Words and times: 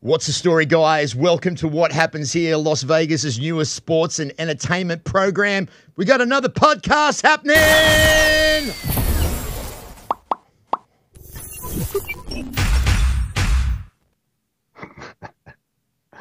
What's 0.00 0.26
the 0.26 0.32
story, 0.32 0.66
guys? 0.66 1.16
Welcome 1.16 1.54
to 1.56 1.66
What 1.68 1.90
Happens 1.90 2.30
Here, 2.30 2.56
Las 2.58 2.82
Vegas' 2.82 3.38
newest 3.38 3.72
sports 3.72 4.18
and 4.18 4.30
entertainment 4.38 5.02
program. 5.04 5.68
We 5.96 6.04
got 6.04 6.20
another 6.20 6.50
podcast 6.50 7.22
happening. 7.22 7.56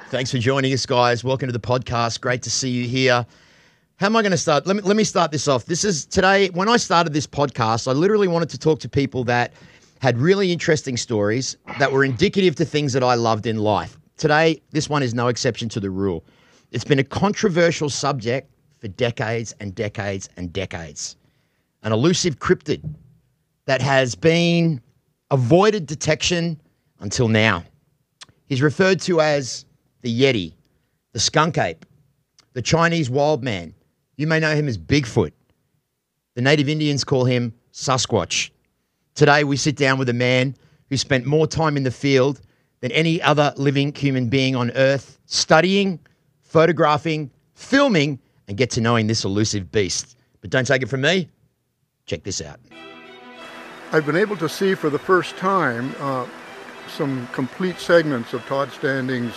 Thanks 0.10 0.32
for 0.32 0.38
joining 0.38 0.72
us, 0.74 0.86
guys. 0.86 1.26
Welcome 1.26 1.50
to 1.50 1.54
the 1.54 1.60
podcast. 1.60 2.22
Great 2.22 2.44
to 2.44 2.50
see 2.50 2.70
you 2.70 2.88
here. 2.88 3.26
How 3.98 4.06
am 4.06 4.16
I 4.16 4.22
going 4.22 4.32
to 4.32 4.38
start? 4.38 4.66
Let 4.66 4.78
me 4.78 4.82
let 4.84 4.96
me 4.96 5.04
start 5.04 5.32
this 5.32 5.48
off. 5.48 5.66
This 5.66 5.84
is 5.84 6.06
today. 6.06 6.50
When 6.50 6.70
I 6.70 6.78
started 6.78 7.12
this 7.12 7.28
podcast, 7.28 7.90
I 7.90 7.92
literally 7.92 8.28
wanted 8.28 8.50
to 8.50 8.58
talk 8.58 8.80
to 8.80 8.90
people 8.90 9.26
that 9.26 9.54
had 10.02 10.18
really 10.18 10.52
interesting 10.52 10.98
stories 10.98 11.58
that 11.80 11.92
were 11.92 12.04
indicative 12.04 12.56
to 12.56 12.66
things 12.66 12.94
that 12.94 13.04
I 13.04 13.16
loved 13.16 13.48
in 13.48 13.58
life. 13.58 13.98
Today, 14.18 14.62
this 14.72 14.90
one 14.90 15.04
is 15.04 15.14
no 15.14 15.28
exception 15.28 15.70
to 15.70 15.80
the 15.80 15.90
rule. 15.90 16.24
It's 16.72 16.84
been 16.84 17.00
a 17.00 17.04
controversial 17.04 17.90
subject 17.90 18.52
for 18.80 18.88
decades 18.88 19.54
and 19.60 19.74
decades 19.74 20.30
and 20.38 20.52
decades. 20.52 21.16
An 21.84 21.92
elusive 21.92 22.40
cryptid 22.40 22.84
that 23.66 23.82
has 23.82 24.16
been 24.16 24.82
avoided 25.32 25.86
detection 25.86 26.62
until 27.00 27.28
now. 27.28 27.64
He's 28.48 28.62
referred 28.62 29.00
to 29.02 29.22
as 29.22 29.66
the 30.02 30.22
Yeti, 30.22 30.54
the 31.14 31.20
skunk 31.20 31.58
ape, 31.58 31.86
the 32.54 32.62
Chinese 32.62 33.10
wild 33.10 33.44
man. 33.44 33.74
You 34.18 34.28
may 34.28 34.40
know 34.40 34.56
him 34.56 34.68
as 34.68 34.78
Bigfoot. 34.78 35.32
The 36.36 36.42
native 36.42 36.70
Indians 36.70 37.04
call 37.04 37.26
him 37.26 37.54
Sasquatch. 37.74 38.52
Today, 39.16 39.46
we 39.46 39.56
sit 39.56 39.78
down 39.78 39.98
with 39.98 40.10
a 40.10 40.14
man 40.14 40.58
who 40.90 40.98
spent 40.98 41.26
more 41.26 41.48
time 41.48 41.78
in 41.78 41.84
the 41.84 41.92
field 41.92 42.42
than 42.82 42.92
any 42.92 43.22
other 43.22 43.54
living 43.56 43.96
human 43.96 44.28
being 44.28 44.58
on 44.58 44.72
earth, 44.72 45.18
studying, 45.26 46.02
photographing, 46.42 47.32
filming, 47.54 48.20
and 48.50 48.58
get 48.58 48.70
to 48.72 48.82
knowing 48.82 49.08
this 49.08 49.24
elusive 49.24 49.72
beast. 49.72 50.18
But 50.42 50.50
don't 50.50 50.68
take 50.68 50.82
it 50.82 50.90
from 50.90 51.00
me. 51.00 51.30
Check 52.08 52.24
this 52.24 52.42
out. 52.42 52.60
I've 53.94 54.06
been 54.06 54.18
able 54.18 54.36
to 54.36 54.50
see 54.50 54.76
for 54.76 54.90
the 54.90 55.00
first 55.00 55.38
time 55.38 55.96
uh, 56.00 56.28
some 56.90 57.26
complete 57.32 57.80
segments 57.80 58.34
of 58.34 58.46
Todd 58.48 58.70
Standing's 58.74 59.34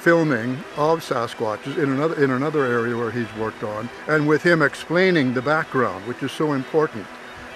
filming 0.00 0.52
of 0.76 1.00
Sasquatches 1.00 1.78
in 1.78 1.90
another 1.90 2.22
in 2.22 2.30
another 2.30 2.64
area 2.66 2.94
where 2.94 3.10
he's 3.10 3.32
worked 3.36 3.64
on, 3.64 3.88
and 4.06 4.28
with 4.28 4.42
him 4.42 4.60
explaining 4.60 5.32
the 5.32 5.42
background, 5.42 6.06
which 6.06 6.22
is 6.22 6.30
so 6.30 6.52
important. 6.52 7.06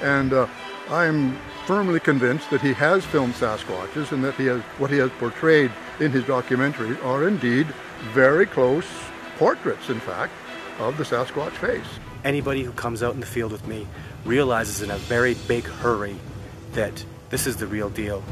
And 0.00 0.32
uh, 0.32 0.46
I'm 0.92 1.38
firmly 1.64 2.00
convinced 2.00 2.50
that 2.50 2.60
he 2.60 2.74
has 2.74 3.02
filmed 3.02 3.32
Sasquatches 3.32 4.12
and 4.12 4.22
that 4.24 4.34
he 4.34 4.44
has 4.44 4.60
what 4.76 4.90
he 4.90 4.98
has 4.98 5.10
portrayed 5.12 5.70
in 6.00 6.12
his 6.12 6.22
documentary 6.24 7.00
are 7.00 7.26
indeed 7.26 7.66
very 8.12 8.44
close 8.44 8.84
portraits, 9.38 9.88
in 9.88 9.98
fact, 10.00 10.34
of 10.78 10.98
the 10.98 11.04
Sasquatch 11.04 11.52
face. 11.52 11.86
Anybody 12.24 12.62
who 12.62 12.72
comes 12.72 13.02
out 13.02 13.14
in 13.14 13.20
the 13.20 13.26
field 13.26 13.52
with 13.52 13.66
me 13.66 13.86
realizes 14.26 14.82
in 14.82 14.90
a 14.90 14.98
very 14.98 15.32
big 15.48 15.64
hurry 15.64 16.16
that 16.72 17.02
this 17.30 17.46
is 17.46 17.56
the 17.56 17.66
real 17.66 17.88
deal. 17.88 18.22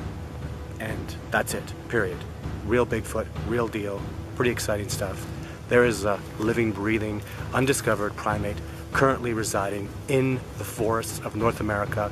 And 0.80 1.16
that's 1.30 1.54
it, 1.54 1.64
period. 1.88 2.18
Real 2.66 2.84
Bigfoot, 2.84 3.26
real 3.48 3.68
deal, 3.68 4.02
pretty 4.36 4.50
exciting 4.50 4.90
stuff. 4.90 5.26
There 5.70 5.86
is 5.86 6.04
a 6.04 6.20
living, 6.38 6.72
breathing, 6.72 7.22
undiscovered 7.54 8.14
primate 8.16 8.58
currently 8.92 9.32
residing 9.32 9.88
in 10.08 10.34
the 10.58 10.64
forests 10.64 11.20
of 11.20 11.36
North 11.36 11.60
America, 11.60 12.10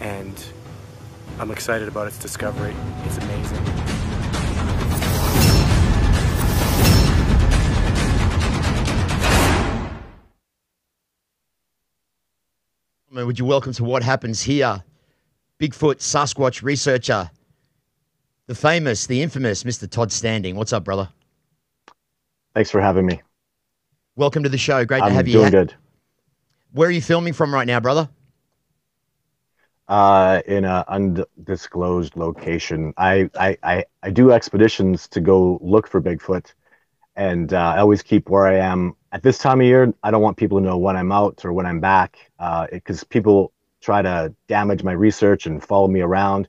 and 0.00 0.42
I'm 1.38 1.50
excited 1.50 1.88
about 1.88 2.06
its 2.06 2.18
discovery. 2.18 2.74
It's 3.04 3.18
amazing. 3.18 3.64
Would 13.12 13.38
you 13.38 13.44
welcome 13.44 13.72
to 13.74 13.84
what 13.84 14.02
happens 14.02 14.42
here? 14.42 14.82
Bigfoot 15.60 15.96
Sasquatch 15.96 16.62
researcher, 16.62 17.30
the 18.46 18.54
famous, 18.54 19.06
the 19.06 19.22
infamous 19.22 19.62
Mr. 19.62 19.88
Todd 19.88 20.10
Standing. 20.10 20.56
What's 20.56 20.72
up, 20.72 20.84
brother? 20.84 21.08
Thanks 22.54 22.70
for 22.70 22.80
having 22.80 23.04
me. 23.06 23.20
Welcome 24.16 24.42
to 24.42 24.48
the 24.48 24.58
show. 24.58 24.84
Great 24.84 25.02
I'm 25.02 25.10
to 25.10 25.14
have 25.14 25.28
you. 25.28 25.34
doing 25.34 25.50
good. 25.50 25.74
Where 26.72 26.88
are 26.88 26.92
you 26.92 27.02
filming 27.02 27.34
from 27.34 27.52
right 27.52 27.66
now, 27.66 27.78
brother? 27.78 28.08
Uh, 29.90 30.40
in 30.46 30.64
an 30.64 30.84
undisclosed 30.86 32.14
location. 32.14 32.94
I, 32.96 33.28
I, 33.36 33.58
I, 33.64 33.84
I 34.04 34.10
do 34.10 34.30
expeditions 34.30 35.08
to 35.08 35.20
go 35.20 35.58
look 35.60 35.88
for 35.88 36.00
Bigfoot, 36.00 36.54
and 37.16 37.52
uh, 37.52 37.74
I 37.74 37.78
always 37.78 38.00
keep 38.00 38.28
where 38.28 38.46
I 38.46 38.58
am. 38.58 38.94
At 39.10 39.24
this 39.24 39.36
time 39.36 39.60
of 39.60 39.66
year, 39.66 39.92
I 40.04 40.12
don't 40.12 40.22
want 40.22 40.36
people 40.36 40.60
to 40.60 40.64
know 40.64 40.78
when 40.78 40.96
I'm 40.96 41.10
out 41.10 41.44
or 41.44 41.52
when 41.52 41.66
I'm 41.66 41.80
back, 41.80 42.30
because 42.70 43.02
uh, 43.02 43.06
people 43.10 43.52
try 43.80 44.00
to 44.00 44.32
damage 44.46 44.84
my 44.84 44.92
research 44.92 45.46
and 45.46 45.60
follow 45.60 45.88
me 45.88 46.02
around. 46.02 46.46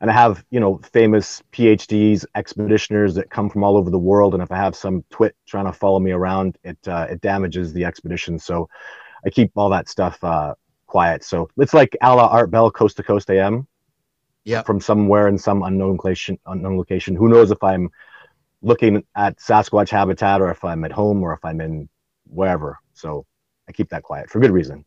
And 0.00 0.10
I 0.10 0.14
have, 0.14 0.42
you 0.50 0.58
know, 0.58 0.80
famous 0.90 1.42
PhDs, 1.52 2.24
expeditioners 2.36 3.14
that 3.16 3.28
come 3.28 3.50
from 3.50 3.64
all 3.64 3.76
over 3.76 3.90
the 3.90 3.98
world. 3.98 4.32
And 4.32 4.42
if 4.42 4.50
I 4.50 4.56
have 4.56 4.74
some 4.74 5.04
twit 5.10 5.36
trying 5.46 5.66
to 5.66 5.74
follow 5.74 6.00
me 6.00 6.12
around, 6.12 6.56
it 6.64 6.78
uh, 6.88 7.06
it 7.10 7.20
damages 7.20 7.74
the 7.74 7.84
expedition. 7.84 8.38
So 8.38 8.70
I 9.26 9.28
keep 9.28 9.50
all 9.56 9.68
that 9.70 9.90
stuff 9.90 10.24
uh, 10.24 10.54
quiet. 10.88 11.22
So 11.22 11.48
it's 11.58 11.72
like 11.74 11.96
a 12.02 12.14
la 12.16 12.26
Art 12.26 12.50
Bell, 12.50 12.70
Coast 12.70 12.96
to 12.96 13.02
Coast 13.04 13.30
AM. 13.30 13.66
Yeah. 14.44 14.62
From 14.62 14.80
somewhere 14.80 15.28
in 15.28 15.36
some 15.36 15.62
unknown 15.62 15.92
location, 15.92 16.38
unknown 16.46 16.78
location. 16.78 17.14
Who 17.14 17.28
knows 17.28 17.50
if 17.50 17.62
I'm 17.62 17.90
looking 18.62 19.04
at 19.14 19.36
Sasquatch 19.36 19.90
habitat 19.90 20.40
or 20.40 20.50
if 20.50 20.64
I'm 20.64 20.84
at 20.84 20.92
home 20.92 21.22
or 21.22 21.34
if 21.34 21.44
I'm 21.44 21.60
in 21.60 21.88
wherever. 22.26 22.78
So 22.94 23.26
I 23.68 23.72
keep 23.72 23.90
that 23.90 24.02
quiet 24.04 24.30
for 24.30 24.40
good 24.40 24.50
reason. 24.50 24.84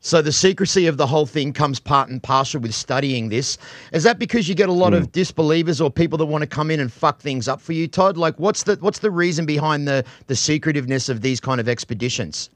So 0.00 0.20
the 0.20 0.32
secrecy 0.32 0.88
of 0.88 0.96
the 0.96 1.06
whole 1.06 1.26
thing 1.26 1.52
comes 1.52 1.78
part 1.78 2.08
and 2.08 2.20
parcel 2.20 2.60
with 2.60 2.74
studying 2.74 3.28
this. 3.28 3.56
Is 3.92 4.02
that 4.02 4.18
because 4.18 4.48
you 4.48 4.56
get 4.56 4.68
a 4.68 4.72
lot 4.72 4.92
Mm. 4.94 4.96
of 4.96 5.12
disbelievers 5.12 5.80
or 5.80 5.88
people 5.88 6.18
that 6.18 6.26
want 6.26 6.42
to 6.42 6.48
come 6.48 6.72
in 6.72 6.80
and 6.80 6.92
fuck 6.92 7.20
things 7.20 7.46
up 7.46 7.60
for 7.60 7.72
you, 7.72 7.86
Todd? 7.86 8.16
Like, 8.16 8.36
what's 8.40 8.64
the 8.64 8.76
what's 8.80 8.98
the 8.98 9.12
reason 9.12 9.46
behind 9.46 9.86
the 9.86 10.04
the 10.26 10.34
secretiveness 10.34 11.08
of 11.08 11.20
these 11.20 11.38
kind 11.38 11.60
of 11.60 11.68
expeditions? 11.68 12.50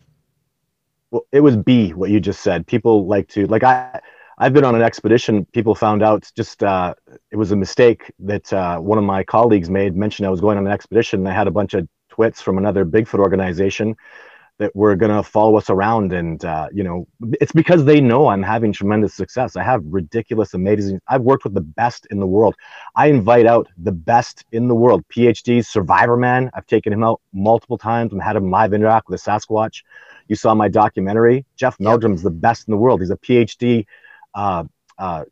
Well, 1.10 1.26
it 1.32 1.40
was 1.40 1.56
B, 1.56 1.92
what 1.92 2.10
you 2.10 2.20
just 2.20 2.40
said. 2.40 2.66
People 2.66 3.06
like 3.06 3.28
to 3.28 3.46
like 3.46 3.62
I 3.62 4.00
I've 4.38 4.52
been 4.52 4.64
on 4.64 4.74
an 4.74 4.82
expedition. 4.82 5.46
People 5.46 5.74
found 5.74 6.02
out 6.02 6.30
just 6.36 6.62
uh, 6.62 6.94
it 7.30 7.36
was 7.36 7.52
a 7.52 7.56
mistake 7.56 8.12
that 8.18 8.52
uh, 8.52 8.78
one 8.78 8.98
of 8.98 9.04
my 9.04 9.22
colleagues 9.22 9.70
made. 9.70 9.96
Mentioned 9.96 10.26
I 10.26 10.30
was 10.30 10.40
going 10.40 10.58
on 10.58 10.66
an 10.66 10.72
expedition. 10.72 11.20
And 11.20 11.28
I 11.28 11.32
had 11.32 11.46
a 11.46 11.50
bunch 11.50 11.74
of 11.74 11.88
twits 12.10 12.42
from 12.42 12.58
another 12.58 12.84
Bigfoot 12.84 13.18
organization 13.18 13.96
that 14.58 14.74
were 14.74 14.96
to 14.96 15.22
follow 15.22 15.56
us 15.56 15.68
around, 15.68 16.12
and 16.14 16.42
uh, 16.44 16.68
you 16.72 16.82
know, 16.82 17.06
it's 17.40 17.52
because 17.52 17.84
they 17.84 18.00
know 18.00 18.28
I'm 18.28 18.42
having 18.42 18.72
tremendous 18.72 19.12
success. 19.14 19.54
I 19.54 19.62
have 19.62 19.82
ridiculous, 19.84 20.54
amazing. 20.54 21.00
I've 21.08 21.20
worked 21.20 21.44
with 21.44 21.52
the 21.52 21.60
best 21.60 22.06
in 22.10 22.20
the 22.20 22.26
world. 22.26 22.54
I 22.94 23.08
invite 23.08 23.46
out 23.46 23.68
the 23.76 23.92
best 23.92 24.44
in 24.52 24.66
the 24.68 24.74
world. 24.74 25.04
PhDs, 25.14 25.66
Survivor 25.66 26.16
Man. 26.16 26.50
I've 26.54 26.66
taken 26.66 26.92
him 26.92 27.04
out 27.04 27.20
multiple 27.34 27.76
times 27.76 28.12
and 28.12 28.22
had 28.22 28.36
him 28.36 28.50
live 28.50 28.72
interact 28.72 29.08
with 29.08 29.20
a 29.20 29.30
Sasquatch. 29.30 29.82
You 30.28 30.36
saw 30.36 30.54
my 30.54 30.68
documentary. 30.68 31.44
Jeff 31.56 31.78
Meldrum's 31.78 32.22
the 32.22 32.30
best 32.30 32.66
in 32.68 32.72
the 32.72 32.76
world. 32.78 33.00
He's 33.00 33.10
a 33.10 33.16
PhD 33.16 33.86
uh, 34.34 34.64
uh, 34.98 35.24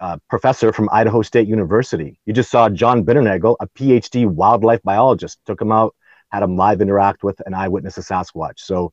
uh, 0.00 0.16
professor 0.28 0.72
from 0.72 0.88
Idaho 0.92 1.22
State 1.22 1.48
University. 1.48 2.18
You 2.26 2.32
just 2.32 2.50
saw 2.50 2.68
John 2.68 3.04
Bindernagel, 3.04 3.56
a 3.60 3.66
PhD 3.68 4.26
wildlife 4.26 4.82
biologist. 4.82 5.38
Took 5.46 5.60
him 5.60 5.72
out, 5.72 5.94
had 6.30 6.42
him 6.42 6.56
live 6.56 6.80
interact 6.80 7.22
with 7.22 7.40
an 7.46 7.54
eyewitness 7.54 7.98
of 7.98 8.04
Sasquatch. 8.04 8.58
So, 8.58 8.92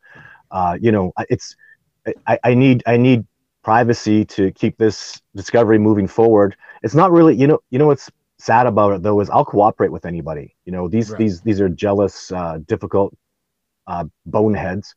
uh, 0.52 0.78
you 0.80 0.92
know, 0.92 1.14
it's 1.30 1.56
I, 2.26 2.40
I 2.44 2.54
need 2.54 2.84
I 2.86 2.98
need 2.98 3.26
privacy 3.64 4.24
to 4.26 4.52
keep 4.52 4.78
this 4.78 5.22
discovery 5.36 5.78
moving 5.78 6.08
forward. 6.08 6.56
It's 6.84 6.96
not 6.96 7.12
really, 7.12 7.36
you 7.36 7.48
know, 7.48 7.60
you 7.70 7.80
know 7.80 7.88
what's 7.88 8.10
sad 8.40 8.68
about 8.68 8.94
it 8.94 9.02
though 9.02 9.20
is 9.20 9.30
I'll 9.30 9.46
cooperate 9.46 9.92
with 9.92 10.06
anybody. 10.06 10.56
You 10.66 10.72
know, 10.72 10.88
these 10.88 11.10
Right. 11.12 11.20
these 11.20 11.42
these 11.42 11.60
are 11.62 11.70
jealous, 11.70 12.32
uh, 12.32 12.60
difficult 12.66 13.16
uh, 13.88 14.06
boneheads 14.26 14.94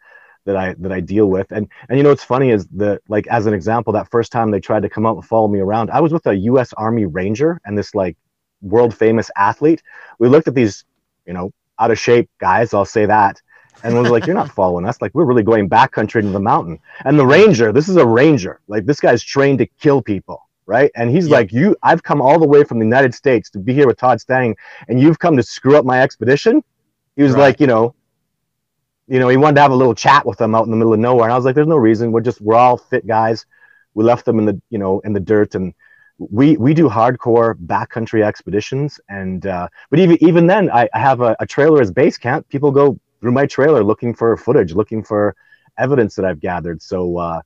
that 0.46 0.56
I 0.56 0.74
that 0.78 0.92
I 0.92 1.00
deal 1.00 1.26
with. 1.26 1.50
And 1.52 1.68
and 1.88 1.98
you 1.98 2.02
know 2.02 2.10
what's 2.10 2.24
funny 2.24 2.50
is 2.50 2.66
that 2.76 3.00
like 3.08 3.26
as 3.28 3.46
an 3.46 3.54
example, 3.54 3.92
that 3.94 4.10
first 4.10 4.32
time 4.32 4.50
they 4.50 4.60
tried 4.60 4.82
to 4.82 4.88
come 4.88 5.06
out 5.06 5.16
and 5.16 5.24
follow 5.24 5.48
me 5.48 5.60
around, 5.60 5.90
I 5.90 6.00
was 6.00 6.12
with 6.12 6.26
a 6.26 6.34
U.S. 6.36 6.72
Army 6.74 7.06
Ranger 7.06 7.60
and 7.64 7.76
this 7.76 7.94
like 7.94 8.16
world 8.62 8.94
famous 8.94 9.30
athlete. 9.36 9.82
We 10.18 10.28
looked 10.28 10.48
at 10.48 10.54
these, 10.54 10.84
you 11.26 11.32
know, 11.32 11.52
out 11.78 11.90
of 11.90 11.98
shape 11.98 12.28
guys. 12.40 12.74
I'll 12.74 12.84
say 12.84 13.06
that. 13.06 13.40
And 13.82 13.96
was 13.96 14.10
like, 14.10 14.26
you're 14.26 14.36
not 14.36 14.52
following 14.60 14.86
us. 14.86 15.00
Like, 15.00 15.12
we're 15.14 15.24
really 15.24 15.42
going 15.42 15.68
backcountry 15.68 16.16
into 16.20 16.32
the 16.32 16.40
mountain. 16.40 16.78
And 17.04 17.18
the 17.18 17.26
ranger, 17.26 17.72
this 17.72 17.88
is 17.88 17.96
a 17.96 18.06
ranger. 18.06 18.60
Like, 18.68 18.84
this 18.84 19.00
guy's 19.00 19.22
trained 19.22 19.58
to 19.60 19.66
kill 19.80 20.02
people, 20.02 20.42
right? 20.66 20.90
And 20.96 21.10
he's 21.10 21.28
Yeah. 21.28 21.36
like, 21.38 21.52
you, 21.52 21.74
I've 21.82 22.02
come 22.02 22.20
all 22.20 22.38
the 22.38 22.46
way 22.46 22.64
from 22.64 22.78
the 22.78 22.84
United 22.84 23.14
States 23.14 23.48
to 23.50 23.58
be 23.58 23.72
here 23.72 23.86
with 23.86 23.96
Todd 23.96 24.20
Stang, 24.20 24.54
and 24.88 25.00
you've 25.00 25.18
come 25.18 25.36
to 25.38 25.42
screw 25.42 25.76
up 25.76 25.86
my 25.86 26.02
expedition. 26.02 26.62
He 27.16 27.22
was 27.22 27.32
Right. 27.32 27.40
like, 27.40 27.60
you 27.60 27.66
know, 27.66 27.94
you 29.10 29.18
know, 29.18 29.28
he 29.28 29.36
wanted 29.36 29.56
to 29.56 29.62
have 29.62 29.72
a 29.72 29.76
little 29.76 29.94
chat 29.94 30.24
with 30.24 30.38
them 30.38 30.54
out 30.54 30.64
in 30.64 30.70
the 30.70 30.76
middle 30.76 30.94
of 30.94 31.00
nowhere. 31.00 31.24
And 31.24 31.32
I 31.32 31.36
was 31.36 31.44
like, 31.44 31.54
there's 31.54 31.66
no 31.66 31.76
reason. 31.76 32.12
We're 32.12 32.20
just, 32.20 32.40
we're 32.40 32.54
all 32.54 32.76
fit 32.76 33.06
guys. 33.06 33.44
We 33.94 34.04
left 34.04 34.24
them 34.24 34.38
in 34.38 34.46
the, 34.46 34.62
you 34.70 34.78
know, 34.78 35.00
in 35.00 35.12
the 35.12 35.20
dirt 35.20 35.54
and 35.54 35.74
we 36.20 36.56
we 36.58 36.74
do 36.74 36.88
hardcore 36.88 37.54
backcountry 37.54 38.22
expeditions, 38.22 39.00
and 39.08 39.46
uh, 39.46 39.68
but 39.88 39.98
even 39.98 40.22
even 40.22 40.46
then, 40.46 40.70
I, 40.70 40.88
I 40.92 40.98
have 40.98 41.22
a, 41.22 41.34
a 41.40 41.46
trailer 41.46 41.80
as 41.80 41.90
base 41.90 42.18
camp. 42.18 42.46
People 42.48 42.70
go 42.70 42.98
through 43.20 43.32
my 43.32 43.46
trailer 43.46 43.82
looking 43.82 44.14
for 44.14 44.36
footage, 44.36 44.74
looking 44.74 45.02
for 45.02 45.34
evidence 45.78 46.14
that 46.16 46.26
I've 46.26 46.40
gathered. 46.40 46.82
So 46.82 47.16
uh, 47.16 47.40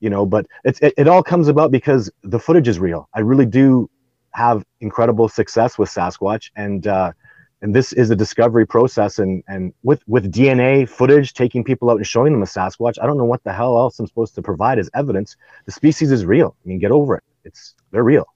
you 0.00 0.10
know, 0.10 0.26
but 0.26 0.46
it's 0.64 0.78
it, 0.80 0.92
it 0.98 1.08
all 1.08 1.22
comes 1.22 1.48
about 1.48 1.70
because 1.70 2.10
the 2.22 2.38
footage 2.38 2.68
is 2.68 2.78
real. 2.78 3.08
I 3.14 3.20
really 3.20 3.46
do 3.46 3.88
have 4.32 4.62
incredible 4.80 5.28
success 5.28 5.78
with 5.78 5.88
Sasquatch, 5.88 6.50
and 6.54 6.86
uh, 6.86 7.12
and 7.60 7.74
this 7.74 7.92
is 7.92 8.10
a 8.10 8.16
discovery 8.16 8.66
process. 8.66 9.18
And 9.18 9.42
and 9.48 9.72
with 9.82 10.02
with 10.06 10.32
DNA 10.32 10.88
footage, 10.88 11.34
taking 11.34 11.64
people 11.64 11.90
out 11.90 11.96
and 11.96 12.06
showing 12.06 12.32
them 12.32 12.42
a 12.42 12.46
Sasquatch, 12.46 12.94
I 13.02 13.06
don't 13.06 13.18
know 13.18 13.24
what 13.24 13.44
the 13.44 13.52
hell 13.52 13.76
else 13.78 13.98
I'm 13.98 14.06
supposed 14.06 14.34
to 14.36 14.42
provide 14.42 14.78
as 14.78 14.90
evidence. 14.94 15.36
The 15.66 15.72
species 15.72 16.10
is 16.12 16.24
real. 16.24 16.56
I 16.64 16.68
mean, 16.68 16.78
get 16.78 16.90
over 16.90 17.16
it. 17.16 17.24
It's 17.44 17.74
they're 17.90 18.04
real. 18.04 18.26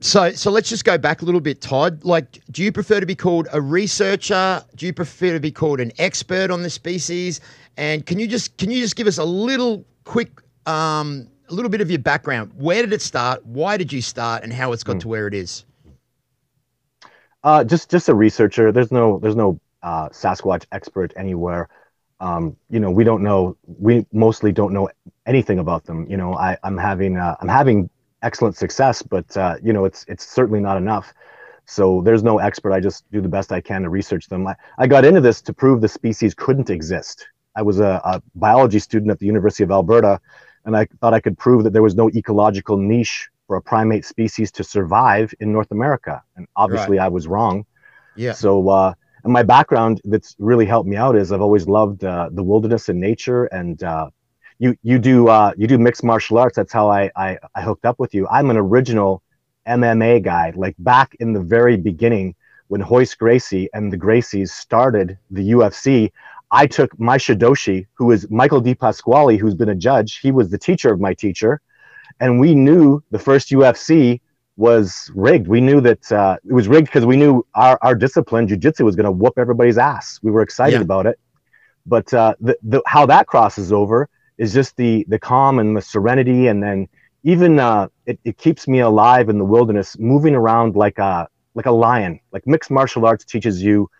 So, 0.00 0.32
so 0.32 0.50
let's 0.50 0.68
just 0.68 0.84
go 0.84 0.98
back 0.98 1.22
a 1.22 1.24
little 1.24 1.40
bit, 1.40 1.60
Todd. 1.60 2.02
Like, 2.02 2.40
do 2.50 2.64
you 2.64 2.72
prefer 2.72 2.98
to 2.98 3.06
be 3.06 3.14
called 3.14 3.46
a 3.52 3.60
researcher? 3.60 4.64
Do 4.74 4.84
you 4.84 4.92
prefer 4.92 5.32
to 5.32 5.38
be 5.38 5.52
called 5.52 5.78
an 5.78 5.92
expert 5.98 6.50
on 6.50 6.64
the 6.64 6.70
species? 6.70 7.40
And 7.76 8.04
can 8.04 8.18
you 8.18 8.26
just 8.26 8.56
can 8.58 8.70
you 8.70 8.80
just 8.80 8.96
give 8.96 9.06
us 9.06 9.18
a 9.18 9.24
little 9.24 9.84
quick 10.04 10.40
um, 10.66 11.28
a 11.48 11.54
little 11.54 11.70
bit 11.70 11.80
of 11.80 11.90
your 11.90 11.98
background. 11.98 12.52
Where 12.56 12.82
did 12.82 12.92
it 12.92 13.02
start? 13.02 13.44
Why 13.44 13.76
did 13.76 13.92
you 13.92 14.02
start? 14.02 14.42
And 14.42 14.52
how 14.52 14.72
it's 14.72 14.82
got 14.82 14.96
mm. 14.96 15.00
to 15.00 15.08
where 15.08 15.26
it 15.26 15.34
is? 15.34 15.64
Uh, 17.44 17.64
just 17.64 17.90
just 17.90 18.08
a 18.08 18.14
researcher. 18.14 18.70
There's 18.72 18.92
no 18.92 19.18
there's 19.18 19.36
no 19.36 19.60
uh, 19.82 20.08
Sasquatch 20.10 20.64
expert 20.72 21.12
anywhere. 21.16 21.68
Um, 22.20 22.56
you 22.70 22.78
know, 22.78 22.90
we 22.90 23.02
don't 23.02 23.22
know. 23.22 23.56
We 23.66 24.06
mostly 24.12 24.52
don't 24.52 24.72
know 24.72 24.88
anything 25.26 25.58
about 25.58 25.84
them. 25.84 26.06
You 26.08 26.16
know, 26.16 26.34
I, 26.34 26.56
I'm 26.62 26.78
having 26.78 27.16
uh, 27.16 27.36
I'm 27.40 27.48
having 27.48 27.90
excellent 28.22 28.56
success, 28.56 29.02
but 29.02 29.36
uh, 29.36 29.56
you 29.62 29.72
know, 29.72 29.84
it's 29.84 30.04
it's 30.06 30.24
certainly 30.24 30.60
not 30.60 30.76
enough. 30.76 31.12
So 31.64 32.00
there's 32.02 32.22
no 32.22 32.38
expert. 32.38 32.72
I 32.72 32.80
just 32.80 33.10
do 33.10 33.20
the 33.20 33.28
best 33.28 33.50
I 33.50 33.60
can 33.60 33.82
to 33.82 33.88
research 33.88 34.28
them. 34.28 34.46
I, 34.46 34.54
I 34.78 34.86
got 34.86 35.04
into 35.04 35.20
this 35.20 35.42
to 35.42 35.52
prove 35.52 35.80
the 35.80 35.88
species 35.88 36.34
couldn't 36.34 36.70
exist. 36.70 37.26
I 37.56 37.62
was 37.62 37.80
a, 37.80 38.00
a 38.04 38.22
biology 38.34 38.78
student 38.78 39.10
at 39.10 39.18
the 39.18 39.26
University 39.26 39.64
of 39.64 39.70
Alberta, 39.70 40.20
and 40.64 40.76
I 40.76 40.86
thought 41.00 41.14
I 41.14 41.20
could 41.20 41.36
prove 41.38 41.64
that 41.64 41.72
there 41.72 41.82
was 41.82 41.96
no 41.96 42.08
ecological 42.10 42.76
niche 42.76 43.30
for 43.52 43.58
a 43.58 43.60
primate 43.60 44.06
species 44.06 44.50
to 44.50 44.64
survive 44.64 45.34
in 45.40 45.52
North 45.52 45.72
America. 45.72 46.22
And 46.36 46.46
obviously, 46.56 46.96
right. 46.96 47.04
I 47.04 47.08
was 47.08 47.26
wrong. 47.26 47.66
Yeah. 48.16 48.32
So, 48.32 48.66
uh, 48.70 48.94
and 49.24 49.30
my 49.30 49.42
background 49.42 50.00
that's 50.04 50.34
really 50.38 50.64
helped 50.64 50.88
me 50.88 50.96
out 50.96 51.16
is 51.16 51.32
I've 51.32 51.42
always 51.42 51.68
loved 51.68 52.02
uh, 52.02 52.30
the 52.32 52.42
wilderness 52.42 52.88
and 52.88 52.98
nature. 52.98 53.44
And 53.44 53.82
uh, 53.82 54.08
you 54.58 54.74
you 54.82 54.98
do 54.98 55.28
uh, 55.28 55.52
you 55.58 55.66
do 55.66 55.76
mixed 55.76 56.02
martial 56.02 56.38
arts. 56.38 56.56
That's 56.56 56.72
how 56.72 56.88
I, 56.88 57.10
I 57.14 57.38
I 57.54 57.60
hooked 57.60 57.84
up 57.84 57.98
with 57.98 58.14
you. 58.14 58.26
I'm 58.28 58.48
an 58.48 58.56
original 58.56 59.22
MMA 59.68 60.22
guy. 60.22 60.54
Like 60.56 60.74
back 60.78 61.14
in 61.20 61.34
the 61.34 61.42
very 61.42 61.76
beginning, 61.76 62.34
when 62.68 62.80
Royce 62.80 63.14
Gracie 63.14 63.68
and 63.74 63.92
the 63.92 63.98
Gracies 63.98 64.48
started 64.48 65.18
the 65.30 65.50
UFC, 65.50 66.10
I 66.50 66.66
took 66.66 66.98
my 66.98 67.18
Shidoshi, 67.18 67.86
who 67.92 68.12
is 68.12 68.30
Michael 68.30 68.62
Di 68.62 68.74
Pasquale, 68.74 69.36
who's 69.36 69.54
been 69.54 69.68
a 69.68 69.74
judge. 69.74 70.20
He 70.20 70.32
was 70.32 70.48
the 70.48 70.56
teacher 70.68 70.90
of 70.90 71.00
my 71.00 71.12
teacher. 71.12 71.60
And 72.20 72.40
we 72.40 72.54
knew 72.54 73.02
the 73.10 73.18
first 73.18 73.50
UFC 73.50 74.20
was 74.56 75.10
rigged. 75.14 75.48
We 75.48 75.60
knew 75.60 75.80
that 75.80 76.12
uh, 76.12 76.36
it 76.44 76.52
was 76.52 76.68
rigged 76.68 76.86
because 76.86 77.06
we 77.06 77.16
knew 77.16 77.44
our, 77.54 77.78
our 77.82 77.94
discipline, 77.94 78.46
jujitsu, 78.46 78.84
was 78.84 78.96
going 78.96 79.04
to 79.04 79.10
whoop 79.12 79.34
everybody's 79.38 79.78
ass. 79.78 80.18
We 80.22 80.30
were 80.30 80.42
excited 80.42 80.76
yeah. 80.76 80.82
about 80.82 81.06
it. 81.06 81.18
But 81.86 82.12
uh, 82.14 82.34
the, 82.40 82.56
the, 82.62 82.82
how 82.86 83.06
that 83.06 83.26
crosses 83.26 83.72
over 83.72 84.08
is 84.38 84.52
just 84.52 84.76
the, 84.76 85.04
the 85.08 85.18
calm 85.18 85.58
and 85.58 85.76
the 85.76 85.80
serenity. 85.82 86.48
And 86.48 86.62
then 86.62 86.88
even 87.24 87.58
uh, 87.58 87.88
it, 88.06 88.18
it 88.24 88.38
keeps 88.38 88.68
me 88.68 88.80
alive 88.80 89.28
in 89.28 89.38
the 89.38 89.44
wilderness, 89.44 89.98
moving 89.98 90.34
around 90.34 90.76
like 90.76 90.98
a, 90.98 91.28
like 91.54 91.66
a 91.66 91.72
lion. 91.72 92.20
Like 92.30 92.46
mixed 92.46 92.70
martial 92.70 93.06
arts 93.06 93.24
teaches 93.24 93.62
you 93.62 93.90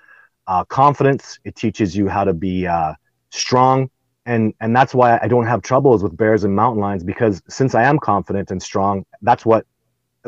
uh, 0.46 0.64
confidence. 0.64 1.38
It 1.44 1.56
teaches 1.56 1.96
you 1.96 2.08
how 2.08 2.24
to 2.24 2.34
be 2.34 2.66
uh, 2.66 2.94
strong, 3.30 3.90
and 4.26 4.54
and 4.60 4.74
that's 4.74 4.94
why 4.94 5.18
I 5.22 5.28
don't 5.28 5.46
have 5.46 5.62
troubles 5.62 6.02
with 6.02 6.16
bears 6.16 6.44
and 6.44 6.54
mountain 6.54 6.80
lions 6.80 7.02
because 7.02 7.42
since 7.48 7.74
I 7.74 7.82
am 7.82 7.98
confident 7.98 8.50
and 8.50 8.62
strong, 8.62 9.04
that's 9.22 9.44
what 9.44 9.66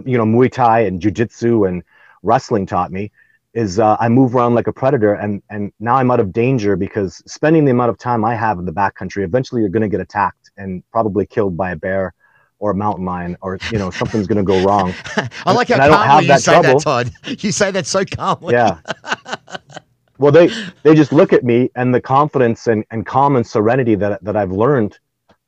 you 0.05 0.19
know 0.19 0.25
Muay 0.25 0.51
Thai 0.51 0.81
and 0.81 1.01
Jiu-Jitsu 1.01 1.65
and 1.65 1.83
wrestling 2.23 2.67
taught 2.67 2.91
me. 2.91 3.11
Is 3.53 3.79
uh, 3.79 3.97
I 4.01 4.09
move 4.09 4.35
around 4.35 4.55
like 4.55 4.67
a 4.67 4.73
predator, 4.73 5.15
and 5.15 5.41
and 5.49 5.73
now 5.79 5.95
I'm 5.95 6.11
out 6.11 6.19
of 6.19 6.33
danger 6.33 6.75
because 6.75 7.23
spending 7.27 7.65
the 7.65 7.71
amount 7.71 7.91
of 7.91 7.99
time 7.99 8.25
I 8.25 8.35
have 8.35 8.59
in 8.59 8.65
the 8.65 8.73
backcountry, 8.73 9.23
eventually 9.23 9.61
you're 9.61 9.71
going 9.71 9.83
to 9.83 9.89
get 9.89 10.01
attacked 10.01 10.51
and 10.57 10.83
probably 10.91 11.25
killed 11.25 11.57
by 11.57 11.71
a 11.71 11.77
bear 11.77 12.15
or 12.59 12.71
a 12.71 12.75
mountain 12.75 13.05
lion 13.05 13.37
or 13.43 13.59
you 13.71 13.79
know 13.79 13.91
something's 13.91 14.27
going 14.27 14.39
to 14.39 14.43
go 14.43 14.65
wrong. 14.65 14.93
I 15.47 15.53
like 15.53 15.69
how 15.69 15.77
calmly 15.87 16.27
you 16.27 16.39
say 16.39 16.53
trouble. 16.53 16.79
that, 16.79 16.83
Todd. 16.83 17.11
You 17.45 17.53
say 17.53 17.71
that 17.71 17.87
so 17.87 18.05
calmly. 18.05 18.55
Yeah. 18.55 18.79
well 20.19 20.33
they 20.33 20.49
they 20.83 20.95
just 20.95 21.13
look 21.13 21.33
at 21.33 21.45
me 21.45 21.71
and 21.75 21.95
the 21.95 22.01
confidence 22.01 22.67
and, 22.67 22.85
and 22.91 23.07
calm 23.07 23.37
and 23.37 23.47
serenity 23.47 23.95
that, 23.95 24.23
that 24.25 24.37
i've 24.37 24.53
learned 24.53 24.99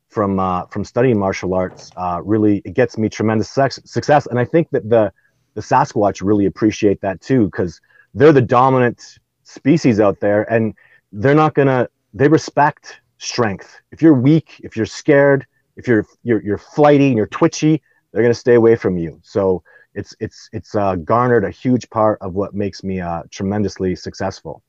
from 0.09 0.39
uh, 0.39 0.65
from 0.67 0.83
studying 0.83 1.19
martial 1.19 1.53
arts 1.53 1.91
uh, 1.97 2.21
really 2.23 2.61
it 2.65 2.73
gets 2.73 2.97
me 2.97 3.09
tremendous 3.09 3.49
success. 3.49 4.25
And 4.27 4.39
i 4.39 4.45
think 4.45 4.69
that 4.71 4.89
the 4.89 5.11
the 5.53 5.61
sasquatch 5.61 6.21
really 6.23 6.45
appreciate 6.45 7.01
that 7.01 7.19
too 7.19 7.45
because 7.45 7.81
they're 8.13 8.31
the 8.31 8.41
dominant 8.41 9.19
species 9.43 9.99
out 9.99 10.19
there 10.19 10.43
and 10.51 10.73
they're 11.11 11.35
not 11.35 11.53
gonna 11.53 11.87
they 12.13 12.27
respect 12.27 13.01
strength. 13.17 13.81
If 13.91 14.01
you're 14.01 14.13
weak 14.13 14.59
if 14.63 14.75
you're 14.75 14.85
scared 14.85 15.45
if 15.75 15.87
you're 15.87 16.05
you're, 16.23 16.41
you're 16.43 16.57
flighty 16.57 17.07
and 17.07 17.17
you're 17.17 17.27
twitchy 17.27 17.81
they're 18.11 18.21
gonna 18.21 18.33
stay 18.33 18.55
away 18.55 18.75
from 18.75 18.97
you. 18.97 19.19
So 19.23 19.63
it's 19.97 20.15
it's 20.19 20.49
it's 20.53 20.75
uh, 20.75 20.95
garnered 20.95 21.43
a 21.43 21.49
huge 21.49 21.89
part 21.89 22.19
of 22.21 22.35
what 22.35 22.53
makes 22.53 22.83
me 22.83 23.01
uh, 23.01 23.23
tremendously 23.31 23.95
successful. 23.95 24.61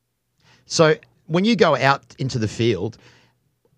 So 0.65 0.95
when 1.27 1.45
you 1.45 1.55
go 1.55 1.75
out 1.75 2.15
into 2.17 2.39
the 2.39 2.47
field, 2.47 2.97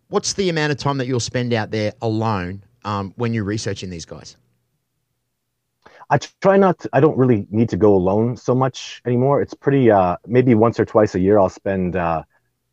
what's 0.07 0.33
the 0.33 0.50
amount 0.50 0.71
of 0.71 0.77
time 0.77 0.98
that 0.98 1.07
you'll 1.07 1.19
spend 1.19 1.53
out 1.53 1.69
there 1.69 1.94
alone 2.01 2.63
um, 2.86 3.13
when 3.18 3.33
you're 3.33 3.44
researching 3.44 3.89
these 3.89 4.06
guys? 4.06 4.38
I 6.09 6.18
try 6.18 6.57
not. 6.57 6.80
To, 6.80 6.89
I 6.94 7.00
don't 7.01 7.18
really 7.18 7.45
need 7.51 7.69
to 7.69 7.77
go 7.77 7.94
alone 7.95 8.38
so 8.38 8.56
much 8.56 9.01
anymore. 9.06 9.42
It's 9.42 9.53
pretty. 9.53 9.92
Uh, 9.92 10.18
maybe 10.25 10.56
once 10.56 10.80
or 10.80 10.86
twice 10.86 11.15
a 11.15 11.19
year, 11.19 11.38
I'll 11.38 11.50
spend, 11.50 11.95
uh, 11.95 12.24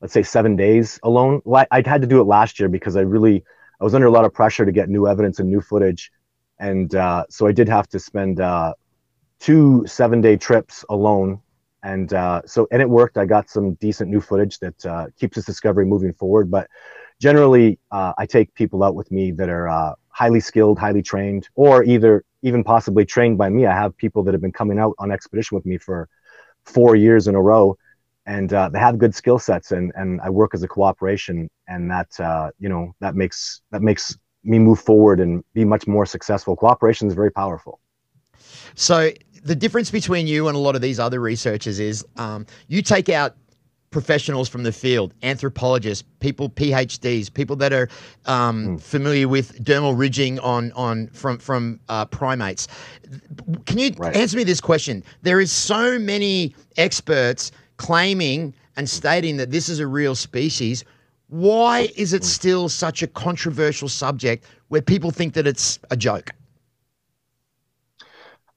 let's 0.01 0.15
say, 0.15 0.23
seven 0.23 0.57
days 0.57 1.01
alone. 1.03 1.43
Well, 1.45 1.65
I, 1.71 1.79
I 1.79 1.89
had 1.89 2.01
to 2.01 2.07
do 2.07 2.21
it 2.21 2.25
last 2.25 2.59
year 2.61 2.69
because 2.69 2.97
I 2.97 3.01
really 3.01 3.45
I 3.81 3.85
was 3.85 3.95
under 3.95 4.07
a 4.07 4.11
lot 4.11 4.25
of 4.25 4.33
pressure 4.33 4.65
to 4.65 4.73
get 4.73 4.89
new 4.89 5.07
evidence 5.07 5.39
and 5.41 5.49
new 5.49 5.61
footage 5.61 6.11
and 6.59 6.95
uh, 6.95 7.25
so 7.31 7.47
I 7.47 7.53
did 7.53 7.69
have 7.69 7.89
to 7.89 7.99
spend 7.99 8.41
uh, 8.41 8.75
two 9.41 9.85
seven 9.87 10.21
day 10.21 10.37
trips 10.37 10.85
alone. 10.89 11.41
And 11.83 12.13
uh, 12.13 12.43
so, 12.45 12.67
and 12.73 12.83
it 12.83 12.91
worked. 12.91 13.17
I 13.17 13.25
got 13.25 13.49
some 13.49 13.75
decent 13.75 14.11
new 14.11 14.21
footage 14.21 14.59
that 14.59 14.85
uh, 14.85 15.07
keeps 15.19 15.37
this 15.37 15.45
discovery 15.45 15.87
moving 15.87 16.13
forward. 16.13 16.51
But 16.51 16.69
generally, 17.21 17.79
uh, 17.93 18.15
I 18.19 18.27
take 18.27 18.53
people 18.55 18.83
out 18.83 18.97
with 18.97 19.11
me 19.13 19.31
that 19.33 19.49
are 19.49 19.69
uh, 19.69 19.95
highly 20.09 20.41
skilled, 20.41 20.79
highly 20.79 21.03
trained, 21.03 21.49
or 21.55 21.85
either 21.85 22.25
even 22.43 22.65
possibly 22.65 23.05
trained 23.05 23.39
by 23.39 23.49
me. 23.49 23.67
I 23.67 23.75
have 23.75 23.97
people 23.97 24.25
that 24.25 24.35
have 24.35 24.41
been 24.41 24.53
coming 24.53 24.79
out 24.79 24.95
on 24.99 25.13
expedition 25.13 25.55
with 25.55 25.67
me 25.67 25.79
for 25.79 26.09
four 26.65 26.97
years 26.97 27.29
in 27.29 27.37
a 27.37 27.41
row, 27.41 27.77
and 28.27 28.51
they 28.51 28.79
have 28.79 28.99
good 28.99 29.15
skill 29.15 29.39
sets. 29.39 29.71
And 29.71 29.93
and 29.95 30.21
I 30.21 30.31
work 30.31 30.55
as 30.55 30.65
a 30.65 30.69
cooperation, 30.69 31.49
and 31.69 31.89
that 31.93 32.53
you 32.59 32.69
know 32.69 32.93
that 33.01 33.15
makes 33.15 33.63
that 33.71 33.83
makes 33.83 34.19
me 34.49 34.59
move 34.59 34.81
forward 34.81 35.21
and 35.21 35.45
be 35.55 35.65
much 35.65 35.87
more 35.87 36.07
successful. 36.07 36.57
Cooperation 36.57 37.09
is 37.09 37.15
very 37.15 37.31
powerful. 37.31 37.81
So 38.75 39.11
the 39.45 39.55
difference 39.55 39.91
between 39.91 40.27
you 40.27 40.49
and 40.49 40.57
a 40.57 40.61
lot 40.61 40.75
of 40.75 40.81
these 40.81 40.99
other 40.99 41.21
researchers 41.21 41.79
is 41.81 42.05
um, 42.17 42.47
you 42.69 42.83
take 42.83 43.09
out 43.09 43.37
professionals 43.91 44.49
from 44.49 44.63
the 44.63 44.73
field, 44.73 45.15
anthropologists, 45.23 46.05
people 46.21 46.51
PhDs, 46.51 47.33
people 47.33 47.57
that 47.57 47.73
are 47.73 47.89
um, 48.27 48.77
mm. 48.77 48.81
familiar 48.81 49.29
with 49.29 49.65
dermal 49.65 49.99
ridging 49.99 50.39
on 50.41 50.73
on 50.73 51.09
from 51.09 51.39
from 51.39 51.81
uh, 51.89 52.05
primates. 52.05 52.69
Can 53.67 53.79
you 53.79 53.93
right. 53.97 54.15
answer 54.15 54.37
me 54.37 54.45
this 54.45 54.61
question? 54.61 55.03
There 55.23 55.41
is 55.41 55.51
so 55.51 55.99
many 55.99 56.55
experts 56.77 57.51
claiming 57.79 58.55
and 58.77 58.89
stating 58.89 59.37
that 59.39 59.51
this 59.51 59.69
is 59.69 59.81
a 59.81 59.87
real 59.87 60.15
species. 60.15 60.85
Why 61.29 61.91
is 61.95 62.15
it 62.15 62.25
still 62.25 62.69
such 62.69 63.03
a 63.03 63.07
controversial 63.07 63.89
subject 63.89 64.47
where 64.69 64.81
people 64.81 65.11
think 65.11 65.35
that 65.35 65.47
it's 65.47 65.79
a 65.91 65.97
joke? 65.97 66.31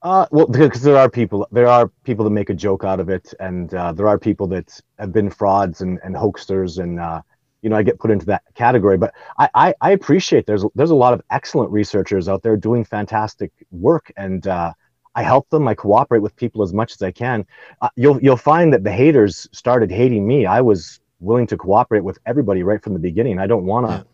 Uh, 0.01 0.25
well, 0.31 0.47
because 0.47 0.81
there 0.81 0.97
are 0.97 1.09
people, 1.09 1.47
there 1.51 1.67
are 1.67 1.89
people 2.03 2.23
that 2.23 2.31
make 2.31 2.49
a 2.49 2.53
joke 2.53 2.83
out 2.83 2.99
of 2.99 3.09
it, 3.09 3.33
and 3.39 3.73
uh, 3.73 3.91
there 3.91 4.07
are 4.07 4.17
people 4.17 4.47
that 4.47 4.79
have 4.97 5.11
been 5.11 5.29
frauds 5.29 5.81
and, 5.81 5.99
and 6.03 6.15
hoaxers, 6.15 6.81
and 6.81 6.99
uh, 6.99 7.21
you 7.61 7.69
know, 7.69 7.75
I 7.75 7.83
get 7.83 7.99
put 7.99 8.09
into 8.09 8.25
that 8.27 8.43
category. 8.55 8.97
But 8.97 9.13
I, 9.37 9.49
I, 9.53 9.73
I, 9.81 9.91
appreciate 9.91 10.47
there's 10.47 10.65
there's 10.73 10.89
a 10.89 10.95
lot 10.95 11.13
of 11.13 11.21
excellent 11.29 11.71
researchers 11.71 12.27
out 12.27 12.41
there 12.41 12.57
doing 12.57 12.83
fantastic 12.83 13.51
work, 13.69 14.11
and 14.17 14.47
uh, 14.47 14.73
I 15.13 15.23
help 15.23 15.49
them. 15.49 15.67
I 15.67 15.75
cooperate 15.75 16.21
with 16.21 16.35
people 16.35 16.63
as 16.63 16.73
much 16.73 16.93
as 16.93 17.01
I 17.03 17.11
can. 17.11 17.45
Uh, 17.81 17.89
you'll 17.95 18.19
you'll 18.23 18.37
find 18.37 18.73
that 18.73 18.83
the 18.83 18.91
haters 18.91 19.47
started 19.51 19.91
hating 19.91 20.25
me. 20.25 20.47
I 20.47 20.61
was 20.61 20.99
willing 21.21 21.47
to 21.47 21.57
cooperate 21.57 22.03
with 22.03 22.19
everybody 22.25 22.63
right 22.63 22.83
from 22.83 22.93
the 22.93 22.99
beginning. 22.99 23.39
I 23.39 23.47
don't 23.47 23.65
want 23.65 23.87
to, 23.87 24.05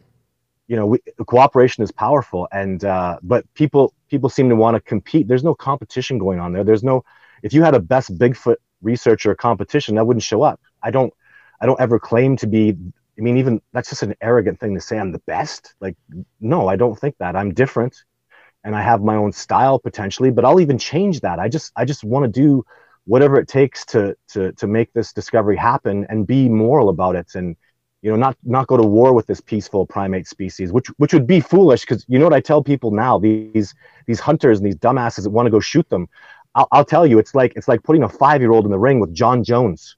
you 0.68 0.76
know, 0.76 0.86
we, 0.86 1.00
cooperation 1.26 1.84
is 1.84 1.92
powerful, 1.92 2.48
and 2.52 2.84
uh, 2.84 3.18
but 3.24 3.52
people 3.54 3.94
people 4.10 4.30
seem 4.30 4.50
to 4.50 4.56
want 4.56 4.76
to 4.76 4.82
compete. 4.82 5.28
There's 5.28 5.44
no 5.44 5.56
competition 5.56 6.18
going 6.18 6.40
on 6.40 6.54
there. 6.54 6.64
There's 6.64 6.84
no 6.84 7.04
if 7.42 7.54
you 7.54 7.64
had 7.64 7.74
a 7.74 7.80
best 7.80 8.16
Bigfoot 8.18 8.58
researcher 8.82 9.34
competition, 9.36 9.96
that 9.96 10.06
wouldn't 10.06 10.24
show 10.24 10.44
up. 10.44 10.60
I 10.84 10.92
don't 10.92 11.14
I 11.62 11.66
don't 11.66 11.80
ever 11.80 12.00
claim 12.00 12.36
to 12.38 12.48
be. 12.48 12.76
I 13.18 13.22
mean, 13.22 13.38
even 13.38 13.62
that's 13.74 13.90
just 13.90 14.04
an 14.04 14.14
arrogant 14.22 14.60
thing 14.60 14.76
to 14.76 14.82
say. 14.82 15.00
I'm 15.00 15.12
the 15.12 15.20
best. 15.20 15.74
Like, 15.80 15.96
no, 16.40 16.68
I 16.68 16.76
don't 16.76 17.00
think 17.00 17.16
that. 17.18 17.36
I'm 17.36 17.54
different, 17.54 18.04
and 18.64 18.76
I 18.76 18.82
have 18.82 19.02
my 19.02 19.16
own 19.16 19.32
style 19.32 19.80
potentially. 19.80 20.30
But 20.30 20.46
I'll 20.46 20.60
even 20.60 20.78
change 20.78 21.22
that. 21.22 21.40
I 21.40 21.50
just 21.50 21.72
I 21.76 21.86
just 21.86 22.04
want 22.04 22.26
to 22.26 22.42
do 22.42 22.64
whatever 23.08 23.40
it 23.40 23.48
takes 23.48 23.86
to 23.86 24.16
to 24.28 24.52
to 24.54 24.68
make 24.68 24.94
this 24.94 25.12
discovery 25.14 25.58
happen 25.58 26.06
and 26.10 26.28
be 26.28 26.48
moral 26.48 26.90
about 26.90 27.16
it 27.16 27.36
and 27.36 27.56
you 28.02 28.12
know 28.12 28.18
not 28.18 28.38
not 28.44 28.68
go 28.68 28.78
to 28.78 28.84
war 28.84 29.14
with 29.14 29.26
this 29.26 29.42
peaceful 29.42 29.86
primate 29.86 30.28
species 30.28 30.72
which 30.72 30.88
which 30.98 31.14
would 31.14 31.26
be 31.26 31.40
foolish 31.40 31.82
because 31.82 32.06
you 32.08 32.20
know 32.20 32.26
what 32.26 32.34
i 32.34 32.40
tell 32.40 32.62
people 32.62 32.92
now 32.92 33.18
these 33.18 33.74
these 34.06 34.20
hunters 34.20 34.60
and 34.60 34.68
these 34.68 34.76
dumbasses 34.76 35.24
that 35.24 35.32
want 35.32 35.46
to 35.46 35.52
go 35.52 35.60
shoot 35.60 35.88
them 35.90 36.08
I'll, 36.58 36.68
I'll 36.72 36.86
tell 36.86 37.06
you 37.06 37.20
it's 37.20 37.36
like 37.36 37.54
it's 37.56 37.68
like 37.68 37.84
putting 37.84 38.04
a 38.04 38.10
five 38.10 38.42
year 38.42 38.52
old 38.52 38.66
in 38.66 38.72
the 38.72 38.80
ring 38.80 39.00
with 39.00 39.14
Jon 39.14 39.44
Jones. 39.44 39.96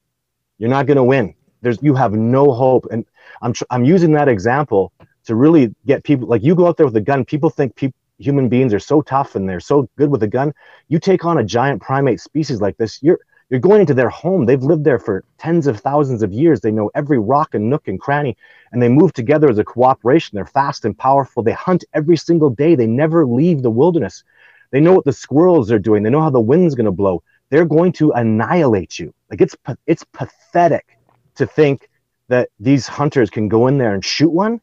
You're 0.57 0.69
not 0.69 0.85
going 0.85 0.97
to 0.97 1.03
win. 1.03 1.33
There's 1.61 1.81
you 1.81 1.95
have 1.95 2.13
no 2.13 2.51
hope. 2.51 2.85
And 2.91 3.05
i'm 3.41 3.53
i'm 3.69 3.85
using 3.85 4.11
that 4.13 4.27
example 4.27 4.91
to 5.25 5.35
really 5.35 5.73
get 5.85 6.03
people 6.03 6.27
like 6.27 6.43
you 6.43 6.55
go 6.55 6.67
out 6.67 6.77
there 6.77 6.85
with 6.85 6.95
a 6.95 7.01
gun 7.01 7.23
people 7.23 7.49
think 7.49 7.75
people 7.75 7.95
human 8.19 8.49
beings 8.49 8.73
are 8.73 8.79
so 8.79 9.01
tough 9.01 9.35
and 9.35 9.47
they're 9.47 9.59
so 9.59 9.89
good 9.97 10.09
with 10.09 10.21
a 10.23 10.27
gun 10.27 10.53
you 10.87 10.99
take 10.99 11.25
on 11.25 11.37
a 11.37 11.43
giant 11.43 11.81
primate 11.81 12.19
species 12.19 12.61
like 12.61 12.77
this 12.77 13.01
you're 13.01 13.19
you're 13.49 13.59
going 13.59 13.81
into 13.81 13.95
their 13.95 14.09
home. 14.09 14.45
They've 14.45 14.61
lived 14.61 14.83
there 14.83 14.99
for 14.99 15.23
tens 15.37 15.65
of 15.65 15.79
thousands 15.79 16.21
of 16.21 16.31
years. 16.31 16.61
They 16.61 16.71
know 16.71 16.91
every 16.93 17.17
rock 17.17 17.55
and 17.55 17.69
nook 17.69 17.87
and 17.87 17.99
cranny 17.99 18.37
and 18.71 18.81
they 18.81 18.89
move 18.89 19.13
together 19.13 19.49
as 19.49 19.57
a 19.57 19.63
cooperation. 19.63 20.35
They're 20.35 20.45
fast 20.45 20.85
and 20.85 20.97
powerful. 20.97 21.41
They 21.41 21.51
hunt 21.51 21.83
every 21.93 22.17
single 22.17 22.51
day. 22.51 22.75
They 22.75 22.85
never 22.85 23.25
leave 23.25 23.63
the 23.63 23.71
wilderness. 23.71 24.23
They 24.71 24.79
know 24.79 24.93
what 24.93 25.05
the 25.05 25.13
squirrels 25.13 25.71
are 25.71 25.79
doing. 25.79 26.03
They 26.03 26.11
know 26.11 26.21
how 26.21 26.29
the 26.29 26.39
wind's 26.39 26.75
going 26.75 26.85
to 26.85 26.91
blow. 26.91 27.23
They're 27.49 27.65
going 27.65 27.93
to 27.93 28.11
annihilate 28.11 28.99
you. 28.99 29.13
Like 29.31 29.41
it's 29.41 29.55
it's 29.87 30.03
pathetic 30.03 30.97
to 31.35 31.47
think 31.47 31.89
that 32.27 32.49
these 32.59 32.87
hunters 32.87 33.31
can 33.31 33.47
go 33.47 33.65
in 33.65 33.79
there 33.79 33.95
and 33.95 34.05
shoot 34.05 34.29
one 34.29 34.61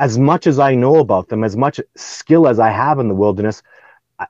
as 0.00 0.18
much 0.18 0.46
as 0.46 0.58
I 0.58 0.74
know 0.74 0.96
about 0.96 1.28
them, 1.28 1.44
as 1.44 1.56
much 1.56 1.78
skill 1.94 2.48
as 2.48 2.58
I 2.58 2.70
have 2.70 2.98
in 2.98 3.08
the 3.08 3.14
wilderness, 3.14 3.62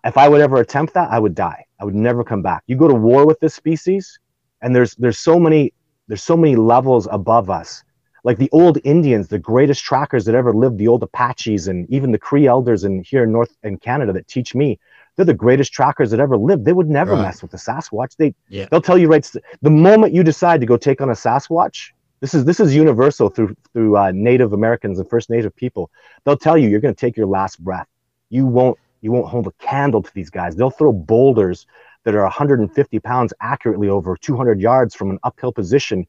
if 0.04 0.18
I 0.18 0.28
would 0.28 0.40
ever 0.40 0.56
attempt 0.56 0.94
that, 0.94 1.10
I 1.10 1.18
would 1.18 1.34
die. 1.34 1.64
I 1.80 1.84
would 1.84 1.94
never 1.94 2.24
come 2.24 2.42
back. 2.42 2.64
You 2.66 2.76
go 2.76 2.88
to 2.88 2.94
war 2.94 3.24
with 3.24 3.38
this 3.40 3.54
species, 3.54 4.18
and 4.60 4.74
there's 4.74 4.94
there's 4.96 5.18
so 5.18 5.38
many 5.38 5.72
there's 6.08 6.24
so 6.24 6.36
many 6.36 6.56
levels 6.56 7.08
above 7.10 7.48
us. 7.48 7.84
Like 8.24 8.36
the 8.36 8.50
old 8.50 8.78
Indians, 8.84 9.28
the 9.28 9.38
greatest 9.38 9.82
trackers 9.82 10.24
that 10.26 10.34
ever 10.34 10.52
lived, 10.52 10.76
the 10.76 10.88
old 10.88 11.02
Apaches, 11.02 11.68
and 11.68 11.88
even 11.88 12.12
the 12.12 12.18
Cree 12.18 12.46
elders 12.46 12.84
in 12.84 13.02
here 13.02 13.22
in 13.22 13.32
North 13.32 13.56
in 13.62 13.78
Canada 13.78 14.12
that 14.12 14.28
teach 14.28 14.54
me, 14.54 14.78
they're 15.14 15.24
the 15.24 15.34
greatest 15.34 15.72
trackers 15.72 16.10
that 16.10 16.20
ever 16.20 16.36
lived. 16.36 16.64
They 16.64 16.72
would 16.72 16.90
never 16.90 17.12
right. 17.12 17.22
mess 17.22 17.42
with 17.42 17.52
the 17.52 17.58
Sasquatch. 17.58 18.16
They 18.16 18.34
yeah. 18.48 18.66
they'll 18.70 18.82
tell 18.82 18.98
you 18.98 19.08
right 19.08 19.24
the 19.62 19.70
moment 19.70 20.14
you 20.14 20.24
decide 20.24 20.60
to 20.60 20.66
go 20.66 20.76
take 20.76 21.00
on 21.00 21.10
a 21.10 21.14
Sasquatch, 21.14 21.92
this 22.20 22.34
is 22.34 22.44
this 22.44 22.60
is 22.60 22.74
universal 22.74 23.28
through 23.28 23.56
through 23.72 23.96
uh, 23.96 24.12
Native 24.14 24.52
Americans 24.52 24.98
and 24.98 25.08
First 25.08 25.30
Native 25.30 25.54
people. 25.56 25.90
They'll 26.24 26.36
tell 26.36 26.56
you 26.58 26.68
you're 26.68 26.80
going 26.80 26.94
to 26.94 27.00
take 27.00 27.16
your 27.16 27.26
last 27.26 27.62
breath. 27.62 27.88
You 28.28 28.46
won't 28.46 28.78
you 29.00 29.12
won't 29.12 29.28
hold 29.28 29.46
a 29.46 29.52
candle 29.52 30.02
to 30.02 30.10
these 30.14 30.30
guys. 30.30 30.54
They'll 30.54 30.70
throw 30.70 30.92
boulders 30.92 31.66
that 32.04 32.14
are 32.14 32.22
150 32.22 32.98
pounds 33.00 33.32
accurately 33.40 33.88
over 33.88 34.16
200 34.16 34.60
yards 34.60 34.94
from 34.94 35.10
an 35.10 35.18
uphill 35.22 35.52
position. 35.52 36.06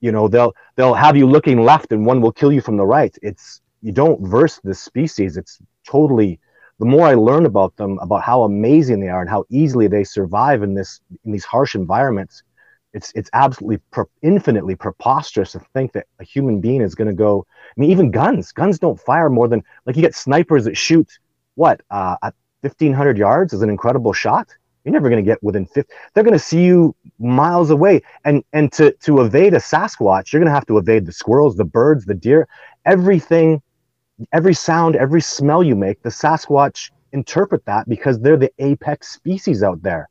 You 0.00 0.12
know 0.12 0.26
they'll 0.28 0.54
they'll 0.76 0.94
have 0.94 1.16
you 1.16 1.26
looking 1.26 1.62
left 1.62 1.92
and 1.92 2.06
one 2.06 2.20
will 2.20 2.32
kill 2.32 2.52
you 2.52 2.60
from 2.60 2.76
the 2.76 2.86
right. 2.86 3.16
It's 3.22 3.60
you 3.82 3.92
don't 3.92 4.26
verse 4.26 4.60
this 4.64 4.80
species. 4.80 5.36
It's 5.36 5.58
totally 5.86 6.40
the 6.78 6.86
more 6.86 7.06
I 7.06 7.14
learn 7.14 7.46
about 7.46 7.76
them, 7.76 7.98
about 8.00 8.22
how 8.22 8.42
amazing 8.42 9.00
they 9.00 9.08
are 9.08 9.20
and 9.20 9.30
how 9.30 9.44
easily 9.50 9.86
they 9.86 10.02
survive 10.02 10.62
in 10.62 10.74
this 10.74 11.00
in 11.24 11.30
these 11.30 11.44
harsh 11.44 11.74
environments, 11.74 12.42
it's 12.94 13.12
it's 13.14 13.30
absolutely 13.32 13.78
per, 13.90 14.06
infinitely 14.22 14.74
preposterous 14.74 15.52
to 15.52 15.60
think 15.72 15.92
that 15.92 16.06
a 16.20 16.24
human 16.24 16.60
being 16.60 16.82
is 16.82 16.94
going 16.94 17.08
to 17.08 17.14
go. 17.14 17.46
I 17.50 17.80
mean, 17.80 17.90
even 17.90 18.10
guns, 18.10 18.52
guns 18.52 18.78
don't 18.78 19.00
fire 19.00 19.30
more 19.30 19.48
than 19.48 19.62
like 19.86 19.96
you 19.96 20.02
get 20.02 20.14
snipers 20.14 20.64
that 20.64 20.76
shoot 20.76 21.08
what 21.54 21.80
uh, 21.90 22.16
at 22.22 22.34
fifteen 22.62 22.92
hundred 22.92 23.18
yards 23.18 23.52
is 23.52 23.62
an 23.62 23.70
incredible 23.70 24.12
shot. 24.12 24.48
You're 24.84 24.92
never 24.92 25.08
going 25.08 25.24
to 25.24 25.28
get 25.28 25.40
within 25.44 25.64
50. 25.64 25.92
They're 26.12 26.24
going 26.24 26.32
to 26.32 26.40
see 26.40 26.64
you 26.64 26.94
miles 27.18 27.70
away, 27.70 28.02
and 28.24 28.42
and 28.52 28.72
to 28.72 28.92
to 28.92 29.20
evade 29.20 29.54
a 29.54 29.58
Sasquatch, 29.58 30.32
you're 30.32 30.40
going 30.40 30.50
to 30.50 30.54
have 30.54 30.66
to 30.66 30.78
evade 30.78 31.06
the 31.06 31.12
squirrels, 31.12 31.56
the 31.56 31.64
birds, 31.64 32.04
the 32.04 32.14
deer, 32.14 32.48
everything, 32.84 33.62
every 34.32 34.54
sound, 34.54 34.96
every 34.96 35.20
smell 35.20 35.62
you 35.62 35.76
make. 35.76 36.02
The 36.02 36.10
Sasquatch 36.10 36.90
interpret 37.12 37.64
that 37.66 37.88
because 37.88 38.18
they're 38.18 38.36
the 38.36 38.52
apex 38.58 39.12
species 39.12 39.62
out 39.62 39.82
there. 39.82 40.08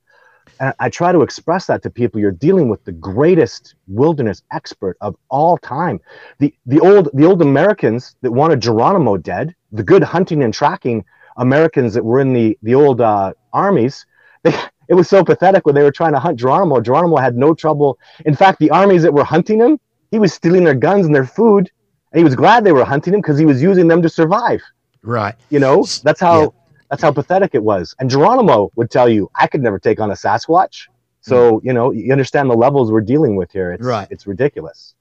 And 0.59 0.73
I 0.79 0.89
try 0.89 1.11
to 1.11 1.21
express 1.21 1.65
that 1.67 1.81
to 1.83 1.89
people. 1.89 2.19
You're 2.19 2.31
dealing 2.31 2.69
with 2.69 2.83
the 2.83 2.91
greatest 2.91 3.75
wilderness 3.87 4.43
expert 4.51 4.97
of 5.01 5.15
all 5.29 5.57
time. 5.57 5.99
The 6.39 6.53
the 6.65 6.79
old 6.79 7.09
the 7.13 7.25
old 7.25 7.41
Americans 7.41 8.15
that 8.21 8.31
wanted 8.31 8.61
Geronimo 8.61 9.17
dead, 9.17 9.55
the 9.71 9.83
good 9.83 10.03
hunting 10.03 10.43
and 10.43 10.53
tracking 10.53 11.03
Americans 11.37 11.93
that 11.93 12.03
were 12.03 12.19
in 12.19 12.33
the 12.33 12.57
the 12.61 12.75
old 12.75 13.01
uh, 13.01 13.33
armies. 13.53 14.05
They, 14.43 14.55
it 14.87 14.95
was 14.95 15.07
so 15.07 15.23
pathetic 15.23 15.67
when 15.67 15.75
they 15.75 15.83
were 15.83 15.91
trying 15.91 16.13
to 16.13 16.19
hunt 16.19 16.39
Geronimo. 16.39 16.81
Geronimo 16.81 17.17
had 17.17 17.37
no 17.37 17.53
trouble. 17.53 17.99
In 18.25 18.35
fact, 18.35 18.59
the 18.59 18.71
armies 18.71 19.03
that 19.03 19.13
were 19.13 19.23
hunting 19.23 19.59
him, 19.59 19.79
he 20.09 20.17
was 20.17 20.33
stealing 20.33 20.63
their 20.63 20.73
guns 20.73 21.05
and 21.05 21.13
their 21.13 21.27
food, 21.27 21.69
and 22.11 22.17
he 22.17 22.23
was 22.23 22.33
glad 22.35 22.63
they 22.63 22.71
were 22.71 22.83
hunting 22.83 23.13
him 23.13 23.21
because 23.21 23.37
he 23.37 23.45
was 23.45 23.61
using 23.61 23.87
them 23.87 24.01
to 24.01 24.09
survive. 24.09 24.59
Right. 25.03 25.35
You 25.51 25.59
know, 25.59 25.85
that's 26.03 26.19
how. 26.19 26.41
Yeah 26.41 26.60
that's 26.91 27.01
how 27.01 27.11
pathetic 27.11 27.55
it 27.55 27.63
was. 27.63 27.95
And 27.99 28.09
Geronimo 28.09 28.69
would 28.75 28.91
tell 28.91 29.07
you, 29.07 29.31
I 29.35 29.47
could 29.47 29.63
never 29.63 29.79
take 29.79 30.01
on 30.01 30.11
a 30.11 30.13
Sasquatch. 30.13 30.87
So, 31.21 31.53
mm. 31.53 31.63
you 31.63 31.71
know, 31.71 31.91
you 31.91 32.11
understand 32.11 32.49
the 32.49 32.55
levels 32.55 32.91
we're 32.91 32.99
dealing 32.99 33.37
with 33.37 33.49
here. 33.49 33.71
It's, 33.71 33.83
right. 33.83 34.09
It's 34.11 34.27
ridiculous. 34.27 34.93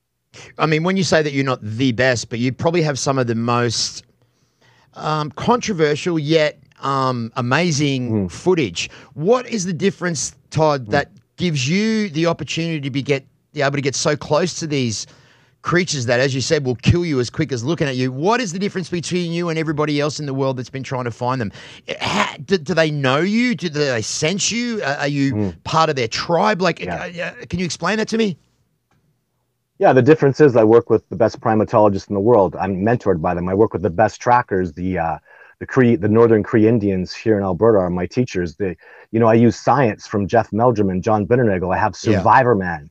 I 0.57 0.67
mean, 0.67 0.85
when 0.85 0.97
you 0.97 1.03
say 1.03 1.21
that 1.21 1.33
you're 1.33 1.45
not 1.45 1.61
the 1.61 1.91
best, 1.91 2.31
but 2.31 2.39
you 2.39 2.53
probably 2.53 2.83
have 2.83 2.97
some 2.97 3.19
of 3.19 3.27
the 3.27 3.35
most 3.35 4.05
um, 4.95 5.33
controversial 5.33 6.17
yet 6.17 6.61
um, 6.79 7.33
amazing 7.35 8.29
mm. 8.29 8.31
footage. 8.31 8.89
What 9.15 9.49
is 9.49 9.65
the 9.67 9.73
difference, 9.73 10.37
Todd, 10.51 10.87
mm. 10.87 10.91
that 10.91 11.11
gives 11.39 11.69
you 11.69 12.09
the 12.11 12.27
opportunity 12.27 12.81
to 12.83 12.91
be 12.91 13.03
get 13.03 13.27
be 13.53 13.63
able 13.63 13.73
to 13.73 13.83
get 13.83 13.97
so 13.97 14.17
close 14.17 14.55
to 14.61 14.69
these 14.69 15.09
creatures 15.63 16.07
that, 16.07 16.21
as 16.21 16.35
you 16.35 16.41
said, 16.41 16.65
will 16.65 16.77
kill 16.77 17.05
you 17.05 17.21
as 17.21 17.31
quick 17.31 17.53
as 17.53 17.63
looking 17.63 17.87
at 17.87 17.97
you. 17.97 18.13
What 18.13 18.41
is 18.41 18.53
the 18.53 18.59
difference 18.59 18.89
between 18.89 19.33
you 19.33 19.49
and 19.49 19.59
everybody 19.59 20.01
else 20.01 20.21
in 20.21 20.27
the 20.27 20.35
world 20.35 20.57
that's 20.57 20.71
been 20.71 20.83
trying 20.83 21.05
to 21.05 21.11
find 21.11 21.41
them? 21.41 21.53
How, 22.01 22.37
do, 22.45 22.59
do, 22.59 22.75
they 22.75 22.91
know 22.91 23.21
you? 23.21 23.55
Do 23.55 23.69
they 23.69 24.03
sense 24.03 24.51
you? 24.51 24.83
Are 24.83 25.09
you 25.09 25.35
mm. 25.35 25.65
part 25.65 25.91
of 25.91 25.97
their 25.97 26.09
tribe? 26.09 26.63
Like, 26.63 26.81
yeah. 26.81 27.35
uh, 27.41 27.45
can 27.47 27.59
you 27.59 27.65
explain 27.65 27.99
that 27.99 28.09
to 28.09 28.19
me? 28.19 28.39
Yeah, 29.79 29.93
the 29.95 30.03
difference 30.03 30.41
is 30.41 30.57
I 30.57 30.65
work 30.65 30.91
with 30.91 31.09
the 31.09 31.17
best 31.17 31.41
primatologists 31.41 32.09
in 32.09 32.15
the 32.15 32.21
world. 32.21 32.55
I'm 32.57 32.83
mentored 32.85 33.23
by 33.23 33.35
them. 33.35 33.49
I 33.49 33.55
work 33.55 33.73
with 33.73 33.83
the 33.83 33.91
best 33.91 34.21
trackers. 34.21 34.73
The 34.73 34.99
uh, 34.99 35.19
the 35.59 35.67
Cree, 35.67 35.97
the 35.97 36.09
Northern 36.09 36.43
Cree 36.43 36.67
Indians 36.67 37.15
here 37.15 37.37
in 37.37 37.43
Alberta 37.43 37.79
are 37.79 37.91
my 37.91 38.07
teachers. 38.07 38.57
They, 38.57 38.77
you 39.11 39.21
know, 39.21 39.27
I 39.27 39.35
use 39.35 39.57
science 39.57 40.07
from 40.07 40.27
Jeff 40.27 40.53
Meldrum 40.53 40.91
and 40.91 41.03
John 41.03 41.27
Bindernagel. 41.27 41.75
I 41.75 41.79
have 41.79 41.95
Survivor 41.95 42.53
yeah. 42.53 42.65
Man 42.65 42.91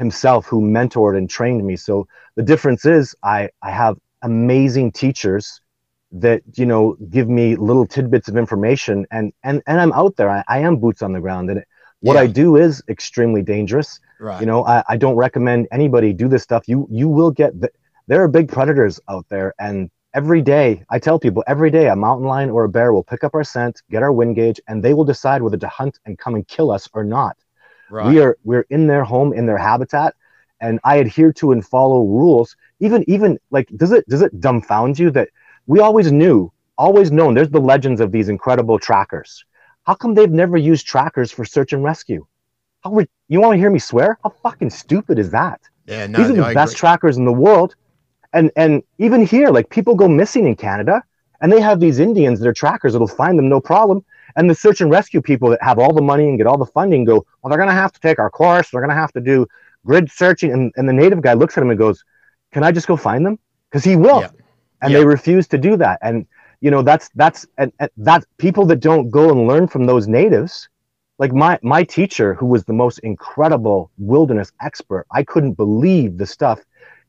himself 0.00 0.46
who 0.46 0.62
mentored 0.62 1.16
and 1.16 1.28
trained 1.28 1.64
me. 1.64 1.76
So 1.76 2.08
the 2.34 2.42
difference 2.42 2.86
is 2.86 3.14
I, 3.22 3.50
I 3.62 3.70
have 3.70 3.98
amazing 4.22 4.92
teachers 4.92 5.60
that, 6.12 6.40
you 6.54 6.64
know, 6.64 6.96
give 7.10 7.28
me 7.28 7.54
little 7.54 7.86
tidbits 7.86 8.26
of 8.26 8.36
information 8.38 9.06
and, 9.10 9.32
and, 9.44 9.62
and 9.66 9.78
I'm 9.78 9.92
out 9.92 10.16
there. 10.16 10.30
I, 10.30 10.42
I 10.48 10.60
am 10.60 10.78
boots 10.78 11.02
on 11.02 11.12
the 11.12 11.20
ground 11.20 11.50
and 11.50 11.58
it, 11.60 11.68
what 12.00 12.14
yeah. 12.14 12.22
I 12.22 12.26
do 12.28 12.56
is 12.56 12.82
extremely 12.88 13.42
dangerous. 13.42 14.00
Right. 14.18 14.40
You 14.40 14.46
know, 14.46 14.64
I, 14.64 14.82
I 14.88 14.96
don't 14.96 15.16
recommend 15.16 15.68
anybody 15.70 16.14
do 16.14 16.28
this 16.28 16.42
stuff. 16.42 16.66
You, 16.66 16.88
you 16.90 17.06
will 17.06 17.30
get, 17.30 17.60
the, 17.60 17.70
there 18.06 18.22
are 18.22 18.28
big 18.28 18.48
predators 18.48 18.98
out 19.06 19.26
there 19.28 19.52
and 19.60 19.90
every 20.12 20.42
day 20.42 20.82
i 20.90 20.98
tell 20.98 21.20
people 21.20 21.44
every 21.46 21.70
day 21.70 21.86
a 21.86 21.94
mountain 21.94 22.26
lion 22.26 22.50
or 22.50 22.64
a 22.64 22.68
bear 22.68 22.92
will 22.92 23.04
pick 23.04 23.22
up 23.22 23.32
our 23.32 23.44
scent 23.44 23.80
get 23.88 24.02
our 24.02 24.10
wind 24.10 24.34
gauge 24.34 24.60
and 24.66 24.82
they 24.82 24.92
will 24.92 25.04
decide 25.04 25.40
whether 25.40 25.56
to 25.56 25.68
hunt 25.68 26.00
and 26.04 26.18
come 26.18 26.34
and 26.34 26.48
kill 26.48 26.72
us 26.72 26.88
or 26.92 27.04
not 27.04 27.36
Right. 27.90 28.06
We 28.06 28.20
are 28.20 28.36
we're 28.44 28.66
in 28.70 28.86
their 28.86 29.04
home, 29.04 29.32
in 29.32 29.46
their 29.46 29.58
habitat, 29.58 30.14
and 30.60 30.80
I 30.84 30.96
adhere 30.96 31.32
to 31.34 31.52
and 31.52 31.64
follow 31.66 32.04
rules. 32.04 32.56
Even 32.80 33.04
even 33.08 33.38
like 33.50 33.68
does 33.76 33.92
it 33.92 34.06
does 34.08 34.22
it 34.22 34.40
dumbfound 34.40 34.98
you 34.98 35.10
that 35.10 35.28
we 35.66 35.80
always 35.80 36.12
knew, 36.12 36.52
always 36.78 37.10
known. 37.10 37.34
There's 37.34 37.50
the 37.50 37.60
legends 37.60 38.00
of 38.00 38.12
these 38.12 38.28
incredible 38.28 38.78
trackers. 38.78 39.44
How 39.84 39.94
come 39.94 40.14
they've 40.14 40.30
never 40.30 40.56
used 40.56 40.86
trackers 40.86 41.32
for 41.32 41.44
search 41.44 41.72
and 41.72 41.82
rescue? 41.82 42.26
How 42.82 42.92
re- 42.92 43.08
you 43.28 43.40
want 43.40 43.54
to 43.54 43.58
hear 43.58 43.70
me 43.70 43.78
swear? 43.78 44.18
How 44.22 44.30
fucking 44.30 44.70
stupid 44.70 45.18
is 45.18 45.30
that? 45.30 45.60
Yeah, 45.86 46.06
no, 46.06 46.18
these 46.18 46.30
are 46.30 46.34
the 46.34 46.44
I 46.44 46.54
best 46.54 46.74
agree. 46.74 46.78
trackers 46.78 47.16
in 47.16 47.24
the 47.24 47.32
world, 47.32 47.74
and 48.32 48.50
and 48.56 48.82
even 48.98 49.24
here, 49.26 49.50
like 49.50 49.68
people 49.70 49.94
go 49.94 50.08
missing 50.08 50.46
in 50.46 50.54
Canada, 50.56 51.02
and 51.40 51.52
they 51.52 51.60
have 51.60 51.80
these 51.80 51.98
Indians 51.98 52.40
that 52.40 52.48
are 52.48 52.52
trackers 52.52 52.92
that'll 52.92 53.08
find 53.08 53.38
them 53.38 53.48
no 53.48 53.60
problem. 53.60 54.04
And 54.36 54.48
the 54.48 54.54
search 54.54 54.80
and 54.80 54.90
rescue 54.90 55.20
people 55.20 55.50
that 55.50 55.62
have 55.62 55.78
all 55.78 55.92
the 55.92 56.02
money 56.02 56.28
and 56.28 56.38
get 56.38 56.46
all 56.46 56.58
the 56.58 56.66
funding 56.66 57.04
go, 57.04 57.24
well, 57.42 57.48
they're 57.50 57.58
going 57.58 57.68
to 57.68 57.74
have 57.74 57.92
to 57.92 58.00
take 58.00 58.18
our 58.18 58.30
course. 58.30 58.70
They're 58.70 58.80
going 58.80 58.90
to 58.90 58.94
have 58.96 59.12
to 59.12 59.20
do 59.20 59.46
grid 59.84 60.10
searching. 60.10 60.52
And, 60.52 60.72
and 60.76 60.88
the 60.88 60.92
native 60.92 61.20
guy 61.22 61.34
looks 61.34 61.56
at 61.56 61.62
him 61.62 61.70
and 61.70 61.78
goes, 61.78 62.04
can 62.52 62.62
I 62.62 62.72
just 62.72 62.86
go 62.86 62.96
find 62.96 63.24
them? 63.24 63.38
Because 63.70 63.84
he 63.84 63.96
will. 63.96 64.20
Yeah. 64.20 64.28
and 64.82 64.92
Yeah. 64.92 64.98
they 64.98 65.04
refuse 65.04 65.46
to 65.48 65.58
do 65.58 65.76
that. 65.76 65.98
And 66.02 66.26
you 66.60 66.70
know 66.70 66.82
that's 66.82 67.10
that's 67.14 67.46
and, 67.58 67.72
and 67.80 67.90
that 67.96 68.24
people 68.38 68.64
that 68.66 68.80
don't 68.80 69.10
go 69.10 69.30
and 69.30 69.46
learn 69.48 69.66
from 69.66 69.86
those 69.86 70.06
natives 70.06 70.68
like 71.18 71.32
my 71.32 71.58
my 71.62 71.82
teacher 71.82 72.34
who 72.34 72.46
was 72.46 72.64
the 72.64 72.72
most 72.72 72.98
incredible 73.00 73.90
wilderness 73.98 74.52
expert 74.60 75.06
i 75.12 75.22
couldn't 75.22 75.54
believe 75.54 76.18
the 76.18 76.26
stuff 76.26 76.60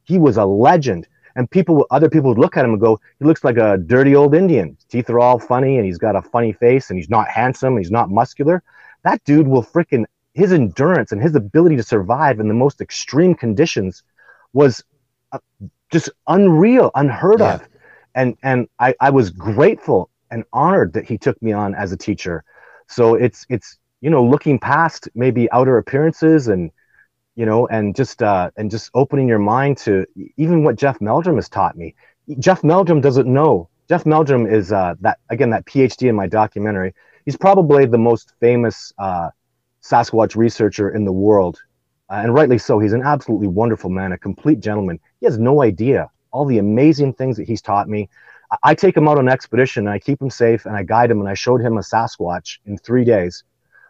he 0.03 0.17
was 0.17 0.37
a 0.37 0.45
legend 0.45 1.07
and 1.35 1.49
people 1.49 1.85
other 1.91 2.09
people 2.09 2.29
would 2.29 2.37
look 2.39 2.57
at 2.57 2.65
him 2.65 2.71
and 2.71 2.81
go 2.81 2.99
he 3.19 3.25
looks 3.25 3.43
like 3.43 3.57
a 3.57 3.77
dirty 3.77 4.15
old 4.15 4.35
indian. 4.35 4.75
His 4.75 4.85
teeth 4.85 5.09
are 5.09 5.19
all 5.19 5.39
funny 5.39 5.77
and 5.77 5.85
he's 5.85 5.97
got 5.97 6.15
a 6.15 6.21
funny 6.21 6.53
face 6.53 6.89
and 6.89 6.97
he's 6.97 7.09
not 7.09 7.27
handsome 7.29 7.73
and 7.75 7.79
he's 7.79 7.91
not 7.91 8.09
muscular. 8.09 8.63
That 9.03 9.23
dude 9.23 9.47
will 9.47 9.63
freaking 9.63 10.05
his 10.33 10.53
endurance 10.53 11.11
and 11.11 11.21
his 11.21 11.35
ability 11.35 11.75
to 11.77 11.83
survive 11.83 12.39
in 12.39 12.47
the 12.47 12.53
most 12.53 12.81
extreme 12.81 13.35
conditions 13.35 14.03
was 14.53 14.83
uh, 15.31 15.39
just 15.91 16.09
unreal 16.27 16.91
unheard 16.95 17.41
Yeah. 17.41 17.55
of. 17.55 17.67
And 18.15 18.37
and 18.43 18.67
I, 18.79 18.95
I 19.01 19.09
was 19.09 19.29
grateful 19.29 20.09
and 20.31 20.43
honored 20.53 20.93
that 20.93 21.05
he 21.05 21.17
took 21.17 21.41
me 21.41 21.51
on 21.51 21.75
as 21.75 21.91
a 21.91 21.97
teacher. 21.97 22.43
So 22.87 23.15
it's 23.15 23.45
it's 23.49 23.77
you 24.01 24.09
know 24.09 24.23
looking 24.23 24.59
past 24.59 25.09
maybe 25.15 25.51
outer 25.51 25.77
appearances 25.77 26.47
and 26.47 26.71
you 27.35 27.45
know 27.45 27.67
and 27.67 27.95
just 27.95 28.21
uh 28.21 28.49
and 28.57 28.69
just 28.69 28.89
opening 28.93 29.27
your 29.27 29.39
mind 29.39 29.77
to 29.77 30.05
even 30.37 30.63
what 30.63 30.75
jeff 30.75 30.99
meldrum 31.01 31.35
has 31.37 31.49
taught 31.49 31.77
me. 31.77 31.95
Jeff 32.39 32.63
meldrum 32.63 33.01
doesn't 33.01 33.27
know. 33.27 33.69
Jeff 33.89 34.05
meldrum 34.05 34.45
is 34.45 34.71
uh 34.71 34.95
that 35.01 35.19
again 35.29 35.49
that 35.51 35.65
phd 35.65 36.07
in 36.07 36.15
my 36.15 36.27
documentary. 36.27 36.93
He's 37.25 37.37
probably 37.37 37.85
the 37.85 37.97
most 37.97 38.33
famous 38.39 38.93
uh 38.97 39.29
sasquatch 39.81 40.35
researcher 40.35 40.89
in 40.89 41.05
the 41.05 41.11
world. 41.11 41.59
Uh, 42.09 42.21
and 42.23 42.33
rightly 42.33 42.57
so. 42.57 42.77
He's 42.79 42.93
an 42.93 43.03
absolutely 43.03 43.47
wonderful 43.47 43.89
man 43.89 44.11
a 44.11 44.17
complete 44.17 44.59
gentleman. 44.59 44.99
He 45.19 45.25
has 45.25 45.39
no 45.39 45.61
idea 45.63 46.09
all 46.31 46.45
the 46.45 46.59
amazing 46.59 47.13
things 47.13 47.37
that 47.37 47.47
he's 47.47 47.61
taught 47.61 47.87
me. 47.89 48.09
I- 48.51 48.57
I 48.63 48.75
take 48.75 48.95
him 48.95 49.07
out 49.07 49.17
on 49.17 49.29
expedition 49.29 49.87
and 49.87 49.93
I 49.93 49.99
keep 49.99 50.21
him 50.21 50.29
safe 50.29 50.65
and 50.65 50.75
I 50.75 50.83
guide 50.83 51.11
him 51.11 51.19
and 51.19 51.29
I 51.29 51.33
showed 51.33 51.61
him 51.61 51.77
a 51.77 51.81
Sasquatch 51.81 52.59
in 52.65 52.77
three 52.77 53.05
days. 53.05 53.43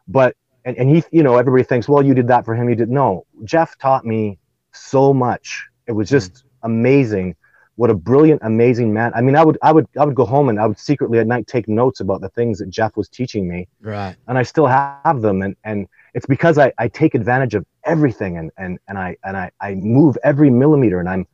But 0.08 0.36
and, 0.66 0.78
and 0.78 0.90
he 0.96 1.04
you 1.12 1.24
know 1.24 1.38
everybody 1.38 1.64
thinks 1.64 1.88
well 1.88 2.04
you 2.04 2.14
did 2.14 2.28
that 2.28 2.46
for 2.46 2.56
him 2.56 2.70
you 2.70 2.76
did 2.76 2.90
no 2.90 3.26
Jeff 3.44 3.78
taught 3.78 4.06
me 4.06 4.38
so 4.72 5.14
much 5.14 5.68
it 5.88 5.92
was 5.92 6.10
hmm. 6.10 6.16
just 6.16 6.44
amazing 6.64 7.36
what 7.76 7.90
a 7.90 7.94
brilliant 7.94 8.42
amazing 8.44 8.94
man 8.94 9.12
I 9.16 9.22
mean 9.22 9.36
I 9.36 9.44
would 9.44 9.58
I 9.62 9.72
would 9.72 9.88
I 10.00 10.06
would 10.06 10.16
go 10.16 10.26
home 10.26 10.50
and 10.50 10.60
I 10.60 10.68
would 10.68 10.80
secretly 10.80 11.20
at 11.20 11.28
night 11.28 11.48
take 11.48 11.68
notes 11.68 12.00
about 12.00 12.22
the 12.22 12.30
things 12.30 12.60
that 12.60 12.70
Jeff 12.70 12.96
was 12.96 13.10
teaching 13.10 13.48
me 13.48 13.68
Right. 13.82 14.16
and 14.28 14.38
I 14.38 14.44
still 14.44 14.68
have 14.68 15.22
them 15.22 15.42
and 15.42 15.56
and 15.64 15.88
it's 16.14 16.26
because 16.26 16.58
I, 16.58 16.74
I 16.78 16.88
take 16.90 17.16
advantage 17.16 17.56
of 17.56 17.66
everything 17.86 18.38
and 18.38 18.52
and 18.58 18.80
and 18.88 18.98
I 18.98 19.18
and 19.24 19.38
I, 19.38 19.52
I 19.62 19.76
move 19.76 20.18
every 20.24 20.50
millimeter 20.50 21.00
and 21.00 21.10
I'm 21.10 21.26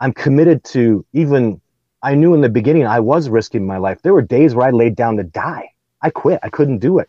I'm 0.00 0.12
committed 0.12 0.64
to 0.64 1.04
even 1.12 1.60
I 2.02 2.14
knew 2.14 2.34
in 2.34 2.40
the 2.40 2.48
beginning 2.48 2.86
I 2.86 2.98
was 2.98 3.28
risking 3.28 3.64
my 3.64 3.76
life. 3.76 4.02
There 4.02 4.12
were 4.12 4.22
days 4.22 4.54
where 4.54 4.66
I 4.66 4.70
laid 4.70 4.96
down 4.96 5.16
to 5.18 5.22
die. 5.22 5.70
I 6.00 6.10
quit. 6.10 6.40
I 6.42 6.48
couldn't 6.48 6.78
do 6.78 6.98
it. 6.98 7.08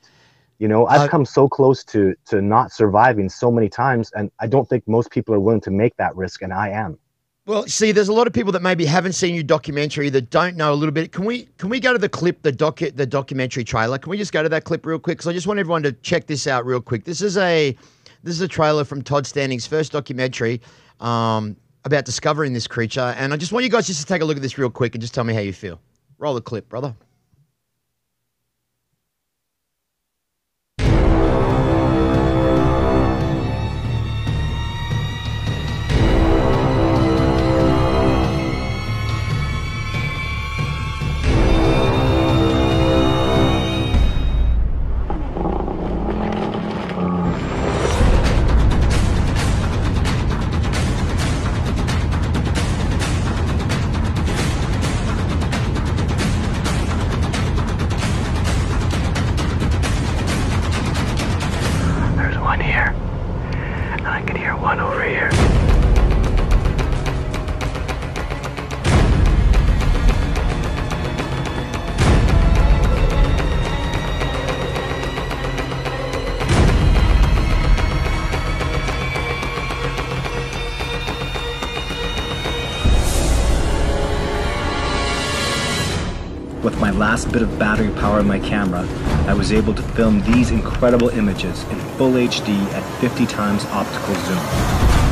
You 0.63 0.69
know, 0.69 0.87
I've 0.87 1.01
Uh, 1.01 1.07
come 1.09 1.25
so 1.25 1.49
close 1.49 1.83
to 1.93 2.15
to 2.29 2.41
not 2.41 2.71
surviving 2.71 3.27
so 3.27 3.51
many 3.51 3.67
times 3.67 4.09
and 4.15 4.31
I 4.39 4.47
don't 4.47 4.67
think 4.69 4.87
most 4.87 5.11
people 5.11 5.35
are 5.35 5.39
willing 5.41 5.59
to 5.67 5.71
make 5.71 5.97
that 5.97 6.15
risk 6.15 6.41
and 6.41 6.53
I 6.53 6.69
am. 6.69 6.97
Well, 7.45 7.67
see, 7.67 7.91
there's 7.91 8.07
a 8.07 8.13
lot 8.13 8.27
of 8.27 8.31
people 8.31 8.53
that 8.53 8.61
maybe 8.61 8.85
haven't 8.85 9.11
seen 9.11 9.35
your 9.35 9.43
documentary 9.43 10.09
that 10.11 10.29
don't 10.29 10.55
know 10.55 10.71
a 10.71 10.77
little 10.81 10.93
bit. 10.93 11.11
Can 11.11 11.25
we 11.25 11.49
can 11.57 11.67
we 11.67 11.81
go 11.81 11.91
to 11.91 11.99
the 11.99 12.07
clip, 12.07 12.43
the 12.43 12.53
doc, 12.53 12.79
the 12.79 13.05
documentary 13.05 13.65
trailer? 13.65 13.97
Can 13.97 14.09
we 14.09 14.17
just 14.17 14.31
go 14.31 14.41
to 14.41 14.47
that 14.47 14.63
clip 14.63 14.85
real 14.85 14.99
quick? 14.99 15.17
Because 15.17 15.27
I 15.27 15.33
just 15.33 15.47
want 15.47 15.59
everyone 15.59 15.83
to 15.83 15.91
check 15.91 16.27
this 16.27 16.47
out 16.47 16.65
real 16.65 16.79
quick. 16.79 17.03
This 17.03 17.21
is 17.21 17.35
a 17.35 17.75
this 18.23 18.33
is 18.33 18.39
a 18.39 18.47
trailer 18.47 18.85
from 18.85 19.01
Todd 19.01 19.27
Standing's 19.27 19.67
first 19.67 19.91
documentary 19.91 20.61
um, 21.01 21.57
about 21.83 22.05
discovering 22.05 22.53
this 22.53 22.67
creature, 22.67 23.13
and 23.17 23.33
I 23.33 23.35
just 23.35 23.51
want 23.51 23.65
you 23.65 23.69
guys 23.69 23.87
just 23.87 23.99
to 23.99 24.05
take 24.05 24.21
a 24.21 24.25
look 24.25 24.37
at 24.37 24.41
this 24.41 24.57
real 24.57 24.69
quick 24.69 24.95
and 24.95 25.01
just 25.01 25.13
tell 25.13 25.25
me 25.25 25.33
how 25.33 25.41
you 25.41 25.51
feel. 25.51 25.81
Roll 26.19 26.35
the 26.35 26.41
clip, 26.41 26.69
brother. 26.69 26.95
Bit 87.33 87.41
of 87.41 87.57
battery 87.57 87.89
power 87.99 88.19
in 88.19 88.27
my 88.27 88.37
camera, 88.37 88.87
I 89.27 89.33
was 89.33 89.51
able 89.51 89.73
to 89.73 89.81
film 89.81 90.21
these 90.21 90.51
incredible 90.51 91.09
images 91.09 91.63
in 91.63 91.79
full 91.97 92.13
HD 92.13 92.55
at 92.73 93.01
50 93.01 93.25
times 93.25 93.65
optical 93.65 94.13
zoom. 94.13 95.02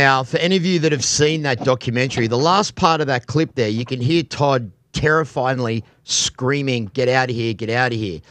Now, 0.00 0.22
for 0.22 0.38
any 0.38 0.56
of 0.56 0.64
you 0.64 0.78
that 0.78 0.92
have 0.92 1.04
seen 1.04 1.42
that 1.42 1.62
documentary, 1.62 2.26
the 2.26 2.38
last 2.38 2.74
part 2.74 3.02
of 3.02 3.06
that 3.08 3.26
clip 3.26 3.54
there, 3.54 3.68
you 3.68 3.84
can 3.84 4.00
hear 4.00 4.22
Todd 4.22 4.72
terrifyingly 4.94 5.84
screaming, 6.04 6.90
"Get 6.94 7.10
out 7.10 7.28
of 7.28 7.36
here! 7.36 7.52
Get 7.52 7.68
out 7.68 7.92
of 7.92 7.98
here!" 7.98 8.22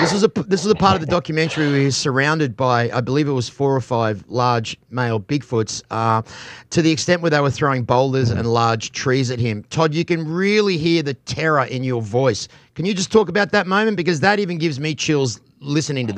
This 0.00 0.14
is 0.14 0.24
a 0.24 0.28
this 0.46 0.64
is 0.64 0.70
a 0.70 0.74
part 0.74 0.94
of 0.94 1.02
the 1.02 1.06
documentary 1.06 1.70
where 1.70 1.82
he's 1.82 1.98
surrounded 1.98 2.56
by, 2.56 2.90
I 2.92 3.02
believe 3.02 3.28
it 3.28 3.32
was 3.32 3.46
four 3.46 3.76
or 3.76 3.82
five 3.82 4.24
large 4.28 4.78
male 4.88 5.20
Bigfoots, 5.20 5.82
uh, 5.90 6.22
to 6.70 6.80
the 6.80 6.90
extent 6.90 7.20
where 7.20 7.30
they 7.30 7.40
were 7.42 7.50
throwing 7.50 7.82
boulders 7.82 8.30
and 8.30 8.50
large 8.50 8.92
trees 8.92 9.30
at 9.30 9.38
him. 9.38 9.66
Todd, 9.68 9.92
you 9.92 10.06
can 10.06 10.26
really 10.26 10.78
hear 10.78 11.02
the 11.02 11.12
terror 11.12 11.64
in 11.64 11.84
your 11.84 12.00
voice. 12.00 12.48
Can 12.74 12.86
you 12.86 12.94
just 12.94 13.12
talk 13.12 13.28
about 13.28 13.52
that 13.52 13.66
moment 13.66 13.98
because 13.98 14.20
that 14.20 14.40
even 14.40 14.56
gives 14.56 14.80
me 14.80 14.94
chills 14.94 15.40
listening 15.60 16.06
to 16.06 16.14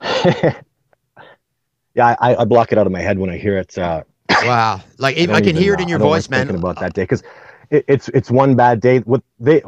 that. 0.00 0.62
Yeah, 1.96 2.14
I, 2.20 2.36
I 2.36 2.44
block 2.44 2.72
it 2.72 2.78
out 2.78 2.86
of 2.86 2.92
my 2.92 3.00
head 3.00 3.18
when 3.18 3.30
I 3.30 3.38
hear 3.38 3.56
it. 3.58 3.76
Uh, 3.76 4.04
Wow, 4.44 4.82
like 4.98 5.16
I 5.16 5.22
I, 5.22 5.40
can 5.40 5.50
even, 5.50 5.56
hear 5.56 5.74
it 5.74 5.80
in 5.80 5.88
your 5.88 5.98
voice, 5.98 6.28
man. 6.28 6.46
Thinking 6.46 6.60
about 6.60 6.78
that 6.80 6.92
day 6.92 7.04
because 7.04 7.22
it, 7.70 7.86
it's 7.88 8.08
it's 8.10 8.30
one 8.30 8.54
bad 8.54 8.80
day. 8.80 8.98
What 8.98 9.22
they, 9.40 9.62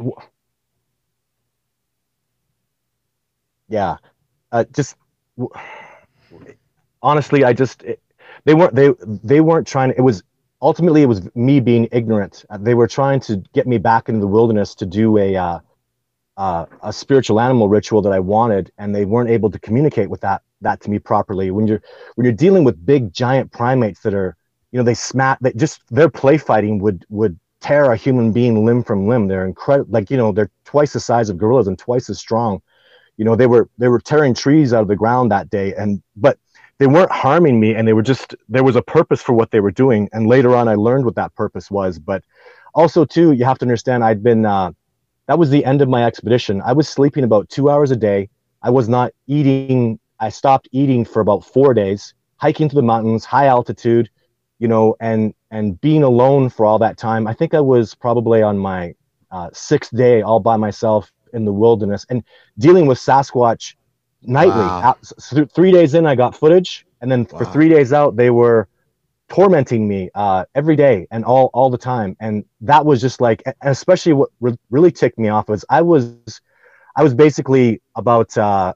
yeah, 3.67 3.97
uh, 4.51 4.63
just 4.71 4.95
w- 5.37 5.51
honestly, 7.01 7.43
I 7.43 7.53
just 7.53 7.81
it, 7.83 7.99
they 8.45 8.53
weren't 8.53 8.75
they 8.75 8.91
they 9.23 9.41
weren't 9.41 9.65
trying. 9.65 9.91
It 9.97 10.01
was 10.01 10.21
ultimately 10.61 11.01
it 11.01 11.07
was 11.07 11.27
me 11.35 11.59
being 11.59 11.87
ignorant. 11.91 12.45
Uh, 12.51 12.59
they 12.59 12.75
were 12.75 12.87
trying 12.87 13.21
to 13.21 13.37
get 13.53 13.65
me 13.65 13.79
back 13.79 14.07
into 14.07 14.21
the 14.21 14.27
wilderness 14.27 14.75
to 14.75 14.85
do 14.85 15.17
a 15.17 15.35
uh, 15.35 15.59
uh, 16.37 16.65
a 16.83 16.93
spiritual 16.93 17.39
animal 17.39 17.67
ritual 17.67 18.03
that 18.03 18.13
I 18.13 18.19
wanted, 18.19 18.71
and 18.77 18.93
they 18.93 19.05
weren't 19.05 19.31
able 19.31 19.49
to 19.49 19.59
communicate 19.59 20.11
with 20.11 20.21
that 20.21 20.43
that 20.61 20.81
to 20.81 20.89
me 20.89 20.99
properly. 20.99 21.51
When 21.51 21.67
you're 21.67 21.81
when 22.15 22.25
you're 22.25 22.33
dealing 22.33 22.63
with 22.63 22.85
big 22.85 23.13
giant 23.13 23.51
primates 23.51 24.01
that 24.01 24.13
are 24.13 24.35
you 24.71 24.77
know 24.77 24.83
they 24.83 24.93
smack 24.93 25.39
they 25.41 25.53
just 25.53 25.81
their 25.89 26.09
play 26.09 26.37
fighting 26.37 26.79
would 26.79 27.05
would 27.09 27.39
tear 27.61 27.91
a 27.91 27.97
human 27.97 28.31
being 28.31 28.65
limb 28.65 28.83
from 28.83 29.07
limb. 29.07 29.27
They're 29.27 29.45
incredible 29.45 29.91
like 29.91 30.09
you 30.09 30.17
know 30.17 30.31
they're 30.31 30.51
twice 30.65 30.93
the 30.93 30.99
size 30.99 31.29
of 31.29 31.37
gorillas 31.37 31.67
and 31.67 31.77
twice 31.77 32.09
as 32.09 32.19
strong. 32.19 32.61
You 33.17 33.25
know 33.25 33.35
they 33.35 33.47
were 33.47 33.69
they 33.77 33.87
were 33.87 33.99
tearing 33.99 34.33
trees 34.33 34.73
out 34.73 34.81
of 34.81 34.87
the 34.87 34.95
ground 34.95 35.31
that 35.31 35.49
day 35.49 35.73
and 35.75 36.01
but 36.15 36.37
they 36.77 36.87
weren't 36.87 37.11
harming 37.11 37.59
me 37.59 37.75
and 37.75 37.85
they 37.85 37.93
were 37.93 38.01
just 38.01 38.35
there 38.47 38.63
was 38.63 38.77
a 38.77 38.81
purpose 38.81 39.21
for 39.21 39.33
what 39.33 39.51
they 39.51 39.59
were 39.59 39.71
doing. 39.71 40.09
And 40.13 40.27
later 40.27 40.55
on 40.55 40.67
i 40.67 40.75
learned 40.75 41.05
what 41.05 41.15
that 41.15 41.35
purpose 41.35 41.69
was. 41.69 41.99
But 41.99 42.23
also 42.73 43.05
too 43.05 43.31
you 43.31 43.45
have 43.45 43.57
to 43.59 43.65
understand 43.65 44.03
i'd 44.03 44.23
been 44.23 44.45
uh, 44.45 44.71
that 45.29 45.37
was 45.37 45.51
the 45.51 45.63
end 45.63 45.83
of 45.83 45.87
my 45.87 46.05
expedition. 46.05 46.59
I 46.59 46.73
was 46.73 46.89
sleeping 46.89 47.23
about 47.23 47.49
two 47.49 47.69
hours 47.69 47.91
a 47.91 47.95
day. 47.95 48.29
I 48.63 48.71
was 48.71 48.89
not 48.89 49.11
eating 49.27 49.99
i 50.19 50.29
stopped 50.29 50.67
eating 50.71 51.05
for 51.05 51.21
about 51.21 51.43
four 51.43 51.73
days 51.73 52.13
hiking 52.37 52.69
to 52.69 52.75
the 52.75 52.81
mountains 52.81 53.25
high 53.25 53.47
altitude 53.47 54.09
you 54.59 54.67
know 54.67 54.95
and 54.99 55.33
and 55.51 55.79
being 55.81 56.03
alone 56.03 56.49
for 56.49 56.65
all 56.65 56.79
that 56.79 56.97
time 56.97 57.27
i 57.27 57.33
think 57.33 57.53
i 57.53 57.59
was 57.59 57.95
probably 57.95 58.41
on 58.41 58.57
my 58.57 58.93
uh, 59.31 59.49
sixth 59.53 59.95
day 59.95 60.21
all 60.21 60.39
by 60.39 60.57
myself 60.57 61.11
in 61.33 61.45
the 61.45 61.53
wilderness 61.53 62.05
and 62.09 62.23
dealing 62.57 62.87
with 62.87 62.97
sasquatch 62.97 63.75
nightly. 64.21 64.61
Wow. 64.61 64.81
Out, 64.83 65.05
so 65.05 65.45
three 65.45 65.71
days 65.71 65.93
in, 65.93 66.05
I 66.05 66.15
got 66.15 66.35
footage, 66.35 66.85
and 67.01 67.11
then 67.11 67.25
for 67.25 67.45
three 67.45 67.69
days 67.69 67.93
out, 67.93 68.15
they 68.15 68.29
were 68.29 68.67
tormenting 69.29 69.87
me 69.87 70.09
uh, 70.15 70.45
every 70.55 70.75
day 70.75 71.07
and 71.11 71.23
all 71.23 71.49
all 71.53 71.69
the 71.69 71.77
time. 71.77 72.17
And 72.19 72.43
that 72.61 72.85
was 72.85 73.01
just 73.01 73.21
like, 73.21 73.43
especially 73.61 74.13
what 74.13 74.29
re- 74.39 74.57
really 74.69 74.91
ticked 74.91 75.17
me 75.17 75.29
off 75.29 75.47
was 75.49 75.63
I 75.69 75.81
was, 75.81 76.41
I 76.95 77.03
was 77.03 77.13
basically 77.13 77.81
about 77.95 78.37
uh, 78.37 78.73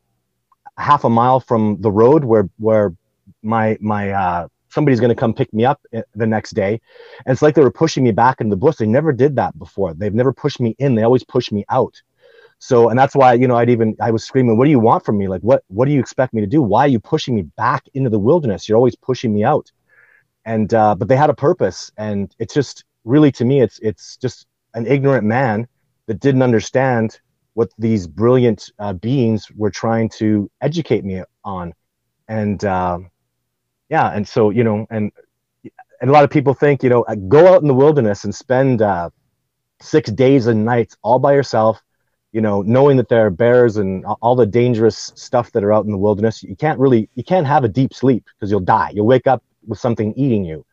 half 0.77 1.03
a 1.03 1.09
mile 1.09 1.39
from 1.39 1.77
the 1.81 1.91
road 1.91 2.23
where 2.23 2.49
where 2.57 2.93
my 3.41 3.77
my 3.79 4.11
uh, 4.11 4.47
somebody's 4.69 4.99
going 4.99 5.09
to 5.09 5.15
come 5.15 5.33
pick 5.33 5.53
me 5.53 5.65
up 5.65 5.81
the 5.91 6.27
next 6.27 6.51
day, 6.51 6.81
and 7.25 7.33
it's 7.33 7.41
like 7.41 7.55
they 7.55 7.61
were 7.61 7.71
pushing 7.71 8.03
me 8.03 8.11
back 8.11 8.41
in 8.41 8.49
the 8.49 8.57
bush. 8.57 8.77
They 8.77 8.87
never 8.87 9.11
did 9.11 9.35
that 9.35 9.57
before. 9.57 9.93
They've 9.93 10.13
never 10.13 10.33
pushed 10.33 10.59
me 10.59 10.75
in. 10.79 10.95
They 10.95 11.03
always 11.03 11.23
push 11.23 11.51
me 11.51 11.63
out. 11.69 12.01
So, 12.59 12.87
and 12.87 12.97
that's 12.97 13.13
why, 13.13 13.33
you 13.33 13.45
know, 13.45 13.57
I'd 13.57 13.69
even, 13.69 13.93
I 13.99 14.11
was 14.11 14.23
screaming, 14.23 14.57
what 14.57 14.63
do 14.63 14.71
you 14.71 14.79
want 14.79 15.03
from 15.03 15.17
me? 15.17 15.27
Like, 15.27 15.41
what, 15.41 15.65
what 15.67 15.85
do 15.85 15.91
you 15.91 15.99
expect 15.99 16.33
me 16.33 16.39
to 16.39 16.47
do? 16.47 16.61
Why 16.61 16.85
are 16.85 16.87
you 16.87 16.99
pushing 16.99 17.35
me 17.35 17.41
back 17.41 17.83
into 17.93 18.09
the 18.09 18.19
wilderness? 18.19 18.69
You're 18.69 18.77
always 18.77 18.95
pushing 18.95 19.33
me 19.33 19.43
out. 19.43 19.69
And, 20.45 20.73
uh, 20.73 20.95
but 20.95 21.09
they 21.09 21.17
had 21.17 21.29
a 21.29 21.33
purpose. 21.33 21.91
And 21.97 22.33
it's 22.39 22.53
just 22.53 22.85
really, 23.03 23.33
to 23.33 23.43
me, 23.43 23.61
it's, 23.61 23.79
it's 23.79 24.15
just 24.15 24.47
an 24.75 24.87
ignorant 24.87 25.25
man 25.27 25.67
that 26.07 26.21
didn't 26.21 26.41
understand 26.41 27.19
what 27.53 27.69
these 27.77 28.07
brilliant 28.07 28.71
uh, 28.79 28.93
beings 28.93 29.47
were 29.55 29.69
trying 29.69 30.09
to 30.09 30.49
educate 30.61 31.03
me 31.03 31.23
on. 31.43 31.73
And, 32.27 32.63
um, 32.65 33.11
yeah. 33.89 34.09
And 34.09 34.27
so, 34.27 34.49
you 34.49 34.63
know, 34.63 34.87
and, 34.89 35.11
and 36.01 36.09
a 36.09 36.13
lot 36.13 36.23
of 36.23 36.29
people 36.29 36.53
think, 36.53 36.83
you 36.83 36.89
know, 36.89 37.03
uh, 37.03 37.15
go 37.15 37.53
out 37.53 37.61
in 37.61 37.67
the 37.67 37.73
wilderness 37.73 38.23
and 38.23 38.33
spend, 38.33 38.81
uh, 38.81 39.09
six 39.83 40.09
days 40.11 40.47
and 40.47 40.63
nights 40.63 40.95
all 41.01 41.19
by 41.19 41.33
yourself 41.33 41.81
you 42.31 42.41
know 42.41 42.61
knowing 42.63 42.97
that 42.97 43.09
there 43.09 43.25
are 43.25 43.29
bears 43.29 43.77
and 43.77 44.05
all 44.21 44.35
the 44.35 44.45
dangerous 44.45 45.11
stuff 45.15 45.51
that 45.51 45.63
are 45.63 45.73
out 45.73 45.85
in 45.85 45.91
the 45.91 45.97
wilderness 45.97 46.41
you 46.41 46.55
can't 46.55 46.79
really 46.79 47.09
you 47.15 47.23
can't 47.23 47.45
have 47.45 47.63
a 47.63 47.67
deep 47.67 47.93
sleep 47.93 48.25
because 48.33 48.49
you'll 48.49 48.59
die 48.59 48.91
you'll 48.93 49.05
wake 49.05 49.27
up 49.27 49.43
with 49.67 49.79
something 49.79 50.13
eating 50.15 50.43
you 50.43 50.65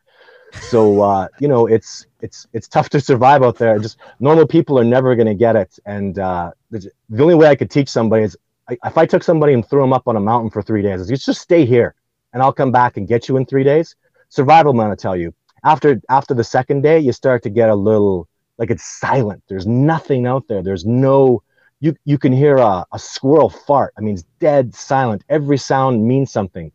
so 0.59 1.01
uh, 1.01 1.27
you 1.39 1.47
know 1.47 1.67
it's 1.67 2.05
it's 2.21 2.47
it's 2.53 2.67
tough 2.67 2.89
to 2.89 2.99
survive 2.99 3.43
out 3.43 3.57
there. 3.57 3.79
Just 3.79 3.97
normal 4.19 4.45
people 4.47 4.77
are 4.77 4.83
never 4.83 5.15
going 5.15 5.27
to 5.27 5.35
get 5.35 5.55
it. 5.55 5.79
And 5.85 6.19
uh, 6.19 6.51
the, 6.69 6.91
only 7.19 7.35
way 7.35 7.47
i 7.47 7.55
could 7.55 7.69
teach 7.69 7.89
somebody 7.89 8.23
is 8.23 8.37
if 8.69 8.97
i 8.97 9.05
took 9.05 9.23
somebody 9.23 9.53
and 9.53 9.67
threw 9.67 9.81
them 9.81 9.93
up 9.93 10.07
on 10.07 10.15
a 10.15 10.19
mountain 10.19 10.49
for 10.49 10.61
three 10.61 10.81
days 10.81 11.09
you 11.09 11.17
just 11.17 11.41
stay 11.41 11.65
here 11.65 11.93
and 12.31 12.41
i'll 12.41 12.53
come 12.53 12.71
back 12.71 12.95
and 12.95 13.07
get 13.07 13.27
you 13.27 13.37
in 13.37 13.45
three 13.45 13.63
days. 13.63 13.95
Survival 14.29 14.73
man 14.73 14.91
i 14.91 14.95
tell 14.95 15.15
you. 15.15 15.33
After 15.63 16.01
after 16.09 16.33
the 16.33 16.43
second 16.43 16.81
day 16.81 16.99
you 16.99 17.11
start 17.11 17.43
to 17.43 17.49
get 17.49 17.69
a 17.69 17.75
little 17.75 18.27
like 18.57 18.69
it's 18.69 18.85
silent. 18.85 19.43
There's 19.47 19.67
nothing 19.67 20.25
out 20.25 20.47
there. 20.47 20.61
There's 20.63 20.85
no 20.85 21.43
you 21.81 21.95
you 22.05 22.17
can 22.17 22.31
hear 22.31 22.57
a, 22.57 22.85
a 22.93 22.99
squirrel 22.99 23.49
fart. 23.49 23.93
I 23.97 24.01
mean, 24.01 24.13
it's 24.13 24.23
dead 24.39 24.73
silent. 24.73 25.23
Every 25.29 25.57
sound 25.57 26.07
means 26.07 26.31
something, 26.31 26.71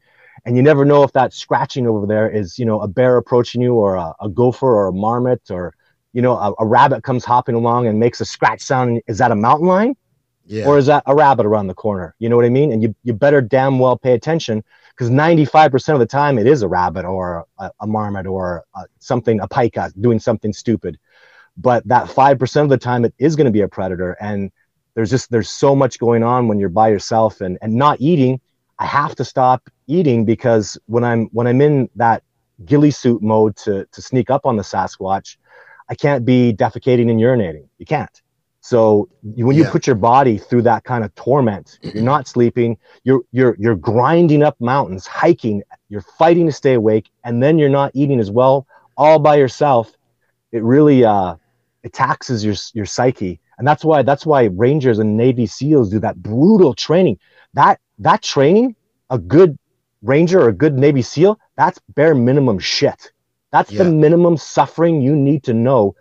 and 0.46 0.56
you 0.56 0.62
never 0.62 0.84
know 0.84 1.02
if 1.02 1.12
that 1.12 1.34
scratching 1.34 1.86
over 1.86 2.06
there 2.06 2.30
is 2.30 2.58
you 2.58 2.64
know 2.64 2.80
a 2.80 2.88
bear 2.88 3.16
approaching 3.18 3.60
you, 3.60 3.74
or 3.74 3.96
a, 3.96 4.14
a 4.20 4.28
gopher, 4.28 4.66
or 4.74 4.88
a 4.88 4.92
marmot, 4.92 5.50
or 5.50 5.74
you 6.14 6.22
know 6.22 6.36
a, 6.36 6.54
a 6.60 6.66
rabbit 6.66 7.02
comes 7.02 7.24
hopping 7.24 7.54
along 7.54 7.86
and 7.88 8.00
makes 8.00 8.20
a 8.20 8.24
scratch 8.24 8.62
sound. 8.62 9.02
Is 9.06 9.18
that 9.18 9.30
a 9.32 9.36
mountain 9.36 9.68
lion, 9.68 9.96
Yeah. 10.46 10.66
or 10.66 10.78
is 10.78 10.86
that 10.86 11.02
a 11.06 11.14
rabbit 11.14 11.44
around 11.46 11.66
the 11.66 11.74
corner? 11.74 12.14
You 12.18 12.28
know 12.30 12.36
what 12.36 12.44
I 12.46 12.50
mean? 12.50 12.72
And 12.72 12.82
you 12.82 12.94
you 13.02 13.12
better 13.12 13.42
damn 13.42 13.78
well 13.78 13.98
pay 13.98 14.12
attention 14.12 14.64
because 14.96 15.10
95% 15.10 15.92
of 15.92 15.98
the 15.98 16.06
time 16.06 16.38
it 16.38 16.46
is 16.46 16.62
a 16.62 16.68
rabbit 16.68 17.04
or 17.04 17.44
a, 17.58 17.70
a 17.80 17.86
marmot 17.86 18.26
or 18.26 18.64
uh 18.74 18.84
something 18.98 19.40
a 19.40 19.48
pika 19.48 19.92
doing 20.00 20.18
something 20.18 20.52
stupid 20.54 20.98
but 21.58 21.86
that 21.88 22.06
5% 22.06 22.62
of 22.62 22.68
the 22.68 22.76
time 22.78 23.04
it 23.04 23.14
is 23.18 23.34
going 23.36 23.46
to 23.46 23.50
be 23.50 23.62
a 23.62 23.68
predator 23.68 24.12
and 24.20 24.50
there's 24.94 25.10
just 25.10 25.30
there's 25.30 25.48
so 25.50 25.74
much 25.76 25.98
going 25.98 26.22
on 26.22 26.48
when 26.48 26.58
you're 26.58 26.68
by 26.70 26.88
yourself 26.88 27.40
and 27.42 27.58
and 27.60 27.74
not 27.74 28.00
eating 28.00 28.40
i 28.78 28.84
have 28.86 29.14
to 29.14 29.24
stop 29.24 29.68
eating 29.86 30.24
because 30.24 30.78
when 30.86 31.04
i'm 31.04 31.26
when 31.32 31.46
i'm 31.46 31.60
in 31.60 31.88
that 31.94 32.22
ghillie 32.64 32.90
suit 32.90 33.22
mode 33.22 33.56
to 33.56 33.86
to 33.92 34.02
sneak 34.02 34.30
up 34.30 34.46
on 34.46 34.56
the 34.56 34.62
sasquatch 34.62 35.36
i 35.88 35.94
can't 35.94 36.24
be 36.24 36.52
defecating 36.52 37.10
and 37.10 37.20
urinating. 37.20 37.68
You 37.78 37.86
can't. 37.86 38.22
So 38.60 39.08
when 39.22 39.56
you 39.56 39.64
Yeah. 39.64 39.70
put 39.70 39.86
your 39.86 39.96
body 39.96 40.38
through 40.38 40.62
that 40.62 40.84
kind 40.84 41.04
of 41.04 41.14
torment 41.14 41.78
you're 41.92 42.02
not 42.02 42.26
sleeping 42.26 42.76
you're 43.04 43.22
you're 43.32 43.56
you're 43.58 43.76
grinding 43.76 44.42
up 44.42 44.56
mountains 44.60 45.06
hiking 45.06 45.62
you're 45.88 46.04
fighting 46.18 46.46
to 46.46 46.52
stay 46.52 46.74
awake 46.74 47.10
and 47.24 47.42
then 47.42 47.58
you're 47.58 47.68
not 47.68 47.90
eating 47.94 48.20
as 48.20 48.30
well 48.30 48.66
all 48.96 49.18
by 49.18 49.36
yourself. 49.36 49.92
It 50.52 50.62
really 50.62 51.04
uh 51.04 51.36
it 51.82 51.92
taxes 51.92 52.44
your 52.44 52.54
your 52.74 52.86
psyche. 52.86 53.40
And 53.58 53.66
that's 53.66 53.84
why 53.84 54.02
that's 54.02 54.26
why 54.26 54.44
rangers 54.44 54.98
and 54.98 55.16
navy 55.16 55.46
seals 55.46 55.90
do 55.90 55.98
that 56.00 56.22
brutal 56.22 56.74
training. 56.74 57.18
That 57.54 57.80
that 57.98 58.22
training 58.22 58.74
a 59.10 59.18
good 59.18 59.58
ranger 60.02 60.40
or 60.40 60.48
a 60.48 60.52
good 60.52 60.74
navy 60.74 61.02
seal 61.02 61.38
that's 61.56 61.78
bare 61.94 62.14
minimum 62.14 62.58
shit 62.58 63.12
that's 63.52 63.70
the 63.70 63.84
minimum 63.84 64.36
suffering 64.36 65.00
you 65.00 65.14
need 65.16 65.42
to 65.42 65.54
know 65.54 65.94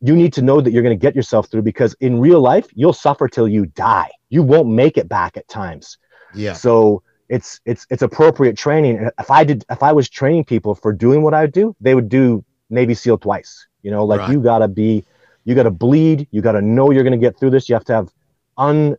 you 0.00 0.14
need 0.14 0.32
to 0.32 0.42
know 0.42 0.60
that 0.60 0.72
you're 0.72 0.82
going 0.82 0.96
to 0.96 1.00
get 1.00 1.14
yourself 1.14 1.50
through 1.50 1.62
because 1.62 1.94
in 2.00 2.20
real 2.20 2.40
life 2.40 2.66
you'll 2.74 2.92
suffer 2.92 3.28
till 3.28 3.48
you 3.48 3.66
die 3.66 4.10
you 4.28 4.42
won't 4.42 4.68
make 4.68 4.96
it 4.96 5.08
back 5.08 5.36
at 5.36 5.46
times 5.48 5.98
yeah. 6.34 6.52
so 6.52 7.02
it's 7.28 7.60
it's 7.64 7.86
it's 7.90 8.02
appropriate 8.02 8.56
training. 8.56 9.08
If 9.18 9.30
I 9.30 9.44
did 9.44 9.64
if 9.70 9.82
I 9.82 9.92
was 9.92 10.08
training 10.08 10.44
people 10.44 10.74
for 10.74 10.92
doing 10.92 11.22
what 11.22 11.34
I 11.34 11.46
do, 11.46 11.74
they 11.80 11.94
would 11.94 12.08
do 12.08 12.44
Navy 12.70 12.94
SEAL 12.94 13.18
twice. 13.18 13.66
You 13.82 13.90
know, 13.90 14.04
like 14.04 14.20
Right. 14.20 14.30
you 14.30 14.40
gotta 14.40 14.68
be 14.68 15.04
you 15.44 15.54
gotta 15.54 15.70
bleed, 15.70 16.28
you 16.30 16.42
gotta 16.42 16.62
know 16.62 16.90
you're 16.90 17.04
gonna 17.04 17.16
get 17.16 17.38
through 17.38 17.50
this. 17.50 17.68
You 17.68 17.74
have 17.74 17.84
to 17.86 17.92
have 17.92 18.12
un 18.56 18.96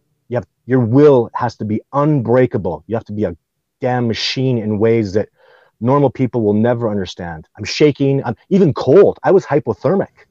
your 0.65 0.79
will 0.79 1.29
has 1.35 1.55
to 1.57 1.65
be 1.65 1.81
unbreakable. 1.93 2.83
You 2.87 2.95
have 2.95 3.05
to 3.05 3.13
be 3.13 3.23
a 3.25 3.35
damn 3.81 4.07
machine 4.07 4.57
in 4.57 4.79
ways 4.79 5.13
that 5.13 5.29
normal 5.81 6.09
people 6.09 6.41
will 6.41 6.53
never 6.53 6.89
understand. 6.89 7.47
I'm 7.57 7.63
shaking, 7.65 8.23
I'm 8.25 8.35
even 8.49 8.73
cold. 8.73 9.19
I 9.23 9.31
was 9.31 9.45
hypothermic. 9.45 10.27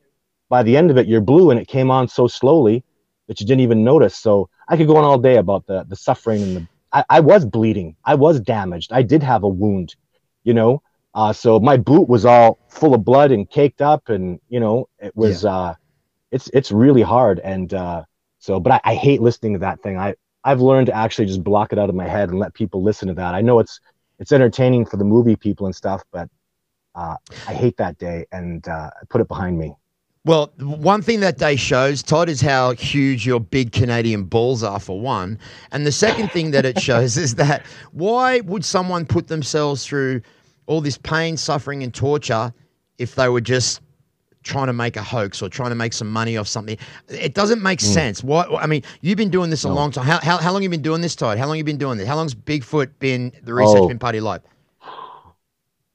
by 0.48 0.62
the 0.62 0.76
end 0.76 0.90
of 0.90 0.96
it 0.96 1.06
you're 1.06 1.20
blue, 1.20 1.50
and 1.50 1.60
it 1.60 1.68
came 1.68 1.90
on 1.90 2.08
so 2.08 2.26
slowly 2.26 2.84
that 3.28 3.40
you 3.40 3.46
didn't 3.46 3.62
even 3.62 3.84
notice. 3.84 4.16
So 4.16 4.48
I 4.68 4.76
could 4.76 4.86
go 4.86 4.96
on 4.96 5.04
all 5.04 5.18
day 5.18 5.36
about 5.36 5.66
the 5.66 5.84
the 5.84 5.96
suffering 5.96 6.42
and 6.42 6.56
the. 6.56 6.68
I, 6.92 7.04
I 7.08 7.20
was 7.20 7.44
bleeding. 7.46 7.96
I 8.04 8.14
was 8.14 8.40
damaged. 8.40 8.92
I 8.92 9.02
did 9.02 9.22
have 9.22 9.44
a 9.44 9.48
wound, 9.48 9.96
you 10.44 10.54
know. 10.54 10.82
Uh, 11.14 11.32
so 11.32 11.60
my 11.60 11.76
boot 11.76 12.08
was 12.08 12.24
all 12.24 12.58
full 12.68 12.94
of 12.94 13.04
blood 13.04 13.30
and 13.32 13.48
caked 13.50 13.82
up, 13.82 14.08
and 14.08 14.40
you 14.48 14.60
know 14.60 14.88
it 14.98 15.14
was. 15.16 15.44
Uh, 15.44 15.74
it's 16.30 16.48
it's 16.54 16.72
really 16.72 17.02
hard, 17.02 17.38
and 17.40 17.74
uh, 17.74 18.02
so. 18.38 18.58
But 18.58 18.74
I, 18.74 18.92
I 18.92 18.94
hate 18.94 19.20
listening 19.20 19.52
to 19.52 19.58
that 19.60 19.82
thing. 19.82 19.98
I 19.98 20.14
I've 20.44 20.60
learned 20.60 20.86
to 20.86 20.96
actually 20.96 21.26
just 21.26 21.44
block 21.44 21.72
it 21.72 21.78
out 21.78 21.88
of 21.88 21.94
my 21.94 22.08
head 22.08 22.30
and 22.30 22.38
let 22.38 22.54
people 22.54 22.82
listen 22.82 23.08
to 23.08 23.14
that. 23.14 23.34
I 23.34 23.42
know 23.42 23.58
it's 23.58 23.80
it's 24.18 24.32
entertaining 24.32 24.86
for 24.86 24.96
the 24.96 25.04
movie 25.04 25.36
people 25.36 25.66
and 25.66 25.74
stuff, 25.74 26.02
but 26.12 26.28
uh, 26.94 27.16
I 27.46 27.54
hate 27.54 27.76
that 27.76 27.98
day 27.98 28.26
and 28.32 28.66
uh, 28.68 28.90
I 28.94 29.04
put 29.08 29.20
it 29.20 29.28
behind 29.28 29.58
me. 29.58 29.74
Well, 30.24 30.52
one 30.60 31.02
thing 31.02 31.18
that 31.20 31.38
day 31.38 31.56
shows, 31.56 32.00
Todd, 32.00 32.28
is 32.28 32.40
how 32.40 32.74
huge 32.74 33.26
your 33.26 33.40
big 33.40 33.72
Canadian 33.72 34.22
balls 34.22 34.62
are, 34.62 34.78
for 34.78 35.00
one. 35.00 35.36
And 35.72 35.84
the 35.84 35.90
second 35.90 36.30
thing 36.30 36.52
that 36.52 36.64
it 36.64 36.80
shows 36.80 37.16
is 37.18 37.34
that 37.36 37.66
why 37.90 38.40
would 38.40 38.64
someone 38.64 39.04
put 39.04 39.26
themselves 39.26 39.84
through 39.84 40.22
all 40.66 40.80
this 40.80 40.98
pain, 40.98 41.36
suffering, 41.36 41.82
and 41.82 41.92
torture 41.92 42.52
if 42.98 43.14
they 43.14 43.28
were 43.28 43.40
just 43.40 43.80
trying 44.42 44.66
to 44.66 44.72
make 44.72 44.96
a 44.96 45.02
hoax 45.02 45.40
or 45.40 45.48
trying 45.48 45.68
to 45.70 45.74
make 45.76 45.92
some 45.92 46.10
money 46.10 46.36
off 46.36 46.48
something. 46.48 46.76
It 47.08 47.32
doesn't 47.34 47.62
make 47.62 47.80
Hmm. 47.80 47.86
sense. 47.86 48.24
What 48.24 48.52
I 48.52 48.66
mean, 48.66 48.82
you've 49.00 49.16
been 49.16 49.30
doing 49.30 49.50
this 49.50 49.62
a 49.64 49.68
long 49.68 49.92
time. 49.92 50.04
How, 50.04 50.18
how, 50.20 50.38
how 50.38 50.50
long 50.52 50.62
have 50.62 50.64
you 50.64 50.68
been 50.68 50.82
doing 50.82 51.00
this, 51.00 51.14
Todd? 51.14 51.38
How 51.38 51.44
long 51.46 51.54
have 51.54 51.58
you 51.58 51.64
been 51.64 51.78
doing 51.78 51.96
this? 51.98 52.08
How 52.08 52.16
long's 52.16 52.34
Bigfoot 52.34 52.90
been 52.98 53.32
the 53.44 53.54
research 53.54 53.78
Oh. 53.82 53.88
been 53.88 54.00
part 54.00 54.14
of 54.14 54.16
your 54.16 54.24
life? 54.24 54.42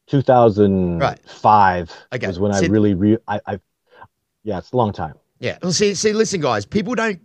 2005 0.08 1.91
Okay. 2.13 2.27
was 2.27 2.39
when 2.39 2.51
I 2.53 2.60
really, 2.62 2.93
re- 2.93 3.17
I, 3.27 3.39
I, 3.45 3.60
yeah, 4.43 4.58
it's 4.60 4.71
a 4.71 4.77
long 4.77 4.93
time. 4.93 5.15
Yeah. 5.39 5.58
Well, 5.62 5.73
see, 5.73 5.93
see, 5.93 6.13
listen, 6.13 6.39
guys. 6.41 6.65
People 6.65 6.95
don't 6.95 7.19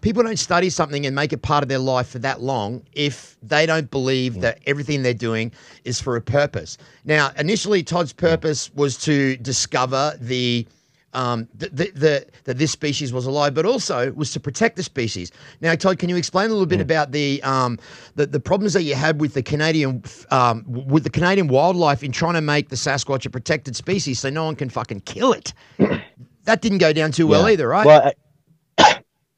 people 0.00 0.22
don't 0.22 0.38
study 0.38 0.70
something 0.70 1.06
and 1.06 1.14
make 1.14 1.32
it 1.32 1.42
part 1.42 1.62
of 1.62 1.68
their 1.68 1.78
life 1.78 2.08
for 2.08 2.18
that 2.20 2.40
long 2.40 2.82
if 2.92 3.36
they 3.42 3.66
don't 3.66 3.90
believe 3.90 4.40
that 4.40 4.58
everything 4.66 5.02
they're 5.02 5.14
doing 5.14 5.52
is 5.84 6.00
for 6.00 6.16
a 6.16 6.20
purpose. 6.20 6.78
Now, 7.04 7.30
initially, 7.38 7.82
Todd's 7.82 8.12
purpose 8.12 8.72
was 8.74 8.96
to 9.04 9.36
discover 9.38 10.14
the. 10.20 10.66
Um, 11.12 11.48
the, 11.56 11.68
the, 11.70 11.90
the, 11.90 12.26
that 12.44 12.58
this 12.58 12.70
species 12.70 13.12
was 13.12 13.26
alive, 13.26 13.52
but 13.52 13.66
also 13.66 14.12
was 14.12 14.30
to 14.30 14.38
protect 14.38 14.76
the 14.76 14.84
species. 14.84 15.32
Now, 15.60 15.74
Todd, 15.74 15.98
can 15.98 16.08
you 16.08 16.14
explain 16.14 16.50
a 16.50 16.52
little 16.52 16.66
bit 16.66 16.80
about 16.80 17.10
the, 17.10 17.42
um, 17.42 17.80
the 18.14 18.26
the 18.26 18.38
problems 18.38 18.74
that 18.74 18.84
you 18.84 18.94
had 18.94 19.20
with 19.20 19.34
the 19.34 19.42
Canadian 19.42 20.04
um, 20.30 20.62
with 20.68 21.02
the 21.02 21.10
Canadian 21.10 21.48
wildlife 21.48 22.04
in 22.04 22.12
trying 22.12 22.34
to 22.34 22.40
make 22.40 22.68
the 22.68 22.76
Sasquatch 22.76 23.26
a 23.26 23.30
protected 23.30 23.74
species, 23.74 24.20
so 24.20 24.30
no 24.30 24.44
one 24.44 24.54
can 24.54 24.70
fucking 24.70 25.00
kill 25.00 25.32
it? 25.32 25.52
that 26.44 26.62
didn't 26.62 26.78
go 26.78 26.92
down 26.92 27.10
too 27.10 27.26
well 27.26 27.42
Yeah. 27.42 27.54
either, 27.54 27.66
right? 27.66 27.84
Well, 27.86 28.02
I, 28.06 28.12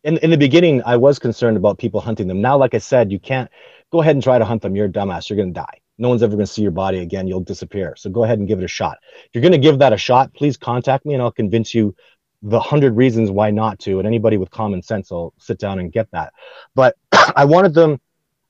in 0.05 0.19
in 0.19 0.31
the 0.31 0.37
beginning, 0.37 0.83
I 0.85 0.97
was 0.97 1.19
concerned 1.19 1.57
about 1.57 1.79
people 1.79 2.01
hunting 2.01 2.29
them. 2.29 2.41
Now, 2.41 2.57
like 2.57 2.75
I 2.75 2.79
said, 2.79 3.13
you 3.13 3.19
can't 3.19 3.51
go 3.91 4.01
ahead 4.01 4.17
and 4.17 4.23
try 4.23 4.39
to 4.39 4.45
hunt 4.45 4.63
them. 4.63 4.75
You're 4.75 4.87
a 4.87 4.91
dumbass. 4.91 5.29
You're 5.29 5.37
gonna 5.37 5.53
die. 5.53 5.81
No 5.99 6.09
one's 6.09 6.23
ever 6.23 6.35
gonna 6.35 6.47
see 6.47 6.63
your 6.63 6.71
body 6.73 6.99
again. 6.99 7.27
You'll 7.27 7.41
disappear. 7.41 7.95
So 7.97 8.11
go 8.11 8.25
ahead 8.25 8.39
and 8.39 8.49
give 8.49 8.59
it 8.59 8.65
a 8.65 8.69
shot. 8.69 8.99
If 9.25 9.31
you're 9.35 9.43
gonna 9.43 9.59
give 9.59 9.79
that 9.79 9.93
a 9.93 9.97
shot, 9.97 10.33
please 10.35 10.57
contact 10.57 11.07
me, 11.07 11.15
and 11.15 11.23
I'll 11.23 11.33
convince 11.33 11.75
you 11.75 11.95
the 12.43 12.61
hundred 12.61 12.97
reasons 12.97 13.31
why 13.31 13.51
not 13.51 13.79
to. 13.81 13.99
And 13.99 14.07
anybody 14.07 14.37
with 14.37 14.51
common 14.51 14.83
sense 14.83 15.11
will 15.11 15.33
sit 15.39 15.59
down 15.59 15.79
and 15.79 15.93
get 15.93 16.11
that. 16.11 16.33
But 16.75 16.97
I 17.37 17.45
wanted 17.45 17.75
them, 17.75 18.01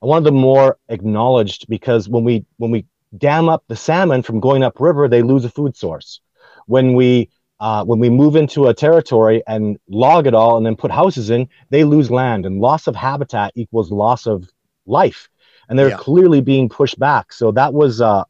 I 0.03 0.07
wanted 0.07 0.25
them 0.25 0.37
more 0.37 0.79
acknowledged 0.88 1.67
because 1.69 2.09
when 2.09 2.25
we 2.25 2.47
when 2.57 2.71
we 2.71 2.87
dam 3.19 3.51
up 3.51 3.65
the 3.69 3.77
salmon 3.77 4.23
from 4.23 4.41
going 4.41 4.62
upriver, 4.62 5.09
they 5.09 5.23
lose 5.23 5.45
a 5.45 5.51
food 5.51 5.77
source. 5.77 6.21
When 6.67 6.95
we 6.95 7.29
uh, 7.62 7.85
when 7.85 8.01
we 8.05 8.11
move 8.11 8.35
into 8.42 8.66
a 8.66 8.75
territory 8.75 9.38
and 9.46 9.79
log 9.88 10.27
it 10.27 10.35
all 10.35 10.57
and 10.57 10.66
then 10.66 10.75
put 10.75 10.90
houses 10.90 11.31
in, 11.31 11.48
they 11.70 11.85
lose 11.85 12.11
land, 12.11 12.44
and 12.44 12.61
loss 12.61 12.88
of 12.88 12.96
habitat 12.96 13.53
equals 13.55 13.88
loss 13.92 14.27
of 14.27 14.38
life, 14.85 15.20
and 15.68 15.79
they're 15.79 15.90
Yeah. 15.90 15.96
clearly 16.09 16.40
being 16.40 16.68
pushed 16.68 16.98
back. 16.98 17.33
So 17.33 17.53
that 17.53 17.72
was 17.72 18.01
uh, 18.01 18.25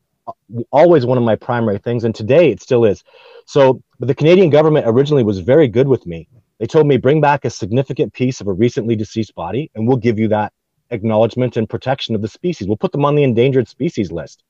always 0.71 1.07
one 1.07 1.19
of 1.19 1.25
my 1.25 1.37
primary 1.49 1.79
things, 1.79 2.05
and 2.05 2.15
today 2.15 2.51
it 2.51 2.61
still 2.61 2.85
is. 2.85 3.03
So, 3.47 3.81
but 3.99 4.07
the 4.07 4.15
Canadian 4.15 4.51
government 4.51 4.85
originally 4.87 5.25
was 5.25 5.39
very 5.53 5.69
good 5.77 5.89
with 5.89 6.05
me. 6.07 6.29
They 6.59 6.67
told 6.67 6.87
me 6.87 6.97
bring 6.99 7.21
back 7.23 7.45
a 7.47 7.51
significant 7.51 8.13
piece 8.13 8.41
of 8.43 8.47
a 8.49 8.53
recently 8.53 8.97
deceased 8.97 9.35
body, 9.35 9.71
and 9.75 9.89
we'll 9.89 9.97
give 10.09 10.19
you 10.19 10.29
that 10.29 10.53
acknowledgement 10.91 11.57
and 11.57 11.67
protection 11.75 12.15
of 12.15 12.21
the 12.21 12.29
species. 12.29 12.69
We'll 12.69 12.77
put 12.85 12.93
them 12.93 13.07
on 13.07 13.15
the 13.15 13.23
endangered 13.23 13.67
species 13.67 14.13
list. 14.13 14.45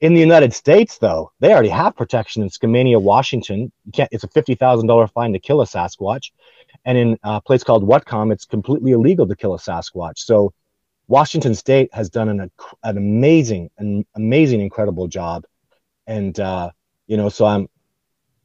In 0.00 0.14
the 0.14 0.20
United 0.20 0.54
States, 0.54 0.98
though, 0.98 1.32
they 1.40 1.52
already 1.52 1.70
have 1.70 1.96
protection 1.96 2.42
in 2.42 2.50
Skamania, 2.50 3.02
Washington. 3.02 3.72
You 3.84 3.92
can't, 3.92 4.08
it's 4.12 4.22
a 4.22 4.28
fifty 4.28 4.54
thousand 4.54 4.86
dollar 4.86 5.08
fine 5.08 5.32
to 5.32 5.40
kill 5.40 5.60
a 5.60 5.64
Sasquatch, 5.66 6.30
and 6.84 6.96
in 6.96 7.18
a 7.24 7.40
place 7.40 7.64
called 7.64 7.82
Whatcom, 7.82 8.32
it's 8.32 8.44
completely 8.44 8.92
illegal 8.92 9.26
to 9.26 9.34
kill 9.34 9.54
a 9.54 9.58
Sasquatch. 9.58 10.18
So, 10.18 10.52
Washington 11.08 11.54
State 11.54 11.92
has 11.92 12.10
done 12.10 12.28
an 12.28 12.50
an 12.84 12.96
amazing, 12.96 13.70
an 13.78 14.06
amazing, 14.14 14.60
incredible 14.60 15.08
job, 15.08 15.44
and 16.06 16.38
uh, 16.38 16.70
you 17.06 17.16
know, 17.16 17.28
so 17.28 17.46
I'm. 17.46 17.68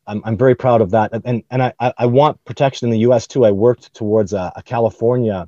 I'm, 0.06 0.22
I'm 0.26 0.36
very 0.36 0.54
proud 0.54 0.82
of 0.82 0.92
that, 0.92 1.12
and 1.24 1.44
and 1.50 1.64
I, 1.64 1.74
I 1.80 1.94
I 2.00 2.06
want 2.08 2.44
protection 2.44 2.88
in 2.88 2.92
the 2.92 3.00
U.S. 3.08 3.26
too. 3.26 3.46
I 3.46 3.52
worked 3.52 3.94
towards 3.94 4.34
a, 4.34 4.52
a 4.58 4.62
California 4.62 5.48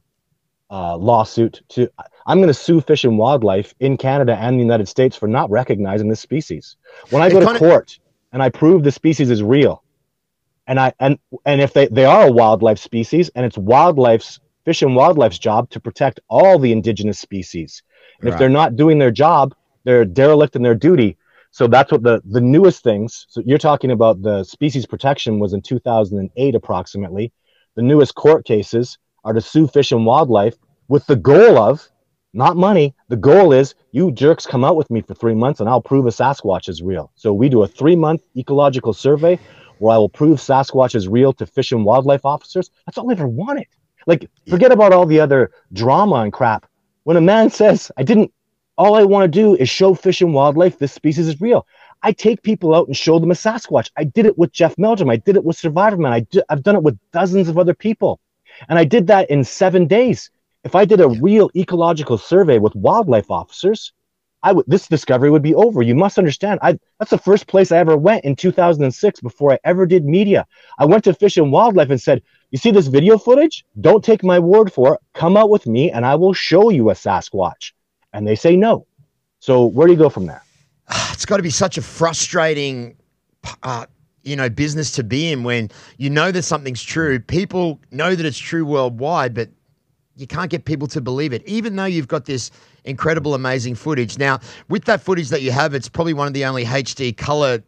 uh, 0.69 0.97
lawsuit 0.97 1.61
to 1.69 1.89
I'm 2.25 2.39
going 2.39 2.47
to 2.47 2.53
sue 2.53 2.81
Fish 2.81 3.03
and 3.03 3.17
Wildlife 3.17 3.75
in 3.79 3.97
Canada 3.97 4.35
and 4.39 4.57
the 4.57 4.63
United 4.63 4.87
States 4.87 5.15
for 5.15 5.27
not 5.27 5.49
recognizing 5.49 6.09
this 6.09 6.19
species. 6.19 6.75
When 7.11 7.21
I 7.21 7.29
go 7.29 7.39
to 7.39 7.59
court 7.59 7.99
and 8.31 8.41
I 8.41 8.49
prove 8.49 8.83
the 8.83 8.91
species 8.91 9.29
is 9.29 9.43
real, 9.43 9.83
and 10.67 10.79
I 10.79 10.93
and 10.99 11.19
and 11.45 11.61
if 11.61 11.73
they 11.73 11.87
they 11.87 12.05
are 12.05 12.27
a 12.27 12.31
wildlife 12.31 12.79
species 12.79 13.29
and 13.35 13.45
it's 13.45 13.57
wildlife's 13.57 14.39
Fish 14.65 14.81
and 14.81 14.95
Wildlife's 14.95 15.37
job 15.37 15.69
to 15.69 15.79
protect 15.79 16.19
all 16.27 16.57
the 16.57 16.71
indigenous 16.71 17.19
species, 17.19 17.83
and 18.19 18.29
if 18.29 18.39
they're 18.39 18.49
not 18.49 18.75
doing 18.75 18.97
their 18.97 19.11
job, 19.11 19.53
they're 19.83 20.05
derelict 20.05 20.55
in 20.55 20.63
their 20.63 20.73
duty. 20.73 21.17
So 21.51 21.67
that's 21.67 21.91
what 21.91 22.01
the 22.01 22.21
the 22.25 22.41
newest 22.41 22.83
things. 22.83 23.27
So 23.29 23.43
you're 23.45 23.59
talking 23.59 23.91
about 23.91 24.23
the 24.23 24.43
species 24.43 24.87
protection 24.87 25.37
was 25.37 25.53
in 25.53 25.61
2008 25.61 26.55
approximately. 26.55 27.31
The 27.75 27.83
newest 27.83 28.15
court 28.15 28.45
cases 28.45 28.97
are 29.25 29.33
to 29.33 29.41
sue 29.41 29.67
Fish 29.67 29.91
and 29.91 30.05
Wildlife 30.05 30.55
with 30.87 31.05
the 31.07 31.15
goal 31.15 31.57
of 31.57 31.89
not 32.33 32.55
money. 32.57 32.93
The 33.09 33.15
goal 33.15 33.51
is 33.51 33.75
you 33.91 34.11
jerks 34.11 34.45
come 34.45 34.63
out 34.63 34.75
with 34.75 34.91
me 34.91 35.01
for 35.01 35.15
three 35.15 35.35
months 35.35 35.59
and 35.59 35.67
I'll 35.67 35.81
prove 35.81 36.05
a 36.05 36.09
Sasquatch 36.09 36.69
is 36.69 36.81
real. 36.81 37.11
So 37.15 37.33
we 37.33 37.49
do 37.49 37.63
a 37.63 37.67
three 37.67 37.95
month 37.95 38.21
ecological 38.37 38.93
survey 38.93 39.39
where 39.79 39.95
I 39.95 39.97
will 39.97 40.09
prove 40.09 40.39
Sasquatch 40.39 40.95
is 40.95 41.07
real 41.07 41.33
to 41.33 41.45
fish 41.45 41.71
and 41.71 41.83
wildlife 41.83 42.25
officers. 42.25 42.69
That's 42.85 42.97
all 42.97 43.09
I 43.09 43.13
ever 43.13 43.27
wanted. 43.27 43.67
Like, 44.07 44.29
forget 44.47 44.71
about 44.71 44.93
all 44.93 45.05
the 45.05 45.19
other 45.19 45.51
drama 45.73 46.15
and 46.17 46.31
crap. 46.31 46.67
When 47.03 47.17
a 47.17 47.21
man 47.21 47.49
says, 47.49 47.91
I 47.97 48.03
didn't, 48.03 48.31
all 48.77 48.95
I 48.95 49.03
want 49.03 49.23
to 49.23 49.27
do 49.27 49.55
is 49.55 49.69
show 49.69 49.93
fish 49.95 50.21
and 50.21 50.33
wildlife 50.33 50.77
this 50.77 50.93
species 50.93 51.27
is 51.27 51.41
real. 51.41 51.65
I 52.03 52.11
take 52.11 52.43
people 52.43 52.75
out 52.75 52.87
and 52.87 52.95
show 52.95 53.17
them 53.17 53.31
a 53.31 53.35
Sasquatch. 53.35 53.89
I 53.97 54.03
did 54.03 54.25
it 54.25 54.37
with 54.37 54.51
Jeff 54.51 54.77
Meldrum. 54.77 55.09
I 55.09 55.15
did 55.15 55.37
it 55.37 55.43
with 55.43 55.57
Survivorman. 55.57 56.11
I 56.11 56.19
di- 56.19 56.43
I've 56.49 56.61
done 56.63 56.75
it 56.75 56.83
with 56.83 56.99
dozens 57.11 57.47
of 57.49 57.57
other 57.57 57.73
people. 57.73 58.19
And 58.69 58.79
I 58.79 58.83
did 58.83 59.07
that 59.07 59.29
in 59.29 59.43
seven 59.43 59.87
days. 59.87 60.29
If 60.63 60.75
I 60.75 60.85
did 60.85 61.01
a 61.01 61.09
real 61.09 61.49
ecological 61.55 62.17
survey 62.17 62.57
with 62.59 62.75
wildlife 62.75 63.29
officers, 63.29 63.93
I 64.43 64.51
would 64.51 64.65
this 64.67 64.87
discovery 64.87 65.31
would 65.31 65.41
be 65.41 65.55
over. 65.55 65.81
You 65.81 65.95
must 65.95 66.17
understand. 66.17 66.59
I 66.61 66.77
that's 66.99 67.11
the 67.11 67.17
first 67.17 67.47
place 67.47 67.71
I 67.71 67.77
ever 67.77 67.97
went 67.97 68.25
in 68.25 68.35
2006 68.35 69.21
before 69.21 69.53
I 69.53 69.59
ever 69.63 69.85
did 69.85 70.05
media. 70.05 70.45
I 70.77 70.85
went 70.85 71.03
to 71.05 71.13
Fish 71.13 71.37
and 71.37 71.51
Wildlife 71.51 71.89
and 71.89 72.01
said, 72.01 72.21
"You 72.51 72.59
see 72.59 72.71
this 72.71 72.87
video 72.87 73.17
footage? 73.17 73.65
Don't 73.81 74.03
take 74.03 74.23
my 74.23 74.37
word 74.37 74.71
for 74.71 74.95
it. 74.95 74.99
Come 75.13 75.35
out 75.35 75.49
with 75.49 75.65
me 75.65 75.91
and 75.91 76.05
I 76.05 76.15
will 76.15 76.33
show 76.33 76.69
you 76.69 76.91
a 76.91 76.93
Sasquatch." 76.93 77.73
And 78.13 78.27
they 78.27 78.35
say 78.35 78.55
no. 78.55 78.85
So 79.39 79.65
where 79.65 79.87
do 79.87 79.93
you 79.93 79.99
go 79.99 80.09
from 80.09 80.27
there? 80.27 80.43
it's 81.11 81.25
got 81.25 81.37
to 81.37 81.43
be 81.43 81.49
such 81.49 81.77
a 81.77 81.81
frustrating 81.81 82.97
uh, 83.63 83.85
you 84.25 84.35
know 84.35 84.49
business 84.49 84.91
to 84.91 85.03
be 85.03 85.31
in 85.31 85.43
when 85.43 85.69
you 85.97 86.09
know 86.09 86.31
that 86.31 86.43
something's 86.43 86.83
true. 86.83 87.19
People 87.19 87.79
know 87.91 88.15
that 88.15 88.25
it's 88.25 88.37
true 88.37 88.65
worldwide 88.65 89.33
but 89.33 89.49
you 90.17 90.27
can't 90.27 90.49
get 90.49 90.65
people 90.65 90.87
to 90.87 90.99
believe 90.99 91.31
it 91.31 91.43
even 91.45 91.75
though 91.75 91.85
you've 91.85 92.07
got 92.07 92.25
this 92.25 92.51
incredible 92.83 93.33
amazing 93.35 93.75
footage. 93.75 94.17
Now 94.17 94.39
with 94.67 94.85
that 94.85 95.01
footage 95.01 95.29
that 95.29 95.41
you 95.41 95.51
have 95.51 95.73
it's 95.73 95.87
probably 95.87 96.13
one 96.13 96.27
of 96.27 96.33
the 96.33 96.45
only 96.45 96.65
hd 96.65 97.15
color 97.17 97.63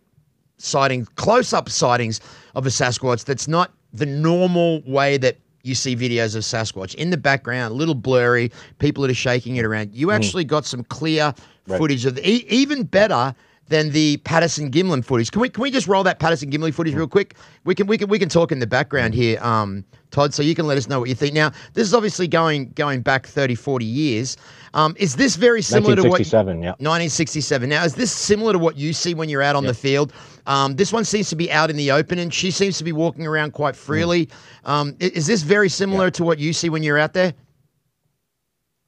sighting 0.58 1.06
close-up 1.16 1.70
sightings 1.70 2.20
of 2.56 2.66
a 2.66 2.70
sasquatch 2.70 3.24
that's 3.24 3.48
not 3.48 3.72
the 3.94 4.06
normal 4.08 4.82
way 4.88 5.18
that 5.18 5.38
you 5.64 5.76
see 5.76 5.96
videos 5.96 6.36
of 6.36 6.44
sasquatch. 6.44 6.96
In 6.96 7.10
the 7.10 7.18
background 7.18 7.74
a 7.74 7.76
little 7.76 7.96
blurry 7.96 8.52
people 8.80 9.04
that 9.04 9.12
are 9.12 9.16
shaking 9.16 9.58
it 9.58 9.66
around. 9.66 9.94
You 9.94 10.08
mm. 10.08 10.16
actually 10.16 10.46
got 10.46 10.66
some 10.66 10.84
clear 10.86 11.34
Right. 11.68 11.78
footage 11.78 12.06
of 12.06 12.16
the, 12.16 12.28
e- 12.28 12.46
even 12.48 12.84
better 12.84 13.36
than 13.70 13.92
the 13.92 14.18
Patterson 14.18 14.72
Gimlin 14.72 15.04
footage. 15.04 15.32
Can 15.32 15.42
we 15.42 15.50
can 15.50 15.62
we 15.62 15.72
just 15.72 15.88
roll 15.88 16.04
that 16.04 16.20
Patterson 16.20 16.50
Gimlin 16.50 16.74
footage 16.74 16.94
real 16.94 17.08
quick? 17.08 17.36
We 17.64 17.76
can 17.76 17.88
we 17.88 17.98
can 17.98 18.10
we 18.10 18.20
can 18.20 18.30
talk 18.30 18.52
in 18.52 18.60
the 18.60 18.68
background 18.68 19.14
here, 19.14 19.42
um, 19.44 19.84
Todd, 20.12 20.34
so 20.34 20.42
you 20.42 20.56
can 20.56 20.68
let 20.68 20.78
us 20.78 20.88
know 20.88 21.00
what 21.00 21.10
you 21.10 21.16
think. 21.16 21.34
Now, 21.34 21.52
this 21.74 21.88
is 21.88 21.94
obviously 21.94 22.28
going 22.28 22.70
going 22.70 23.02
back 23.02 23.28
30, 23.28 23.56
40 23.56 23.86
years. 23.86 24.38
Um, 24.74 24.96
is 24.98 25.16
this 25.16 25.36
very 25.36 25.62
similar 25.62 25.96
to 25.96 26.04
what 26.04 26.20
1967, 26.20 26.62
yeah. 26.62 26.70
1967. 26.72 27.70
Now, 27.70 27.84
is 27.84 27.96
this 27.96 28.12
similar 28.12 28.54
to 28.54 28.60
what 28.60 28.78
you 28.78 28.94
see 28.94 29.14
when 29.14 29.30
you're 29.30 29.42
out 29.42 29.56
on 29.56 29.66
the 29.66 29.74
field? 29.74 30.14
Um, 30.46 30.76
this 30.76 30.94
one 30.94 31.04
seems 31.04 31.30
to 31.30 31.36
be 31.36 31.52
out 31.52 31.70
in 31.70 31.76
the 31.76 31.92
open, 31.92 32.20
and 32.20 32.34
she 32.34 32.52
seems 32.52 32.78
to 32.78 32.84
be 32.84 32.92
walking 32.92 33.28
around 33.28 33.52
quite 33.52 33.76
freely. 33.76 34.30
Um, 34.66 34.96
is 35.00 35.28
this 35.28 35.42
very 35.42 35.70
similar 35.70 36.10
to 36.12 36.24
what 36.24 36.40
you 36.40 36.54
see 36.54 36.70
when 36.70 36.84
you're 36.84 36.98
out 36.98 37.14
there? 37.14 37.34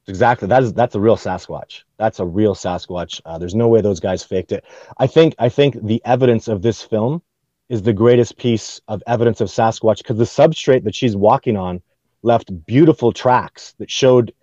Exactly. 0.10 0.48
That 0.48 0.64
is 0.64 0.74
that's 0.74 0.96
a 0.96 1.00
real 1.00 1.16
Sasquatch. 1.16 1.84
That's 1.98 2.20
a 2.20 2.26
real 2.26 2.56
Sasquatch. 2.56 3.22
Uh, 3.26 3.38
there's 3.38 3.54
no 3.54 3.68
way 3.68 3.80
those 3.80 4.00
guys 4.00 4.24
faked 4.24 4.52
it. 4.52 4.66
I 4.98 5.06
think 5.06 5.36
I 5.38 5.50
think 5.50 5.78
the 5.86 6.02
evidence 6.04 6.48
of 6.48 6.64
this 6.64 6.82
film 6.82 7.22
is 7.70 7.84
the 7.84 7.94
greatest 7.94 8.36
piece 8.38 8.82
of 8.88 9.04
evidence 9.06 9.40
of 9.40 9.50
Sasquatch 9.50 10.00
because 10.00 10.18
the 10.18 10.24
substrate 10.24 10.84
that 10.86 10.96
she's 10.96 11.16
walking 11.16 11.56
on 11.56 11.82
left 12.24 12.66
beautiful 12.66 13.12
tracks 13.12 13.76
that 13.78 13.92
showed, 13.92 14.34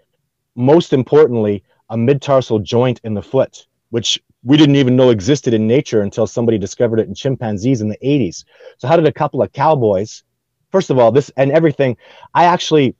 most 0.55 0.92
importantly, 0.92 1.64
a 1.90 1.96
mid-tarsal 1.96 2.61
joint 2.61 3.00
in 3.02 3.14
the 3.14 3.22
foot, 3.22 3.66
which 3.90 4.22
we 4.44 4.57
didn't 4.57 4.76
even 4.76 4.94
know 4.94 5.11
existed 5.11 5.52
in 5.52 5.66
nature 5.66 6.02
until 6.02 6.29
somebody 6.29 6.59
discovered 6.59 7.00
it 7.00 7.09
in 7.09 7.14
chimpanzees 7.14 7.81
in 7.81 7.88
the 7.88 7.98
80s. 7.98 8.44
So 8.79 8.87
how 8.87 8.94
did 8.94 9.07
a 9.07 9.12
couple 9.12 9.42
of 9.42 9.52
cowboys, 9.52 10.22
first 10.70 10.90
of 10.90 10.98
all, 11.00 11.11
this 11.11 11.31
and 11.37 11.50
everything, 11.50 11.96
I 12.35 12.44
actually 12.44 12.94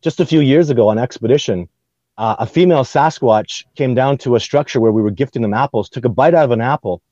just 0.00 0.20
a 0.20 0.26
few 0.26 0.40
years 0.40 0.70
ago 0.70 0.88
on 0.88 0.98
expedition, 0.98 1.68
uh, 2.18 2.36
a 2.38 2.46
female 2.46 2.84
Sasquatch 2.84 3.64
came 3.74 3.94
down 3.94 4.18
to 4.18 4.36
a 4.36 4.40
structure 4.40 4.80
where 4.80 4.92
we 4.92 5.02
were 5.02 5.10
gifting 5.10 5.42
them 5.42 5.54
apples, 5.54 5.88
took 5.88 6.04
a 6.04 6.08
bite 6.08 6.34
out 6.34 6.44
of 6.44 6.50
an 6.50 6.60
apple, 6.60 7.02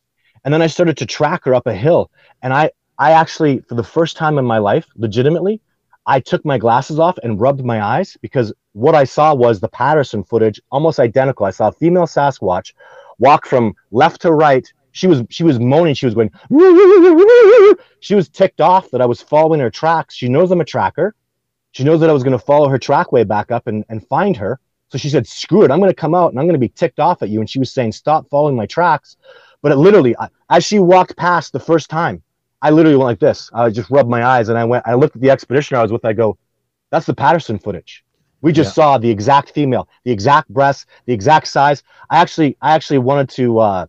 and 0.45 0.53
then 0.53 0.63
I 0.63 0.67
started 0.67 0.97
to 0.99 1.07
track 1.07 1.45
her 1.45 1.55
up 1.55 1.67
a 1.67 1.75
hill. 1.75 2.11
And 2.43 2.53
I, 2.53 2.71
I 2.99 3.13
actually, 3.13 3.61
for 3.61 3.75
the 3.75 3.83
first 3.83 4.17
time 4.17 4.39
in 4.39 4.45
my 4.45 4.59
life, 4.59 4.87
legitimately, 4.97 5.61
I 6.07 6.21
took 6.21 6.45
my 6.45 6.59
glasses 6.59 6.99
off 6.99 7.19
and 7.23 7.41
rubbed 7.41 7.65
my 7.65 7.83
eyes 7.83 8.17
because 8.21 8.53
what 8.73 8.95
I 8.95 9.05
saw 9.05 9.35
was 9.35 9.61
the 9.61 9.69
Patterson 9.69 10.25
footage, 10.25 10.61
almost 10.71 10.99
identical. 10.99 11.47
I 11.47 11.51
saw 11.51 11.69
a 11.69 11.73
female 11.73 12.07
Sasquatch 12.07 12.73
walk 13.19 13.47
from 13.47 13.75
left 13.91 14.23
to 14.23 14.33
right. 14.33 14.67
She 14.93 15.07
was 15.07 15.23
she 15.31 15.45
was 15.45 15.61
moaning. 15.61 15.95
She 15.95 16.07
was 16.07 16.15
going. 16.15 16.31
She 18.01 18.15
was 18.15 18.29
ticked 18.29 18.61
off 18.61 18.91
that 18.91 19.01
I 19.01 19.07
was 19.07 19.23
following 19.23 19.61
her 19.61 19.71
tracks. 19.71 20.15
She 20.15 20.29
knows 20.29 20.51
I'm 20.51 20.61
a 20.61 20.65
tracker. 20.65 21.15
She 21.73 21.85
knows 21.85 22.01
that 22.01 22.11
I 22.11 22.13
was 22.13 22.25
going 22.25 22.37
to 22.37 22.45
follow 22.45 22.69
her 22.69 22.79
trackway 22.79 23.23
back 23.23 23.53
up 23.53 23.69
and, 23.69 23.85
and 23.89 24.05
find 24.09 24.37
her. 24.39 24.59
So 24.91 24.99
she 24.99 25.09
said, 25.09 25.27
"Screw 25.27 25.63
it! 25.63 25.71
I'm 25.71 25.79
going 25.79 25.91
to 25.91 25.95
come 25.95 26.15
out 26.15 26.31
and 26.31 26.39
I'm 26.39 26.47
going 26.47 26.55
to 26.55 26.59
be 26.59 26.69
ticked 26.69 27.01
off 27.01 27.23
at 27.23 27.29
you." 27.29 27.41
And 27.41 27.49
she 27.49 27.59
was 27.59 27.73
saying, 27.73 27.93
"Stop 27.93 28.29
following 28.29 28.57
my 28.57 28.67
tracks." 28.67 29.17
But 29.63 29.73
it 29.73 29.77
literally, 29.77 30.15
as 30.49 30.65
she 30.65 30.79
walked 30.79 31.17
past 31.17 31.53
the 31.53 31.61
first 31.61 31.91
time, 31.91 32.23
I 32.63 32.71
literally 32.71 32.97
went 32.97 33.07
like 33.07 33.21
this. 33.21 33.51
I 33.55 33.71
just 33.71 33.91
rubbed 33.91 34.11
my 34.11 34.25
eyes 34.25 34.49
and 34.49 34.59
I 34.59 34.65
went. 34.65 34.87
I 34.87 34.95
looked 34.95 35.17
at 35.17 35.23
the 35.23 35.31
expedition 35.31 35.77
I 35.77 35.83
was 35.83 35.93
with. 35.93 36.05
I 36.05 36.13
go, 36.13 36.37
"That's 36.91 37.07
the 37.07 37.15
Patterson 37.15 37.59
footage." 37.59 38.05
We 38.43 38.53
just 38.53 38.71
yeah. 38.71 38.83
saw 38.83 38.99
the 38.99 39.11
exact 39.11 39.51
female, 39.51 39.89
the 40.05 40.13
exact 40.13 40.49
breast, 40.49 40.87
the 41.07 41.13
exact 41.13 41.47
size. 41.47 41.83
I 42.09 42.19
actually, 42.21 42.57
I 42.61 42.75
actually 42.75 42.99
wanted 42.99 43.29
to. 43.31 43.59
Uh, 43.59 43.87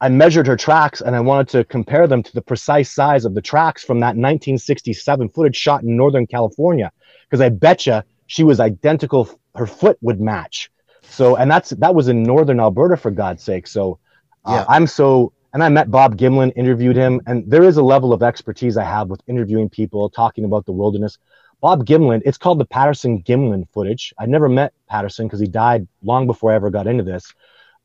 I 0.00 0.08
measured 0.10 0.46
her 0.48 0.56
tracks 0.56 1.00
and 1.00 1.16
I 1.16 1.20
wanted 1.20 1.48
to 1.50 1.64
compare 1.64 2.06
them 2.06 2.22
to 2.22 2.32
the 2.34 2.42
precise 2.42 2.90
size 2.90 3.24
of 3.24 3.34
the 3.34 3.40
tracks 3.40 3.82
from 3.82 4.00
that 4.00 4.16
1967 4.16 5.30
footage 5.30 5.56
shot 5.56 5.82
in 5.82 5.96
Northern 5.96 6.26
California, 6.26 6.92
because 7.24 7.40
I 7.40 7.48
betcha 7.48 8.04
she 8.26 8.44
was 8.44 8.60
identical. 8.60 9.40
Her 9.54 9.66
foot 9.66 9.98
would 10.00 10.20
match. 10.20 10.70
So, 11.02 11.36
and 11.36 11.50
that's 11.50 11.70
that 11.70 11.94
was 11.94 12.08
in 12.08 12.22
Northern 12.22 12.60
Alberta 12.60 12.96
for 12.96 13.10
God's 13.10 13.42
sake. 13.42 13.66
So, 13.66 13.98
uh, 14.44 14.52
yeah. 14.52 14.64
I'm 14.68 14.86
so. 14.86 15.32
And 15.52 15.62
I 15.62 15.68
met 15.68 15.88
Bob 15.88 16.16
Gimlin, 16.16 16.52
interviewed 16.56 16.96
him, 16.96 17.20
and 17.28 17.48
there 17.48 17.62
is 17.62 17.76
a 17.76 17.82
level 17.82 18.12
of 18.12 18.24
expertise 18.24 18.76
I 18.76 18.82
have 18.82 19.08
with 19.08 19.20
interviewing 19.28 19.68
people, 19.68 20.10
talking 20.10 20.44
about 20.44 20.66
the 20.66 20.72
wilderness. 20.72 21.16
Bob 21.60 21.86
Gimlin, 21.86 22.22
it's 22.24 22.36
called 22.36 22.58
the 22.58 22.64
Patterson 22.64 23.22
Gimlin 23.22 23.68
footage. 23.72 24.12
I 24.18 24.26
never 24.26 24.48
met 24.48 24.74
Patterson 24.88 25.26
because 25.28 25.38
he 25.38 25.46
died 25.46 25.86
long 26.02 26.26
before 26.26 26.50
I 26.50 26.56
ever 26.56 26.70
got 26.70 26.88
into 26.88 27.04
this. 27.04 27.32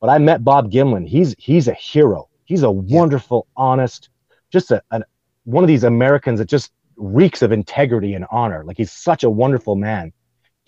But 0.02 0.10
I 0.10 0.18
met 0.18 0.44
Bob 0.44 0.72
Gimlin. 0.72 1.08
He's 1.08 1.36
he's 1.38 1.68
a 1.68 1.74
hero. 1.74 2.28
He's 2.46 2.64
a 2.64 2.72
wonderful, 2.72 3.48
yeah. 3.48 3.64
honest, 3.64 4.10
just 4.52 4.72
a, 4.72 4.82
a 4.92 5.04
one 5.44 5.64
of 5.64 5.68
these 5.68 5.84
Americans 5.84 6.40
that 6.40 6.50
just 6.50 6.72
reeks 6.98 7.42
of 7.42 7.52
integrity 7.52 8.16
and 8.16 8.26
honor. 8.32 8.64
Like 8.66 8.78
he's 8.78 8.92
such 8.92 9.24
a 9.24 9.30
wonderful 9.30 9.76
man. 9.76 10.12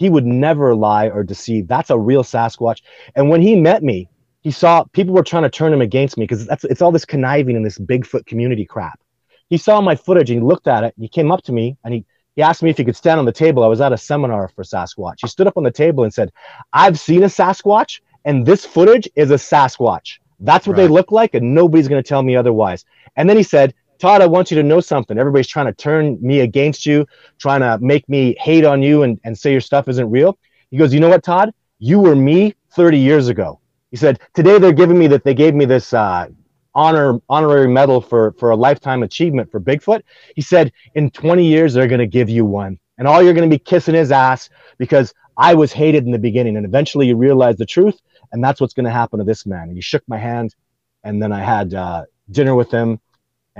He 0.01 0.09
would 0.09 0.25
never 0.25 0.73
lie 0.73 1.09
or 1.09 1.23
deceive. 1.23 1.67
That's 1.67 1.91
a 1.91 1.99
real 1.99 2.23
Sasquatch. 2.23 2.81
And 3.15 3.29
when 3.29 3.39
he 3.39 3.55
met 3.55 3.83
me, 3.83 4.09
he 4.39 4.49
saw 4.49 4.83
people 4.93 5.13
were 5.13 5.21
trying 5.21 5.43
to 5.43 5.49
turn 5.51 5.71
him 5.71 5.81
against 5.81 6.17
me 6.17 6.23
because 6.23 6.47
that's 6.47 6.63
it's 6.63 6.81
all 6.81 6.91
this 6.91 7.05
conniving 7.05 7.55
in 7.55 7.61
this 7.61 7.77
Bigfoot 7.77 8.25
community 8.25 8.65
crap. 8.65 8.99
He 9.47 9.57
saw 9.57 9.79
my 9.79 9.95
footage 9.95 10.31
and 10.31 10.41
he 10.41 10.43
looked 10.43 10.67
at 10.67 10.83
it 10.83 10.95
and 10.95 11.03
he 11.03 11.07
came 11.07 11.31
up 11.31 11.43
to 11.43 11.51
me 11.51 11.77
and 11.83 11.93
he 11.93 12.03
he 12.35 12.41
asked 12.41 12.63
me 12.63 12.71
if 12.71 12.77
he 12.77 12.83
could 12.83 12.95
stand 12.95 13.19
on 13.19 13.25
the 13.25 13.31
table. 13.31 13.63
I 13.63 13.67
was 13.67 13.79
at 13.79 13.93
a 13.93 13.97
seminar 13.97 14.47
for 14.47 14.63
Sasquatch. 14.63 15.17
He 15.21 15.27
stood 15.27 15.45
up 15.45 15.55
on 15.55 15.61
the 15.61 15.69
table 15.69 16.03
and 16.03 16.11
said, 16.11 16.31
I've 16.73 16.99
seen 16.99 17.21
a 17.21 17.27
Sasquatch, 17.27 18.01
and 18.25 18.43
this 18.43 18.65
footage 18.65 19.07
is 19.15 19.29
a 19.29 19.35
Sasquatch. 19.35 20.17
That's 20.39 20.65
what 20.65 20.77
right. 20.77 20.83
they 20.83 20.87
look 20.87 21.11
like, 21.11 21.35
and 21.35 21.53
nobody's 21.53 21.87
going 21.87 22.01
to 22.01 22.09
tell 22.09 22.23
me 22.23 22.35
otherwise. 22.35 22.85
And 23.17 23.29
then 23.29 23.37
he 23.37 23.43
said, 23.43 23.75
Todd, 24.01 24.23
I 24.23 24.25
want 24.25 24.49
you 24.49 24.57
to 24.57 24.63
know 24.63 24.79
something. 24.79 25.19
Everybody's 25.19 25.47
trying 25.47 25.67
to 25.67 25.73
turn 25.73 26.17
me 26.21 26.39
against 26.39 26.87
you, 26.87 27.05
trying 27.37 27.61
to 27.61 27.77
make 27.85 28.09
me 28.09 28.35
hate 28.39 28.65
on 28.65 28.81
you 28.81 29.03
and, 29.03 29.19
and 29.23 29.37
say 29.37 29.51
your 29.51 29.61
stuff 29.61 29.87
isn't 29.87 30.09
real. 30.09 30.39
He 30.71 30.77
goes, 30.77 30.91
You 30.91 30.99
know 30.99 31.09
what, 31.09 31.23
Todd? 31.23 31.51
You 31.77 31.99
were 31.99 32.15
me 32.15 32.55
30 32.71 32.97
years 32.97 33.27
ago. 33.27 33.59
He 33.91 33.97
said, 33.97 34.19
Today 34.33 34.57
they're 34.57 34.73
giving 34.73 34.97
me 34.97 35.05
that 35.07 35.23
they 35.23 35.35
gave 35.35 35.53
me 35.53 35.65
this 35.65 35.93
uh, 35.93 36.29
honor 36.73 37.19
honorary 37.29 37.67
medal 37.67 38.01
for 38.01 38.33
for 38.39 38.49
a 38.49 38.55
lifetime 38.55 39.03
achievement 39.03 39.51
for 39.51 39.59
Bigfoot. 39.59 40.01
He 40.35 40.41
said 40.41 40.71
in 40.95 41.11
20 41.11 41.45
years 41.45 41.73
they're 41.73 41.87
going 41.87 41.99
to 41.99 42.07
give 42.07 42.27
you 42.27 42.43
one, 42.43 42.79
and 42.97 43.07
all 43.07 43.21
you're 43.21 43.35
going 43.35 43.47
to 43.47 43.55
be 43.55 43.59
kissing 43.59 43.93
his 43.93 44.11
ass 44.11 44.49
because 44.79 45.13
I 45.37 45.53
was 45.53 45.71
hated 45.71 46.05
in 46.05 46.11
the 46.11 46.19
beginning, 46.19 46.57
and 46.57 46.65
eventually 46.65 47.05
you 47.05 47.17
realize 47.17 47.57
the 47.57 47.67
truth, 47.67 47.99
and 48.31 48.43
that's 48.43 48.59
what's 48.59 48.73
going 48.73 48.85
to 48.85 48.91
happen 48.91 49.19
to 49.19 49.25
this 49.25 49.45
man. 49.45 49.67
And 49.67 49.75
he 49.75 49.81
shook 49.81 50.01
my 50.07 50.17
hand, 50.17 50.55
and 51.03 51.21
then 51.21 51.31
I 51.31 51.43
had 51.43 51.75
uh, 51.75 52.05
dinner 52.31 52.55
with 52.55 52.71
him, 52.71 52.99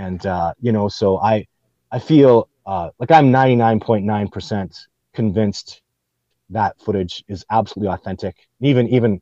and 0.01 0.25
uh, 0.25 0.53
you 0.59 0.71
know, 0.71 0.87
so 0.87 1.17
I 1.19 1.47
I 1.91 1.99
feel 1.99 2.49
uh, 2.65 2.89
like 2.99 3.11
I'm 3.11 3.31
99.9% 3.31 4.77
convinced 5.13 5.81
that 6.49 6.79
footage 6.79 7.23
is 7.27 7.45
absolutely 7.49 7.93
authentic. 7.93 8.35
Even 8.59 8.87
even 8.89 9.21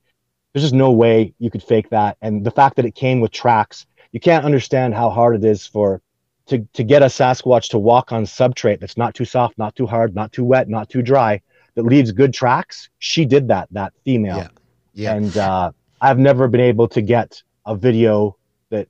there's 0.54 0.64
just 0.64 0.74
no 0.74 0.92
way 0.92 1.34
you 1.38 1.52
could 1.52 1.64
fake 1.64 1.90
that. 1.90 2.18
And 2.22 2.46
the 2.46 2.52
fact 2.52 2.76
that 2.78 2.86
it 2.86 2.96
came 2.96 3.20
with 3.20 3.32
tracks, 3.32 3.86
you 4.12 4.20
can't 4.20 4.46
understand 4.46 4.94
how 4.96 5.10
hard 5.10 5.36
it 5.36 5.46
is 5.46 5.68
for 5.68 6.02
to 6.48 6.66
to 6.74 6.84
get 6.84 7.04
a 7.04 7.08
Sasquatch 7.08 7.70
to 7.70 7.78
walk 7.78 8.12
on 8.12 8.24
substrate 8.24 8.80
that's 8.80 8.98
not 8.98 9.14
too 9.14 9.26
soft, 9.26 9.58
not 9.58 9.76
too 9.76 9.86
hard, 9.86 10.16
not 10.16 10.32
too 10.32 10.46
wet, 10.46 10.70
not 10.70 10.90
too 10.90 11.02
dry, 11.02 11.42
that 11.76 11.84
leaves 11.84 12.12
good 12.12 12.34
tracks. 12.34 12.90
She 13.00 13.26
did 13.26 13.50
that, 13.50 13.68
that 13.72 13.94
female. 14.06 14.38
Yeah. 14.38 14.50
yeah. 14.94 15.16
And 15.16 15.38
uh, 15.38 15.72
I've 16.02 16.20
never 16.20 16.48
been 16.48 16.62
able 16.62 16.88
to 16.90 17.02
get 17.02 17.44
a 17.66 17.76
video 17.76 18.38
that 18.70 18.88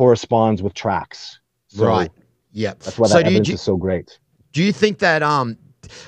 corresponds 0.00 0.62
with 0.62 0.72
tracks. 0.72 1.40
So 1.68 1.86
right. 1.86 2.10
Yeah. 2.52 2.74
That's 2.78 2.98
why 2.98 3.08
so 3.08 3.14
that 3.14 3.26
evidence 3.26 3.48
you, 3.48 3.54
is 3.54 3.60
so 3.60 3.76
great. 3.76 4.18
Do 4.52 4.62
you 4.62 4.72
think 4.72 4.98
that 5.00 5.22
um 5.22 5.58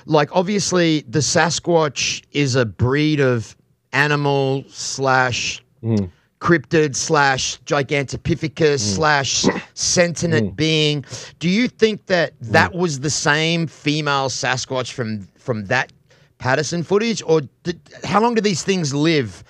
like 0.07 0.35
obviously 0.35 1.05
the 1.17 1.19
Sasquatch 1.19 2.23
is 2.33 2.55
a 2.55 2.65
breed 2.65 3.21
of 3.21 3.55
animal 3.93 4.65
slash 4.69 5.63
mm. 5.83 6.11
cryptid 6.41 6.97
slash 6.97 7.61
gigantopithecus 7.65 8.81
mm. 8.81 8.95
slash 8.97 9.47
sentient 9.75 10.35
mm. 10.35 10.57
being. 10.57 11.05
Do 11.39 11.51
you 11.51 11.69
think 11.69 12.07
that 12.07 12.33
that 12.41 12.75
was 12.75 13.01
the 13.01 13.11
same 13.11 13.67
female 13.67 14.31
Sasquatch 14.31 14.93
from 14.93 15.29
from 15.37 15.67
that 15.67 15.93
Patterson 16.39 16.83
footage, 16.83 17.23
or 17.27 17.43
did, 17.63 17.79
how 18.05 18.21
long 18.23 18.35
do 18.35 18.41
these 18.41 18.65
things 18.65 18.95
live? 18.95 19.45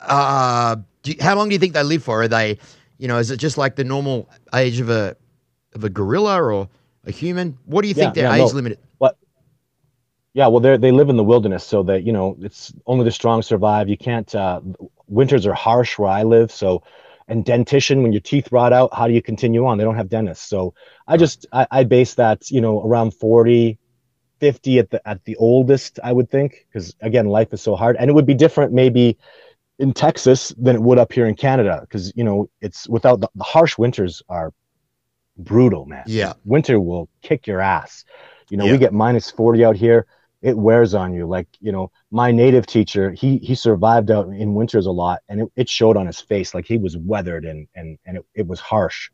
Uh, 0.00 0.76
do, 1.02 1.14
how 1.20 1.36
long 1.36 1.48
do 1.48 1.54
you 1.54 1.60
think 1.60 1.74
they 1.74 1.82
live 1.82 2.02
for? 2.02 2.22
Are 2.22 2.28
they, 2.28 2.58
you 2.98 3.08
know, 3.08 3.18
is 3.18 3.30
it 3.30 3.38
just 3.38 3.56
like 3.56 3.76
the 3.76 3.84
normal 3.84 4.28
age 4.54 4.80
of 4.80 4.90
a 4.90 5.16
of 5.74 5.84
a 5.84 5.88
gorilla 5.88 6.42
or 6.42 6.68
a 7.04 7.10
human? 7.10 7.56
What 7.64 7.82
do 7.82 7.88
you 7.88 7.94
yeah, 7.94 8.04
think 8.04 8.14
their 8.14 8.24
yeah, 8.24 8.44
age 8.44 8.50
no. 8.50 8.56
limit? 8.56 8.80
What 8.98 9.16
yeah, 10.34 10.48
well, 10.48 10.60
they 10.60 10.76
they 10.76 10.92
live 10.92 11.08
in 11.08 11.16
the 11.16 11.24
wilderness, 11.24 11.64
so 11.64 11.82
that 11.84 12.02
you 12.02 12.12
know 12.12 12.36
it's 12.40 12.72
only 12.86 13.04
the 13.04 13.10
strong 13.10 13.42
survive. 13.42 13.88
You 13.88 13.96
can't. 13.96 14.32
Uh, 14.34 14.60
winters 15.06 15.46
are 15.46 15.54
harsh 15.54 15.98
where 15.98 16.10
I 16.10 16.24
live, 16.24 16.52
so 16.52 16.82
and 17.28 17.44
dentition 17.44 18.02
when 18.02 18.12
your 18.12 18.20
teeth 18.20 18.50
rot 18.50 18.72
out, 18.72 18.92
how 18.94 19.06
do 19.06 19.12
you 19.12 19.22
continue 19.22 19.66
on? 19.66 19.78
They 19.78 19.84
don't 19.84 19.96
have 19.96 20.08
dentists, 20.08 20.48
so 20.48 20.74
I 21.06 21.16
just 21.16 21.46
I, 21.52 21.66
I 21.70 21.84
base 21.84 22.14
that 22.14 22.50
you 22.50 22.60
know 22.60 22.82
around 22.84 23.14
40, 23.14 23.78
50 24.40 24.78
at 24.78 24.90
the 24.90 25.08
at 25.08 25.24
the 25.24 25.36
oldest, 25.36 25.98
I 26.02 26.12
would 26.12 26.30
think, 26.30 26.66
because 26.68 26.94
again, 27.00 27.26
life 27.26 27.52
is 27.52 27.62
so 27.62 27.76
hard, 27.76 27.96
and 27.96 28.10
it 28.10 28.14
would 28.14 28.26
be 28.26 28.34
different 28.34 28.72
maybe 28.72 29.16
in 29.78 29.92
Texas 29.92 30.54
than 30.58 30.74
it 30.76 30.82
would 30.82 30.98
up 30.98 31.12
here 31.12 31.26
in 31.26 31.34
Canada, 31.34 31.78
because 31.82 32.12
you 32.16 32.24
know 32.24 32.48
it's 32.60 32.88
without 32.88 33.20
the, 33.20 33.28
the 33.34 33.44
harsh 33.44 33.78
winters 33.78 34.22
are 34.28 34.52
brutal, 35.36 35.86
man. 35.86 36.04
Yeah, 36.06 36.34
winter 36.44 36.80
will 36.80 37.08
kick 37.22 37.46
your 37.46 37.60
ass. 37.60 38.04
You 38.50 38.56
know, 38.56 38.64
yeah. 38.64 38.72
we 38.72 38.78
get 38.78 38.92
minus 38.92 39.30
40 39.30 39.64
out 39.64 39.76
here 39.76 40.06
it 40.40 40.56
wears 40.56 40.94
on 40.94 41.14
you. 41.14 41.26
Like, 41.26 41.48
you 41.60 41.72
know, 41.72 41.90
my 42.10 42.30
native 42.30 42.66
teacher, 42.66 43.10
he 43.10 43.38
he 43.38 43.54
survived 43.54 44.10
out 44.10 44.28
in 44.28 44.54
winters 44.54 44.86
a 44.86 44.90
lot 44.90 45.20
and 45.28 45.42
it, 45.42 45.48
it 45.56 45.68
showed 45.68 45.96
on 45.96 46.06
his 46.06 46.20
face 46.20 46.54
like 46.54 46.66
he 46.66 46.78
was 46.78 46.96
weathered 46.96 47.44
and 47.44 47.66
and 47.74 47.98
and 48.06 48.18
it, 48.18 48.26
it 48.34 48.46
was 48.46 48.60
harsh. 48.60 49.10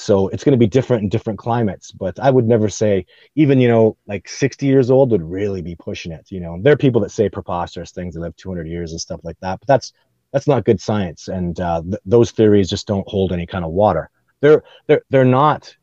So 0.00 0.28
it's 0.28 0.42
going 0.44 0.52
to 0.52 0.58
be 0.58 0.66
different 0.66 1.02
in 1.02 1.08
different 1.10 1.38
climates, 1.38 1.92
but 1.92 2.18
I 2.18 2.30
would 2.30 2.46
never 2.46 2.70
say 2.70 3.04
even, 3.34 3.60
you 3.60 3.68
know, 3.68 3.98
like 4.06 4.28
60 4.28 4.64
years 4.64 4.90
old 4.90 5.10
would 5.10 5.22
really 5.22 5.60
be 5.60 5.76
pushing 5.76 6.10
it, 6.10 6.26
you 6.30 6.40
know. 6.40 6.58
There 6.62 6.72
are 6.72 6.76
people 6.76 7.02
that 7.02 7.10
say 7.10 7.28
preposterous 7.28 7.90
things 7.90 8.14
that 8.14 8.20
live 8.20 8.34
200 8.36 8.66
years 8.66 8.92
and 8.92 9.00
stuff 9.00 9.20
like 9.24 9.38
that, 9.40 9.60
but 9.60 9.68
that's 9.68 9.92
that's 10.32 10.46
not 10.46 10.64
good 10.64 10.80
science 10.80 11.28
and 11.28 11.60
uh, 11.60 11.82
th- 11.82 12.00
those 12.06 12.30
theories 12.30 12.70
just 12.70 12.86
don't 12.86 13.06
hold 13.08 13.32
any 13.32 13.46
kind 13.46 13.64
of 13.64 13.72
water. 13.72 14.08
They're 14.40 14.62
they're 14.86 15.02
they're 15.10 15.24
not 15.26 15.76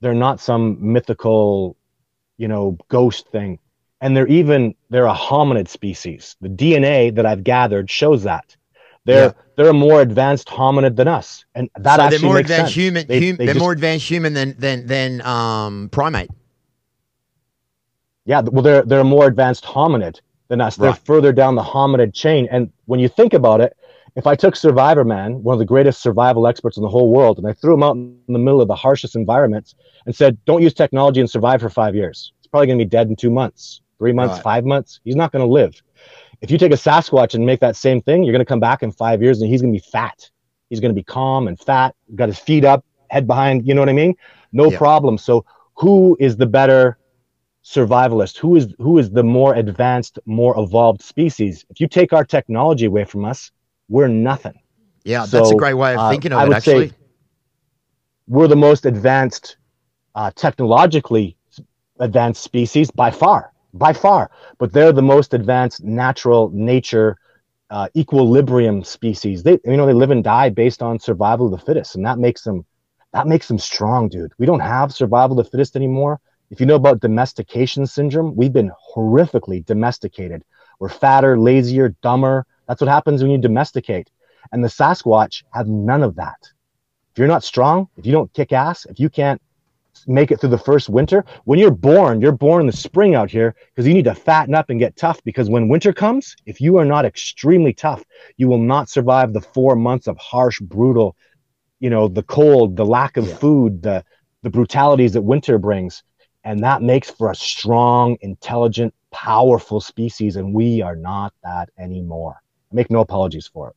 they're 0.00 0.14
not 0.14 0.40
some 0.40 0.78
mythical, 0.80 1.76
you 2.38 2.48
know, 2.48 2.78
ghost 2.88 3.28
thing 3.28 3.58
and 4.00 4.16
they're 4.16 4.28
even 4.28 4.74
they're 4.88 5.06
a 5.06 5.14
hominid 5.14 5.68
species. 5.68 6.36
The 6.40 6.48
DNA 6.48 7.14
that 7.16 7.26
I've 7.26 7.44
gathered 7.44 7.90
shows 7.90 8.22
that 8.22 8.56
they're 9.08 9.24
yeah. 9.24 9.32
they're 9.56 9.70
a 9.70 9.72
more 9.72 10.02
advanced 10.02 10.48
hominid 10.48 10.96
than 10.96 11.08
us, 11.08 11.46
and 11.54 11.70
that 11.76 11.96
so 11.96 12.02
actually 12.02 12.18
they're 12.18 12.26
more 12.26 12.34
makes 12.34 12.50
advanced 12.50 12.74
sense. 12.74 12.84
human. 12.84 13.06
They, 13.06 13.28
hum, 13.28 13.36
they 13.38 13.50
are 13.50 13.54
more 13.54 13.72
advanced 13.72 14.06
human 14.06 14.34
than 14.34 14.54
than 14.58 14.86
than 14.86 15.22
um, 15.22 15.88
primate. 15.90 16.28
Yeah, 18.26 18.42
well, 18.42 18.62
they're 18.62 18.82
they're 18.82 19.00
a 19.00 19.04
more 19.04 19.26
advanced 19.26 19.64
hominid 19.64 20.20
than 20.48 20.60
us. 20.60 20.76
They're 20.76 20.92
further 20.92 21.32
down 21.32 21.54
the 21.54 21.62
hominid 21.62 22.12
chain, 22.12 22.48
and 22.50 22.70
when 22.84 23.00
you 23.00 23.08
think 23.08 23.32
about 23.32 23.62
it, 23.62 23.74
if 24.14 24.26
I 24.26 24.34
took 24.34 24.54
Survivor 24.54 25.04
Man, 25.04 25.42
one 25.42 25.54
of 25.54 25.58
the 25.58 25.64
greatest 25.64 26.02
survival 26.02 26.46
experts 26.46 26.76
in 26.76 26.82
the 26.82 26.90
whole 26.90 27.10
world, 27.10 27.38
and 27.38 27.46
I 27.46 27.54
threw 27.54 27.72
him 27.72 27.82
out 27.82 27.96
in 27.96 28.18
the 28.28 28.38
middle 28.38 28.60
of 28.60 28.68
the 28.68 28.76
harshest 28.76 29.16
environments 29.16 29.74
and 30.04 30.14
said, 30.14 30.36
"Don't 30.44 30.62
use 30.62 30.74
technology 30.74 31.20
and 31.20 31.30
survive 31.30 31.62
for 31.62 31.70
five 31.70 31.94
years," 31.94 32.34
it's 32.38 32.46
probably 32.46 32.66
going 32.66 32.78
to 32.78 32.84
be 32.84 32.90
dead 32.90 33.08
in 33.08 33.16
two 33.16 33.30
months 33.30 33.80
three 33.98 34.12
months, 34.12 34.34
right. 34.34 34.42
five 34.42 34.64
months, 34.64 35.00
he's 35.04 35.16
not 35.16 35.32
going 35.32 35.44
to 35.44 35.52
live. 35.52 35.82
If 36.40 36.50
you 36.50 36.58
take 36.58 36.72
a 36.72 36.76
Sasquatch 36.76 37.34
and 37.34 37.44
make 37.44 37.60
that 37.60 37.76
same 37.76 38.00
thing, 38.00 38.22
you're 38.22 38.32
going 38.32 38.44
to 38.44 38.48
come 38.48 38.60
back 38.60 38.82
in 38.82 38.92
five 38.92 39.22
years 39.22 39.40
and 39.40 39.50
he's 39.50 39.60
going 39.60 39.72
to 39.72 39.78
be 39.80 39.84
fat. 39.90 40.30
He's 40.70 40.80
going 40.80 40.90
to 40.94 40.94
be 40.94 41.02
calm 41.04 41.48
and 41.48 41.58
fat, 41.58 41.94
got 42.14 42.28
his 42.28 42.38
feet 42.38 42.64
up, 42.64 42.84
head 43.10 43.26
behind. 43.26 43.66
You 43.66 43.74
know 43.74 43.80
what 43.80 43.88
I 43.88 43.94
mean? 43.94 44.14
no 44.52 44.70
Yeah. 44.70 44.78
problem. 44.78 45.18
So 45.18 45.44
who 45.74 46.16
is 46.20 46.36
the 46.36 46.46
better 46.46 46.96
survivalist? 47.64 48.38
Who 48.38 48.56
is 48.56 48.74
who 48.78 48.98
is 48.98 49.10
the 49.10 49.22
more 49.22 49.54
advanced, 49.54 50.18
more 50.26 50.58
evolved 50.58 51.02
species? 51.02 51.64
If 51.70 51.80
you 51.80 51.88
take 51.88 52.12
our 52.12 52.24
technology 52.24 52.86
away 52.86 53.04
from 53.04 53.24
us, 53.24 53.50
we're 53.88 54.08
nothing. 54.08 54.54
Yeah, 55.04 55.26
that's 55.26 55.50
a 55.50 55.54
great 55.54 55.74
way 55.74 55.94
of 55.94 56.00
uh, 56.00 56.10
thinking 56.10 56.32
of 56.32 56.38
I 56.38 56.44
it, 56.44 56.48
would 56.48 56.62
say- 56.62 56.84
actually. 56.84 56.92
We're 58.26 58.46
the 58.48 58.56
most 58.56 58.84
advanced, 58.84 59.56
uh, 60.14 60.30
technologically 60.34 61.36
advanced 61.98 62.42
species 62.42 62.90
by 62.90 63.10
far, 63.10 63.52
by 63.78 63.92
far. 63.92 64.30
But 64.58 64.72
they're 64.72 64.92
the 64.92 65.02
most 65.02 65.34
advanced 65.34 65.82
natural 65.82 66.50
nature 66.52 67.16
uh, 67.70 67.88
equilibrium 67.96 68.82
species. 68.82 69.42
They, 69.42 69.58
you 69.64 69.76
know, 69.76 69.86
they 69.86 69.92
live 69.92 70.10
and 70.10 70.24
die 70.24 70.50
based 70.50 70.82
on 70.82 70.98
survival 70.98 71.46
of 71.46 71.52
the 71.52 71.64
fittest, 71.64 71.96
and 71.96 72.04
that 72.06 72.18
makes 72.18 72.42
them, 72.42 72.64
that 73.12 73.26
makes 73.26 73.48
them 73.48 73.58
strong, 73.58 74.08
dude. 74.08 74.32
We 74.38 74.46
don't 74.46 74.60
have 74.60 74.92
survival 74.92 75.38
of 75.38 75.44
the 75.44 75.50
fittest 75.50 75.76
anymore. 75.76 76.20
If 76.50 76.60
you 76.60 76.66
know 76.66 76.76
about 76.76 77.00
domestication 77.00 77.86
syndrome, 77.86 78.34
we've 78.34 78.52
been 78.52 78.72
horrifically 78.94 79.64
domesticated. 79.64 80.42
We're 80.78 80.88
fatter, 80.88 81.38
lazier, 81.38 81.94
dumber. 82.02 82.46
That's 82.66 82.80
what 82.80 82.88
happens 82.88 83.22
when 83.22 83.30
you 83.30 83.38
domesticate. 83.38 84.10
And 84.52 84.64
the 84.64 84.68
Sasquatch 84.68 85.42
have 85.52 85.66
none 85.66 86.02
of 86.02 86.14
that. 86.16 86.38
If 87.12 87.18
you're 87.18 87.28
not 87.28 87.44
strong, 87.44 87.88
if 87.96 88.06
you 88.06 88.12
don't 88.12 88.32
kick 88.32 88.52
ass, 88.52 88.86
if 88.86 88.98
you 88.98 89.10
can't 89.10 89.42
make 90.06 90.30
it 90.30 90.40
through 90.40 90.50
the 90.50 90.58
first 90.58 90.88
winter, 90.88 91.24
when 91.44 91.58
you're 91.58 91.70
born, 91.70 92.20
you're 92.20 92.32
born 92.32 92.60
in 92.60 92.66
the 92.66 92.72
spring 92.72 93.14
out 93.14 93.30
here 93.30 93.54
because 93.74 93.86
you 93.86 93.94
need 93.94 94.04
to 94.04 94.14
fatten 94.14 94.54
up 94.54 94.70
and 94.70 94.78
get 94.78 94.96
tough. 94.96 95.22
Because 95.24 95.50
when 95.50 95.68
winter 95.68 95.92
comes, 95.92 96.36
if 96.46 96.60
you 96.60 96.76
are 96.78 96.84
not 96.84 97.04
extremely 97.04 97.72
tough, 97.72 98.04
you 98.36 98.48
will 98.48 98.58
not 98.58 98.88
survive 98.88 99.32
the 99.32 99.40
four 99.40 99.74
months 99.74 100.06
of 100.06 100.16
harsh, 100.18 100.60
brutal, 100.60 101.16
you 101.80 101.90
know, 101.90 102.08
the 102.08 102.22
cold, 102.22 102.76
the 102.76 102.86
lack 102.86 103.16
of 103.16 103.26
Yeah. 103.26 103.34
food, 103.36 103.82
the 103.82 104.04
the 104.42 104.50
brutalities 104.50 105.14
that 105.14 105.22
winter 105.22 105.58
brings. 105.58 106.02
And 106.44 106.62
that 106.62 106.80
makes 106.80 107.10
for 107.10 107.30
a 107.30 107.34
strong, 107.34 108.16
intelligent, 108.20 108.94
powerful 109.10 109.80
species. 109.80 110.36
And 110.36 110.54
we 110.54 110.80
are 110.80 110.94
not 110.94 111.34
that 111.42 111.70
anymore. 111.76 112.36
I 112.70 112.74
make 112.74 112.90
no 112.90 113.00
apologies 113.00 113.48
for 113.48 113.70
it. 113.70 113.76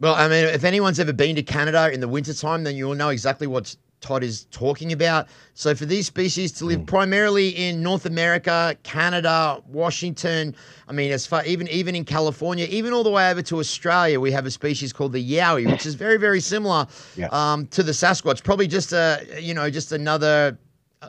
Well, 0.00 0.14
I 0.14 0.28
mean, 0.28 0.44
if 0.44 0.64
anyone's 0.64 1.00
ever 1.00 1.12
been 1.12 1.36
to 1.36 1.42
Canada 1.42 1.90
in 1.90 2.00
the 2.00 2.08
wintertime, 2.08 2.64
then 2.64 2.76
you'll 2.76 2.94
know 2.94 3.08
exactly 3.08 3.46
what 3.46 3.74
Todd 4.04 4.22
is 4.22 4.44
talking 4.50 4.92
about. 4.92 5.28
So, 5.54 5.74
for 5.74 5.86
these 5.86 6.06
species 6.06 6.52
to 6.52 6.64
Mm. 6.64 6.68
live 6.68 6.86
primarily 6.86 7.48
in 7.48 7.82
North 7.82 8.04
America, 8.04 8.76
Canada, 8.82 9.62
Washington, 9.66 10.54
I 10.88 10.92
mean, 10.92 11.10
as 11.10 11.26
far 11.26 11.42
even 11.46 11.66
even 11.68 11.94
in 11.94 12.04
California, 12.04 12.66
even 12.68 12.92
all 12.92 13.02
the 13.02 13.10
way 13.10 13.30
over 13.30 13.40
to 13.42 13.58
Australia, 13.60 14.20
we 14.20 14.30
have 14.32 14.44
a 14.44 14.50
species 14.50 14.92
called 14.92 15.12
the 15.14 15.24
Yowie, 15.36 15.70
which 15.70 15.86
is 15.86 15.94
very 15.94 16.18
very 16.18 16.40
similar 16.40 16.86
Yeah. 17.16 17.28
um, 17.32 17.66
to 17.68 17.82
the 17.82 17.92
Sasquatch. 17.92 18.44
Probably 18.44 18.66
just 18.66 18.92
a 18.92 19.26
you 19.40 19.54
know 19.54 19.70
just 19.70 19.90
another 19.92 20.58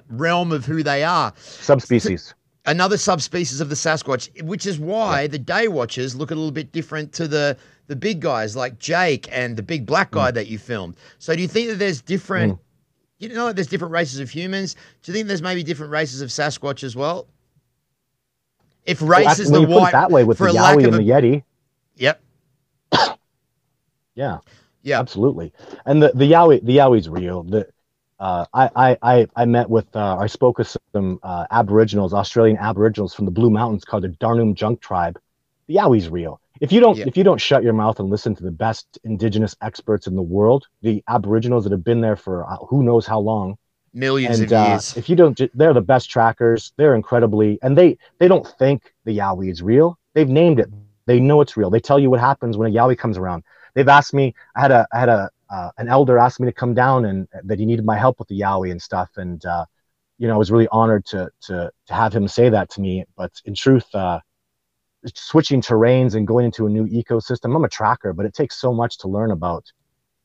realm 0.10 0.52
of 0.54 0.66
who 0.66 0.82
they 0.84 1.04
are 1.04 1.34
Subspecies. 1.38 2.34
another 2.66 2.98
subspecies 2.98 3.60
of 3.62 3.70
the 3.70 3.76
Sasquatch, 3.76 4.42
which 4.44 4.66
is 4.66 4.80
why 4.80 5.28
the 5.28 5.40
day 5.40 5.68
watchers 5.68 6.16
look 6.16 6.32
a 6.32 6.36
little 6.36 6.52
bit 6.52 6.72
different 6.72 7.12
to 7.14 7.28
the 7.28 7.58
the 7.88 7.96
big 7.96 8.20
guys 8.20 8.56
like 8.56 8.80
Jake 8.80 9.28
and 9.32 9.56
the 9.56 9.62
big 9.62 9.86
black 9.86 10.10
guy 10.12 10.32
that 10.32 10.48
you 10.48 10.58
filmed. 10.58 10.96
So 11.20 11.36
do 11.36 11.42
you 11.44 11.48
think 11.48 11.70
that 11.70 11.76
there's 11.78 12.02
different 12.02 12.58
you 13.30 13.36
know 13.36 13.52
there's 13.54 13.68
different 13.68 13.92
races 13.94 14.20
of 14.20 14.30
humans? 14.30 14.76
Do 15.04 15.12
you 15.12 15.14
think 15.14 15.28
there's 15.28 15.42
maybe 15.42 15.64
different 15.64 15.92
races 15.92 16.22
of 16.22 16.30
Sasquatch 16.30 16.84
as 16.84 16.96
well? 16.96 17.28
If 18.86 19.02
Well, 19.02 19.12
race 19.12 19.26
that's- 19.26 19.40
is 19.40 19.52
the 19.52 19.62
white 19.62 19.90
it 19.90 19.92
that 19.94 20.12
way 20.12 20.24
with 20.24 20.38
the 20.38 20.46
a 20.46 20.54
Yowie 20.54 20.86
and 20.86 20.96
a, 20.96 20.98
the 20.98 21.04
Yeti. 21.04 21.44
Yep. 21.96 22.22
Yeah. 24.16 24.38
Yeah. 24.84 25.00
absolutely. 25.00 25.52
And 25.86 26.02
the 26.02 26.12
the 26.16 26.32
Yowie 26.32 26.64
the 26.64 26.78
Yowie's 26.78 27.10
real. 27.10 27.44
The 27.44 27.68
uh, 28.20 28.46
I, 28.54 28.70
I 28.76 28.98
I 29.02 29.28
I 29.36 29.46
met 29.46 29.70
with 29.70 29.94
uh, 29.96 30.18
I 30.18 30.28
spoke 30.28 30.58
with 30.58 30.76
some 30.94 31.20
uh, 31.24 31.48
Aboriginals, 31.52 32.14
Australian 32.14 32.58
Aboriginals 32.58 33.14
from 33.14 33.26
the 33.26 33.32
Blue 33.32 33.50
Mountains 33.50 33.84
called 33.84 34.04
the 34.04 34.10
Darnum 34.10 34.54
Junk 34.54 34.80
Tribe. 34.82 35.20
The 35.68 35.76
Yowie's 35.76 36.08
real. 36.10 36.40
If 36.62 36.72
you 36.72 36.80
don't 36.80 36.98
Yeah. 36.98 37.06
if 37.08 37.18
you 37.18 37.24
don't 37.24 37.40
shut 37.40 37.64
your 37.64 37.74
mouth 37.74 38.00
and 38.00 38.10
listen 38.10 38.36
to 38.36 38.44
the 38.44 38.52
best 38.52 39.00
Indigenous 39.04 39.56
experts 39.62 40.08
in 40.08 40.16
the 40.16 40.22
world, 40.22 40.68
the 40.82 41.04
Aboriginals 41.08 41.64
that 41.66 41.72
have 41.72 41.84
been 41.84 42.02
there 42.02 42.16
for 42.16 42.46
uh, 42.50 42.58
who 42.70 42.84
knows 42.84 43.06
how 43.06 43.20
long, 43.20 43.58
millions 43.94 44.40
and 44.40 44.52
of 44.52 44.58
uh, 44.58 44.70
years. 44.72 44.98
if 44.98 45.10
you 45.10 45.16
don't, 45.16 45.40
they're 45.54 45.74
the 45.74 45.82
best 45.82 46.10
trackers. 46.10 46.74
They're 46.78 46.96
incredibly, 46.96 47.60
and 47.62 47.78
they 47.78 47.98
they 48.20 48.28
don't 48.28 48.48
think 48.60 48.94
the 49.04 49.18
Yowie 49.18 49.52
is 49.52 49.62
real. 49.62 49.98
They've 50.14 50.30
named 50.30 50.60
it. 50.60 50.70
They 51.06 51.20
know 51.20 51.42
it's 51.42 51.56
real. 51.58 51.70
They 51.70 51.80
tell 51.80 52.00
you 52.00 52.10
what 52.10 52.20
happens 52.20 52.58
when 52.58 52.72
a 52.72 52.76
Yowie 52.76 52.98
comes 52.98 53.18
around. 53.18 53.44
They've 53.74 53.88
asked 53.88 54.14
me. 54.14 54.34
I 54.56 54.62
had 54.62 54.72
a 54.72 54.88
I 54.94 55.00
had 55.00 55.10
a 55.10 55.30
uh, 55.50 55.70
an 55.78 55.88
elder 55.88 56.18
asked 56.18 56.40
me 56.40 56.48
to 56.48 56.52
come 56.54 56.74
down 56.74 57.06
and 57.06 57.28
that 57.44 57.60
he 57.60 57.66
needed 57.66 57.86
my 57.86 57.98
help 57.98 58.18
with 58.20 58.28
the 58.28 58.40
Yowie 58.40 58.72
and 58.72 58.82
stuff. 58.82 59.10
And 59.18 59.46
uh, 59.46 59.66
you 60.18 60.28
know, 60.28 60.36
I 60.36 60.38
was 60.38 60.52
really 60.52 60.68
honored 60.72 61.06
to 61.08 61.30
to 61.42 61.72
to 61.88 61.94
have 61.94 62.14
him 62.14 62.28
say 62.28 62.50
that 62.50 62.70
to 62.72 62.82
me. 62.82 63.06
But 63.16 63.32
in 63.46 63.54
truth, 63.54 63.94
uh, 63.94 64.20
switching 65.14 65.62
terrains 65.62 66.16
and 66.16 66.28
going 66.28 66.46
into 66.46 66.66
a 66.66 66.70
new 66.70 66.86
ecosystem. 66.88 67.56
I'm 67.56 67.64
a 67.64 67.70
tracker, 67.70 68.14
but 68.14 68.26
it 68.26 68.34
takes 68.34 68.60
so 68.60 68.74
much 68.74 68.98
to 69.00 69.08
learn 69.08 69.32
about 69.32 69.72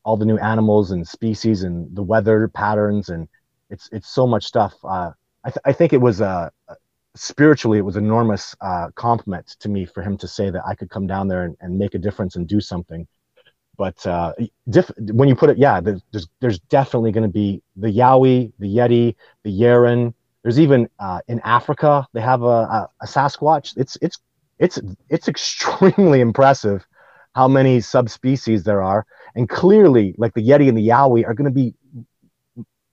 all 0.04 0.16
the 0.16 0.24
new 0.24 0.38
animals 0.38 0.90
and 0.90 1.06
species 1.06 1.62
and 1.62 1.94
the 1.94 2.02
weather 2.02 2.48
patterns 2.48 3.10
and 3.10 3.28
it's 3.68 3.88
it's 3.92 4.08
so 4.08 4.26
much 4.26 4.44
stuff. 4.44 4.74
Uh, 4.84 5.12
I, 5.44 5.50
th- 5.50 5.62
I 5.64 5.72
think 5.72 5.92
it 5.92 6.00
was 6.00 6.20
uh, 6.20 6.50
spiritually 7.14 7.78
it 7.78 7.84
was 7.84 7.96
enormous 7.96 8.54
uh, 8.60 8.88
compliment 8.94 9.56
to 9.60 9.68
me 9.68 9.86
for 9.86 10.02
him 10.02 10.16
to 10.18 10.28
say 10.28 10.50
that 10.50 10.62
I 10.66 10.74
could 10.74 10.90
come 10.90 11.06
down 11.06 11.28
there 11.28 11.44
and, 11.44 11.56
and 11.60 11.78
make 11.78 11.94
a 11.94 11.98
difference 11.98 12.36
and 12.36 12.46
do 12.46 12.60
something. 12.60 13.06
But 13.76 14.04
uh, 14.06 14.34
diff- 14.68 14.90
when 14.98 15.28
you 15.28 15.34
put 15.34 15.50
it, 15.50 15.58
yeah, 15.58 15.80
there's 15.80 16.02
there's, 16.12 16.28
there's 16.40 16.58
definitely 16.58 17.12
going 17.12 17.22
to 17.22 17.32
be 17.32 17.62
the 17.76 17.88
Yowie, 17.88 18.52
the 18.58 18.66
Yeti, 18.66 19.14
the 19.42 19.50
Yeren. 19.50 20.12
There's 20.42 20.60
even 20.60 20.88
uh, 20.98 21.20
in 21.28 21.40
Africa 21.40 22.06
they 22.12 22.20
have 22.20 22.42
a, 22.42 22.46
a, 22.46 22.90
a 23.02 23.06
Sasquatch. 23.06 23.76
It's 23.76 23.96
it's 24.02 24.18
it's 24.60 24.78
it's 25.08 25.28
extremely 25.28 26.20
impressive 26.28 26.86
how 27.34 27.48
many 27.48 27.80
subspecies 27.80 28.64
there 28.64 28.82
are, 28.82 29.06
and 29.34 29.48
clearly, 29.48 30.14
like 30.18 30.34
the 30.34 30.46
Yeti 30.46 30.68
and 30.68 30.76
the 30.78 30.86
Yowie 30.88 31.26
are 31.26 31.34
going 31.34 31.52
to 31.52 31.54
be 31.54 31.74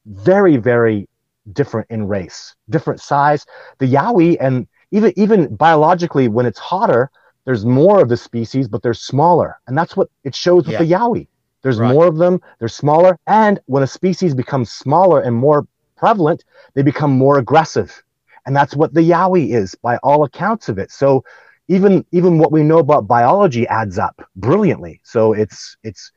very 0.05 0.57
very 0.57 1.07
different 1.53 1.87
in 1.89 2.07
race, 2.07 2.55
different 2.69 3.01
size. 3.01 3.45
The 3.79 3.87
Yowie 3.87 4.37
and 4.39 4.67
even 4.91 5.13
even 5.17 5.55
biologically, 5.55 6.27
when 6.27 6.45
it's 6.45 6.59
hotter, 6.59 7.11
there's 7.45 7.65
more 7.65 8.01
of 8.01 8.09
the 8.09 8.17
species, 8.17 8.67
but 8.67 8.81
they're 8.81 8.93
smaller, 8.93 9.59
and 9.67 9.77
that's 9.77 9.95
what 9.97 10.09
it 10.23 10.35
shows 10.35 10.65
with 10.65 10.73
Yeah. 10.73 10.79
the 10.83 10.91
Yowie. 10.93 11.27
There's 11.63 11.79
Right. 11.79 11.93
more 11.93 12.07
of 12.07 12.17
them. 12.17 12.39
They're 12.59 12.67
smaller, 12.69 13.17
and 13.27 13.59
when 13.65 13.83
a 13.83 13.87
species 13.87 14.33
becomes 14.35 14.71
smaller 14.71 15.19
and 15.21 15.35
more 15.35 15.65
prevalent, 15.97 16.43
they 16.75 16.83
become 16.83 17.11
more 17.17 17.37
aggressive, 17.39 18.03
and 18.45 18.55
that's 18.55 18.75
what 18.75 18.93
the 18.93 19.01
Yowie 19.01 19.53
is 19.53 19.75
by 19.81 19.97
all 20.03 20.23
accounts 20.23 20.69
of 20.69 20.77
it. 20.77 20.91
So 20.91 21.23
even 21.67 22.05
even 22.11 22.37
what 22.39 22.51
we 22.51 22.63
know 22.63 22.79
about 22.79 23.07
biology 23.07 23.67
adds 23.67 23.97
up 23.97 24.21
brilliantly. 24.35 25.01
So 25.03 25.33
it's 25.33 25.77
it's 25.83 26.11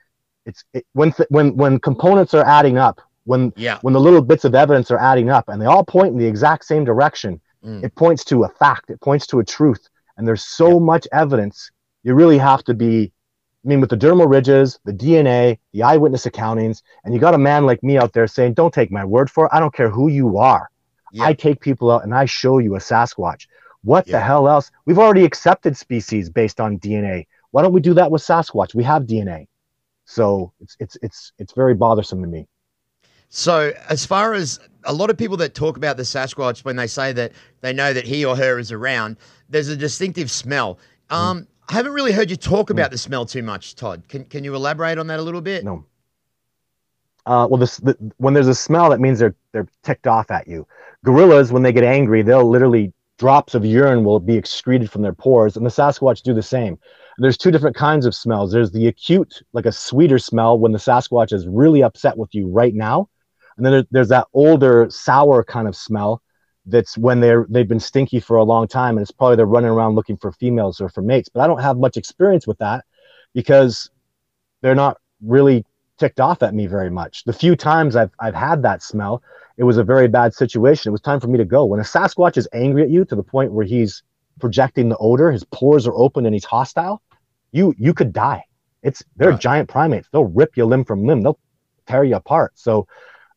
it's 0.46 0.64
it, 0.72 0.86
when 0.92 1.12
th- 1.12 1.28
when 1.30 1.57
when 1.57 1.78
components 1.80 2.34
are 2.34 2.44
adding 2.46 2.78
up, 2.78 3.01
when 3.24 3.53
Yeah. 3.57 3.78
when 3.82 3.94
the 3.94 4.01
little 4.01 4.22
bits 4.22 4.44
of 4.44 4.55
evidence 4.55 4.90
are 4.90 4.98
adding 4.98 5.28
up 5.30 5.48
and 5.48 5.61
they 5.61 5.66
all 5.66 5.84
point 5.84 6.12
in 6.12 6.18
the 6.18 6.26
exact 6.26 6.64
same 6.64 6.84
direction, 6.84 7.40
Mm. 7.64 7.84
it 7.84 7.94
points 7.94 8.24
to 8.24 8.44
a 8.44 8.48
fact, 8.48 8.88
it 8.88 9.01
points 9.03 9.26
to 9.26 9.38
a 9.38 9.44
truth. 9.44 9.86
And 10.16 10.26
there's 10.26 10.44
so 10.44 10.80
much 10.80 11.07
evidence, 11.12 11.70
you 12.03 12.14
really 12.14 12.38
have 12.38 12.64
to 12.64 12.72
be, 12.72 13.12
I 13.64 13.68
mean, 13.68 13.80
with 13.82 13.90
the 13.90 13.98
dermal 13.98 14.30
ridges, 14.30 14.78
the 14.86 14.94
DNA, 14.94 15.59
the 15.74 15.82
eyewitness 15.82 16.24
accountings, 16.24 16.80
and 17.05 17.12
you 17.12 17.20
got 17.20 17.34
a 17.34 17.38
man 17.38 17.66
like 17.66 17.82
me 17.82 17.98
out 17.98 18.14
there 18.14 18.26
saying, 18.26 18.55
don't 18.55 18.72
take 18.72 18.90
my 18.90 19.05
word 19.05 19.30
for 19.30 19.44
it. 19.44 19.51
I 19.53 19.61
don't 19.61 19.74
care 19.74 19.90
who 19.90 20.09
you 20.09 20.38
are. 20.38 20.70
Yeah. 21.12 21.24
I 21.24 21.34
take 21.34 21.61
people 21.61 21.90
out 21.90 22.03
and 22.05 22.14
I 22.14 22.24
show 22.24 22.57
you 22.59 22.76
a 22.76 22.78
Sasquatch. 22.78 23.46
What 23.83 24.07
Yeah. 24.07 24.18
the 24.18 24.20
hell 24.20 24.49
else? 24.49 24.70
We've 24.85 24.99
already 24.99 25.24
accepted 25.24 25.76
species 25.76 26.28
based 26.28 26.61
on 26.61 26.78
DNA. 26.78 27.26
Why 27.51 27.62
don't 27.62 27.72
we 27.72 27.81
do 27.81 27.95
that 27.95 28.11
with 28.11 28.22
Sasquatch? 28.22 28.74
We 28.74 28.85
have 28.85 29.05
DNA. 29.07 29.47
So 30.05 30.53
it's 30.61 30.76
it's 30.81 30.97
it's 31.03 31.33
it's 31.39 31.53
very 31.53 31.74
bothersome 31.74 32.20
to 32.22 32.28
me. 32.28 32.47
So, 33.28 33.72
as 33.89 34.05
far 34.05 34.35
as 34.35 34.59
a 34.85 34.93
lot 34.93 35.09
of 35.09 35.16
people 35.16 35.37
that 35.37 35.55
talk 35.55 35.76
about 35.76 35.97
the 35.97 36.03
Sasquatch 36.03 36.64
when 36.64 36.74
they 36.74 36.89
say 36.89 37.12
that 37.12 37.31
they 37.61 37.72
know 37.72 37.93
that 37.93 38.05
he 38.05 38.24
or 38.24 38.35
her 38.37 38.59
is 38.59 38.72
around, 38.72 39.18
there's 39.49 39.68
a 39.68 39.76
distinctive 39.76 40.31
smell. 40.33 40.78
Mm. 41.11 41.16
Um, 41.16 41.47
I 41.68 41.74
haven't 41.74 41.93
really 41.93 42.11
heard 42.11 42.28
you 42.28 42.37
talk 42.37 42.70
about 42.70 42.91
the 42.91 42.99
smell 42.99 43.24
too 43.24 43.45
much, 43.45 43.76
Todd. 43.76 44.03
Can 44.09 44.24
can 44.24 44.43
you 44.43 44.55
elaborate 44.57 44.99
on 44.99 45.07
that 45.07 45.20
a 45.20 45.22
little 45.22 45.41
bit? 45.41 45.64
No. 45.64 45.85
Uh, 47.26 47.47
well, 47.49 47.59
this 47.59 47.76
the, 47.76 47.97
when 48.16 48.35
there's 48.35 48.49
a 48.49 48.55
smell, 48.55 48.91
that 48.91 48.99
means 48.99 49.20
they're 49.20 49.37
they're 49.53 49.68
ticked 49.85 50.09
off 50.09 50.31
at 50.33 50.49
you. 50.49 50.66
Gorillas, 51.05 51.53
when 51.53 51.62
they 51.62 51.72
get 51.72 51.85
angry, 51.85 52.22
they'll 52.22 52.49
literally 52.49 52.93
drops 53.21 53.55
of 53.55 53.66
urine 53.66 54.03
will 54.03 54.18
be 54.18 54.35
excreted 54.35 54.91
from 54.91 55.03
their 55.03 55.12
pores, 55.12 55.59
and 55.59 55.66
the 55.66 55.71
Sasquatch 55.71 56.23
do 56.23 56.33
the 56.33 56.43
same. 56.43 56.79
There's 57.18 57.37
two 57.37 57.51
different 57.51 57.77
kinds 57.77 58.07
of 58.07 58.14
smells. 58.14 58.51
There's 58.51 58.73
the 58.73 58.87
acute, 58.87 59.43
like 59.53 59.66
a 59.66 59.73
sweeter 59.73 60.18
smell 60.18 60.59
when 60.59 60.73
the 60.73 60.79
Sasquatch 60.79 61.31
is 61.31 61.47
really 61.47 61.83
upset 61.83 62.16
with 62.16 62.35
you 62.35 62.49
right 62.49 62.75
now, 62.75 63.11
and 63.59 63.66
then 63.66 63.87
there's 63.91 64.09
that 64.09 64.27
older, 64.33 64.87
sour 64.89 65.45
kind 65.45 65.68
of 65.68 65.77
smell 65.77 66.23
that's 66.64 66.97
when 66.97 67.21
they're 67.21 67.47
they've 67.51 67.68
been 67.68 67.79
stinky 67.79 68.21
for 68.21 68.39
a 68.39 68.43
long 68.43 68.66
time, 68.66 68.97
and 68.97 69.03
it's 69.03 69.11
probably 69.11 69.37
they're 69.37 69.45
running 69.45 69.71
around 69.71 69.97
looking 69.97 70.16
for 70.16 70.33
females 70.33 70.81
or 70.81 70.89
for 70.89 71.03
mates. 71.03 71.29
But 71.29 71.43
I 71.43 71.47
don't 71.47 71.61
have 71.61 71.77
much 71.77 71.99
experience 71.99 72.47
with 72.47 72.57
that 72.59 72.87
because 73.35 73.91
they're 74.62 74.75
not 74.75 74.97
really 75.23 75.66
ticked 75.99 76.21
off 76.21 76.43
at 76.43 76.55
me 76.55 76.66
very 76.66 76.91
much. 76.91 77.25
The 77.25 77.35
few 77.35 77.55
times 77.55 77.97
I've 77.97 78.12
I've 78.18 78.35
had 78.35 78.62
that 78.62 78.83
smell, 78.83 79.23
it 79.61 79.64
was 79.64 79.76
a 79.76 79.84
very 79.84 80.08
bad 80.08 80.32
situation. 80.34 80.88
It 80.90 80.92
was 80.92 81.02
time 81.02 81.20
for 81.20 81.28
me 81.28 81.38
to 81.38 81.44
go. 81.44 81.66
When 81.66 81.80
a 81.80 81.84
Sasquatch 81.84 82.38
is 82.38 82.48
angry 82.54 82.82
at 82.82 82.90
you 82.90 83.04
to 83.04 83.14
the 83.14 83.22
point 83.22 83.52
where 83.52 83.66
he's 83.66 84.02
projecting 84.40 84.88
the 84.88 84.96
odor, 84.98 85.30
his 85.30 85.44
pores 85.44 85.86
are 85.86 85.94
open 85.94 86.24
and 86.26 86.34
he's 86.34 86.46
hostile, 86.46 87.02
you 87.52 87.74
you 87.78 87.92
could 87.92 88.12
die. 88.12 88.42
It's 88.82 89.02
they're 89.16 89.30
Right. 89.32 89.40
giant 89.48 89.68
primates. 89.68 90.08
They'll 90.11 90.24
rip 90.40 90.56
you 90.56 90.64
limb 90.64 90.84
from 90.86 91.04
limb. 91.06 91.20
They'll 91.22 91.38
tear 91.86 92.04
you 92.04 92.16
apart. 92.16 92.52
So, 92.56 92.86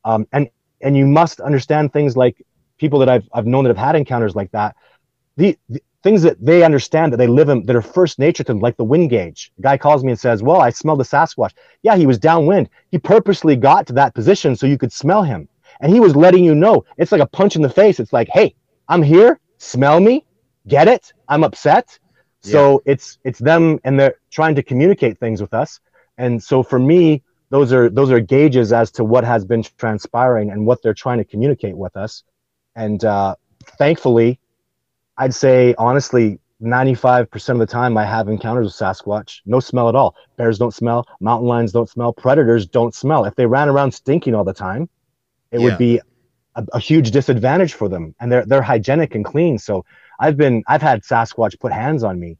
um, 0.05 0.25
and 0.31 0.49
and 0.81 0.95
you 0.95 1.05
must 1.05 1.41
understand 1.41 1.91
things 1.91 2.15
like 2.15 2.35
people 2.79 2.99
that 2.99 3.09
I've 3.09 3.27
I've 3.33 3.45
known 3.45 3.65
that 3.65 3.69
have 3.75 3.85
had 3.87 3.95
encounters 3.95 4.33
like 4.35 4.51
that. 4.51 4.75
The, 5.35 5.57
the 5.67 5.81
things 6.03 6.21
that 6.21 6.37
they 6.45 6.63
understand 6.63 7.11
that 7.11 7.17
they 7.17 7.27
live 7.27 7.49
in 7.49 7.65
that 7.65 7.75
are 7.75 7.81
first 7.81 8.17
nature 8.19 8.43
to 8.45 8.51
them, 8.53 8.61
like 8.61 8.77
the 8.77 8.83
wind 8.93 9.09
gauge. 9.09 9.51
The 9.57 9.63
guy 9.63 9.77
calls 9.77 10.03
me 10.05 10.11
and 10.11 10.19
says, 10.19 10.41
"Well, 10.41 10.61
I 10.61 10.69
smelled 10.69 10.99
the 11.01 11.03
Sasquatch." 11.15 11.53
Yeah, 11.81 11.97
he 11.97 12.07
was 12.07 12.17
downwind. 12.17 12.69
He 12.91 12.97
purposely 12.97 13.55
got 13.57 13.87
to 13.87 13.93
that 13.93 14.13
position 14.15 14.55
so 14.55 14.67
you 14.67 14.77
could 14.77 14.93
smell 14.93 15.23
him, 15.23 15.49
and 15.81 15.91
he 15.91 15.99
was 15.99 16.15
letting 16.15 16.43
you 16.43 16.55
know. 16.55 16.85
It's 16.97 17.11
like 17.11 17.21
a 17.21 17.27
punch 17.27 17.55
in 17.55 17.61
the 17.61 17.69
face. 17.69 17.99
It's 17.99 18.13
like, 18.13 18.29
"Hey, 18.29 18.55
I'm 18.87 19.03
here. 19.03 19.39
Smell 19.57 19.99
me. 19.99 20.25
Get 20.67 20.87
it? 20.87 21.13
I'm 21.27 21.43
upset." 21.43 21.99
So 22.41 22.81
it's 22.85 23.19
it's 23.23 23.39
them, 23.39 23.79
and 23.83 23.99
they're 23.99 24.15
trying 24.29 24.55
to 24.55 24.63
communicate 24.63 25.17
things 25.17 25.41
with 25.41 25.53
us. 25.53 25.79
And 26.17 26.43
so 26.43 26.61
for 26.61 26.77
me, 26.77 27.23
those 27.49 27.71
are 27.71 27.89
those 27.89 28.11
are 28.11 28.19
gauges 28.19 28.73
as 28.73 28.91
to 28.91 29.03
what 29.03 29.23
has 29.23 29.45
been 29.45 29.63
transpiring 29.77 30.51
and 30.51 30.65
what 30.65 30.81
they're 30.81 30.93
trying 30.93 31.19
to 31.19 31.23
communicate 31.23 31.77
with 31.77 31.95
us. 31.95 32.23
And 32.75 33.03
uh, 33.05 33.35
thankfully, 33.77 34.39
I'd 35.17 35.33
say 35.33 35.73
honestly, 35.77 36.39
95% 36.61 37.49
of 37.49 37.59
the 37.59 37.65
time 37.65 37.97
I 37.97 38.05
have 38.05 38.27
encounters 38.27 38.65
with 38.65 38.73
Sasquatch, 38.73 39.41
no 39.45 39.59
smell 39.59 39.89
at 39.89 39.95
all. 39.95 40.15
Bears 40.37 40.57
don't 40.57 40.73
smell, 40.73 41.05
mountain 41.19 41.47
lions 41.47 41.71
don't 41.71 41.89
smell, 41.89 42.13
predators 42.13 42.65
don't 42.65 42.95
smell. 42.95 43.25
If 43.25 43.35
they 43.35 43.45
ran 43.45 43.69
around 43.69 43.91
stinking 43.93 44.33
all 44.33 44.43
the 44.43 44.53
time, 44.53 44.89
it 45.53 45.59
Yeah. 45.59 45.65
would 45.65 45.77
be 45.77 46.01
a, 46.55 46.65
a 46.73 46.79
huge 46.79 47.11
disadvantage 47.11 47.73
for 47.73 47.87
them. 47.87 48.15
And 48.19 48.31
they're 48.31 48.45
they're 48.45 48.61
hygienic 48.61 49.15
and 49.15 49.23
clean. 49.23 49.57
So 49.57 49.85
I've 50.19 50.37
been 50.37 50.63
I've 50.67 50.81
had 50.81 51.03
Sasquatch 51.03 51.59
put 51.59 51.71
hands 51.71 52.03
on 52.03 52.19
me 52.19 52.37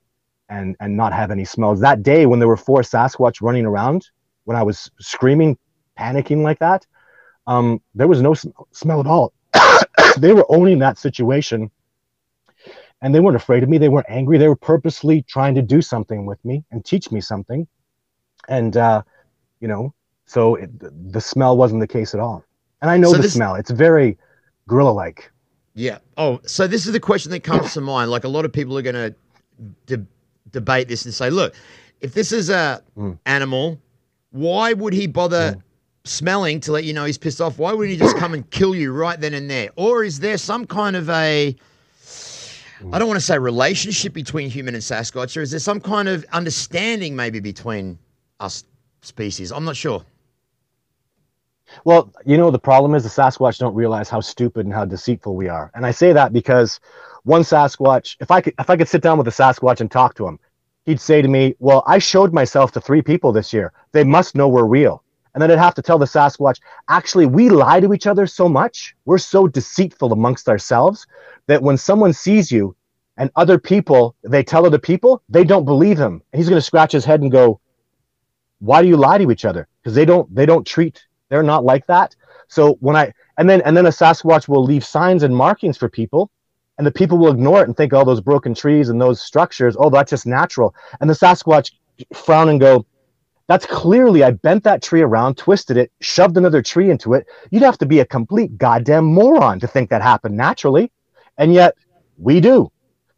and 0.49 0.75
and 0.81 0.97
not 0.97 1.13
have 1.13 1.31
any 1.31 1.45
smells. 1.45 1.79
That 1.79 2.03
day 2.03 2.25
when 2.25 2.39
there 2.39 2.49
were 2.49 2.57
four 2.57 2.81
Sasquatch 2.81 3.41
running 3.41 3.65
around, 3.65 4.09
when 4.45 4.57
I 4.57 4.63
was 4.63 4.91
screaming, 4.99 5.57
panicking 5.97 6.43
like 6.43 6.59
that, 6.59 6.85
um, 7.47 7.81
there 7.95 8.07
was 8.07 8.21
no 8.21 8.33
sm- 8.33 8.49
smell 8.71 8.99
at 8.99 9.07
all. 9.07 9.33
they 10.17 10.33
were 10.33 10.45
owning 10.49 10.79
that 10.79 10.97
situation 10.97 11.71
and 13.03 13.13
they 13.13 13.19
weren't 13.19 13.35
afraid 13.35 13.63
of 13.63 13.69
me. 13.69 13.77
They 13.77 13.89
weren't 13.89 14.09
angry. 14.09 14.37
They 14.37 14.47
were 14.47 14.55
purposely 14.55 15.23
trying 15.23 15.55
to 15.55 15.61
do 15.61 15.81
something 15.81 16.25
with 16.25 16.43
me 16.45 16.63
and 16.71 16.83
teach 16.83 17.11
me 17.11 17.21
something. 17.21 17.67
And, 18.47 18.75
uh, 18.77 19.03
you 19.59 19.67
know, 19.67 19.93
so 20.25 20.55
it, 20.55 20.69
the 21.11 21.21
smell 21.21 21.57
wasn't 21.57 21.81
the 21.81 21.87
case 21.87 22.13
at 22.13 22.21
all. 22.21 22.45
And 22.83 22.91
I 22.91 22.97
know 22.97 23.11
So 23.11 23.15
the 23.17 23.23
this- 23.23 23.33
smell. 23.33 23.55
It's 23.55 23.71
very 23.71 24.17
gorilla 24.67 24.91
like. 24.91 25.31
Yeah. 25.73 25.99
Oh, 26.17 26.39
so 26.45 26.67
this 26.67 26.85
is 26.85 26.91
the 26.91 26.99
question 26.99 27.31
that 27.31 27.39
comes 27.39 27.73
to 27.73 27.81
mind. 27.81 28.11
Like 28.11 28.25
a 28.25 28.27
lot 28.27 28.45
of 28.45 28.51
people 28.53 28.77
are 28.77 28.81
going 28.83 28.93
to 28.95 29.15
de- 29.87 30.05
debate 30.51 30.87
this 30.89 31.05
and 31.05 31.13
say, 31.13 31.29
look, 31.31 31.55
if 32.01 32.13
this 32.13 32.31
is 32.33 32.49
a 32.49 32.83
Mm. 32.97 33.17
animal, 33.25 33.79
why 34.31 34.73
would 34.73 34.93
he 34.93 35.07
bother 35.07 35.55
smelling 36.03 36.59
to 36.59 36.73
let 36.73 36.83
you 36.83 36.91
know 36.93 37.05
he's 37.05 37.17
pissed 37.17 37.39
off? 37.39 37.57
Why 37.57 37.71
wouldn't 37.71 37.91
he 37.91 37.97
just 37.97 38.17
come 38.17 38.33
and 38.33 38.47
kill 38.51 38.75
you 38.75 38.91
right 38.91 39.19
then 39.19 39.33
and 39.33 39.49
there? 39.49 39.69
Or 39.77 40.03
is 40.03 40.19
there 40.19 40.37
some 40.37 40.65
kind 40.67 40.95
of 40.97 41.09
a 41.09 41.55
I 42.91 42.99
don't 42.99 43.07
want 43.07 43.17
to 43.19 43.25
say 43.25 43.39
relationship 43.39 44.11
between 44.11 44.49
human 44.49 44.73
and 44.75 44.83
Sasquatch, 44.83 45.37
or 45.37 45.41
is 45.41 45.51
there 45.51 45.59
some 45.61 45.79
kind 45.79 46.09
of 46.09 46.25
understanding 46.33 47.15
maybe 47.15 47.39
between 47.39 47.97
us 48.41 48.65
species? 49.01 49.53
I'm 49.53 49.63
not 49.63 49.77
sure. 49.77 50.03
Well, 51.85 52.11
you 52.25 52.37
know, 52.37 52.51
the 52.51 52.59
problem 52.59 52.95
is 52.95 53.03
the 53.03 53.09
Sasquatch 53.09 53.57
don't 53.57 53.75
realize 53.75 54.09
how 54.09 54.21
stupid 54.21 54.65
and 54.65 54.73
how 54.73 54.85
deceitful 54.85 55.35
we 55.35 55.49
are. 55.49 55.71
And 55.75 55.85
I 55.85 55.91
say 55.91 56.13
that 56.13 56.33
because 56.33 56.79
one 57.23 57.41
Sasquatch, 57.41 58.15
if 58.19 58.31
I 58.31 58.41
could, 58.41 58.53
if 58.59 58.69
I 58.69 58.77
could 58.77 58.87
sit 58.87 59.01
down 59.01 59.17
with 59.17 59.27
a 59.27 59.31
Sasquatch 59.31 59.81
and 59.81 59.89
talk 59.89 60.15
to 60.15 60.27
him, 60.27 60.39
he'd 60.85 60.99
say 60.99 61.21
to 61.21 61.27
me, 61.27 61.55
"Well, 61.59 61.83
I 61.85 61.99
showed 61.99 62.33
myself 62.33 62.71
to 62.73 62.81
three 62.81 63.01
people 63.01 63.31
this 63.31 63.53
year. 63.53 63.71
They 63.91 64.03
must 64.03 64.35
know 64.35 64.47
we're 64.47 64.65
real." 64.65 65.03
And 65.33 65.41
then 65.41 65.49
I'd 65.49 65.57
have 65.57 65.73
to 65.75 65.81
tell 65.81 65.97
the 65.97 66.05
Sasquatch, 66.05 66.59
"Actually, 66.89 67.25
we 67.25 67.49
lie 67.49 67.79
to 67.79 67.93
each 67.93 68.07
other 68.07 68.27
so 68.27 68.47
much. 68.47 68.95
We're 69.05 69.17
so 69.17 69.47
deceitful 69.47 70.13
amongst 70.13 70.47
ourselves 70.47 71.07
that 71.47 71.63
when 71.63 71.77
someone 71.77 72.13
sees 72.13 72.51
you 72.51 72.75
and 73.17 73.31
other 73.35 73.57
people, 73.57 74.15
they 74.23 74.43
tell 74.43 74.65
other 74.65 74.77
people, 74.79 75.21
they 75.29 75.43
don't 75.43 75.65
believe 75.65 75.97
him." 75.97 76.21
And 76.31 76.39
he's 76.39 76.49
going 76.49 76.59
to 76.59 76.65
scratch 76.65 76.91
his 76.91 77.05
head 77.05 77.21
and 77.21 77.31
go, 77.31 77.59
"Why 78.59 78.81
do 78.81 78.87
you 78.87 78.97
lie 78.97 79.17
to 79.17 79.31
each 79.31 79.45
other? 79.45 79.67
Because 79.81 79.95
they 79.95 80.05
don't, 80.05 80.33
they 80.33 80.45
don't 80.45 80.67
treat." 80.67 81.03
They're 81.33 81.41
not 81.41 81.65
like 81.65 81.87
that. 81.87 82.15
So 82.47 82.75
when 82.79 82.95
I 82.95 83.11
and 83.39 83.49
then 83.49 83.61
and 83.61 83.75
then 83.75 83.87
a 83.87 83.89
Sasquatch 83.89 84.47
will 84.47 84.63
leave 84.63 84.85
signs 84.85 85.23
and 85.23 85.35
markings 85.35 85.77
for 85.77 85.89
people, 85.89 86.29
and 86.77 86.85
the 86.85 86.91
people 86.91 87.17
will 87.17 87.31
ignore 87.31 87.63
it 87.63 87.67
and 87.67 87.75
think, 87.75 87.91
oh, 87.91 88.05
those 88.05 88.21
broken 88.21 88.53
trees 88.53 88.89
and 88.89 89.01
those 89.01 89.19
structures, 89.19 89.75
oh, 89.79 89.89
that's 89.89 90.11
just 90.11 90.27
natural. 90.27 90.75
And 91.01 91.09
the 91.09 91.15
Sasquatch 91.15 91.71
frown 92.13 92.49
and 92.49 92.59
go, 92.59 92.85
that's 93.47 93.65
clearly 93.65 94.23
I 94.23 94.29
bent 94.29 94.63
that 94.65 94.83
tree 94.83 95.01
around, 95.01 95.35
twisted 95.39 95.75
it, 95.75 95.91
shoved 96.01 96.37
another 96.37 96.61
tree 96.61 96.91
into 96.91 97.15
it. 97.15 97.25
You'd 97.49 97.63
have 97.63 97.79
to 97.79 97.87
be 97.87 98.01
a 98.01 98.05
complete 98.05 98.55
goddamn 98.59 99.05
moron 99.05 99.59
to 99.61 99.65
think 99.65 99.89
that 99.89 100.03
happened 100.03 100.37
naturally, 100.37 100.91
and 101.39 101.51
yet 101.51 101.73
we 102.19 102.41
do. 102.41 102.71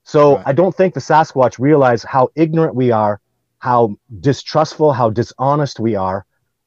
So 0.04 0.38
Right. 0.38 0.48
I 0.48 0.54
don't 0.54 0.74
think 0.74 0.94
the 0.94 1.02
Sasquatch 1.02 1.60
realize 1.60 2.04
how 2.04 2.30
ignorant 2.36 2.76
we 2.76 2.92
are, 2.92 3.20
how 3.60 3.98
distrustful, 4.22 4.94
how 4.94 5.10
dishonest 5.10 5.82
we 5.82 5.96
are, 5.96 6.26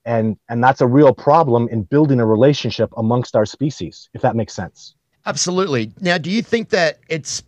and 0.09 0.37
and 0.49 0.65
that's 0.65 0.81
a 0.81 0.87
real 0.87 1.13
problem 1.15 1.69
in 1.69 1.83
building 1.83 2.19
a 2.19 2.27
relationship 2.27 2.91
amongst 2.97 3.37
our 3.37 3.47
species 3.47 4.09
if 4.15 4.23
that 4.23 4.35
makes 4.35 4.55
sense 4.55 4.95
Absolutely. 5.29 5.93
Now, 6.01 6.17
do 6.17 6.31
you 6.31 6.41
think 6.41 6.71
that 6.71 7.01
it's 7.11 7.43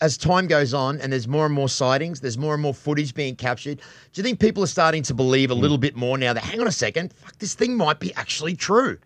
as 0.00 0.16
time 0.16 0.46
goes 0.46 0.72
on 0.72 1.00
and 1.00 1.12
there's 1.12 1.26
more 1.26 1.44
and 1.44 1.52
more 1.52 1.68
sightings, 1.68 2.20
there's 2.20 2.38
more 2.38 2.54
and 2.54 2.62
more 2.62 2.72
footage 2.72 3.14
being 3.14 3.34
captured, 3.34 3.78
do 3.78 3.84
you 4.14 4.22
think 4.22 4.38
people 4.38 4.62
are 4.62 4.68
starting 4.68 5.02
to 5.02 5.12
believe 5.12 5.50
a 5.50 5.54
hmm. 5.54 5.60
little 5.60 5.76
bit 5.76 5.96
more 5.96 6.16
now 6.16 6.32
that 6.32 6.44
hang 6.44 6.60
on 6.60 6.68
a 6.68 6.72
second, 6.72 7.12
fuck, 7.12 7.36
this 7.38 7.54
thing 7.54 7.76
might 7.76 7.98
be 7.98 8.14
actually 8.14 8.54
true? 8.54 8.96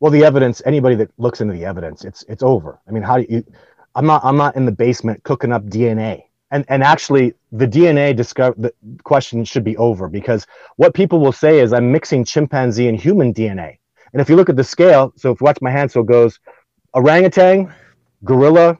well 0.00 0.12
the 0.12 0.24
evidence 0.24 0.60
anybody 0.66 0.94
that 0.94 1.10
looks 1.16 1.40
into 1.40 1.54
the 1.54 1.64
evidence 1.64 2.04
it's 2.04 2.22
it's 2.28 2.42
over 2.42 2.78
i 2.86 2.90
mean 2.90 3.02
how 3.02 3.16
do 3.16 3.24
you 3.30 3.42
i'm 3.94 4.04
not 4.04 4.22
i'm 4.26 4.36
not 4.36 4.54
in 4.54 4.66
the 4.66 4.70
basement 4.70 5.22
cooking 5.22 5.52
up 5.52 5.64
dna 5.64 6.22
and 6.56 6.64
and 6.68 6.82
actually 6.82 7.34
the 7.52 7.66
dna 7.66 8.16
discover 8.16 8.54
the 8.58 8.72
question 9.04 9.44
should 9.44 9.64
be 9.64 9.76
over 9.76 10.08
because 10.08 10.46
what 10.76 10.94
people 10.94 11.20
will 11.20 11.32
say 11.44 11.60
is 11.60 11.72
i'm 11.72 11.92
mixing 11.92 12.24
chimpanzee 12.24 12.88
and 12.88 12.98
human 12.98 13.32
dna 13.32 13.76
and 14.12 14.20
if 14.22 14.28
you 14.30 14.36
look 14.36 14.48
at 14.48 14.56
the 14.56 14.64
scale 14.64 15.12
so 15.16 15.32
if 15.32 15.40
you 15.40 15.44
watch 15.44 15.58
my 15.60 15.70
hand 15.70 15.90
so 15.90 16.00
it 16.00 16.06
goes 16.06 16.40
orangutan 16.94 17.72
gorilla 18.24 18.78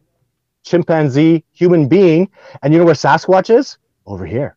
chimpanzee 0.67 1.45
human 1.53 1.89
being 1.89 2.29
and 2.63 2.73
you 2.73 2.79
know 2.79 2.85
where 2.85 2.95
sasquatch 2.95 3.57
is? 3.57 3.79
Over 4.05 4.27
here. 4.27 4.57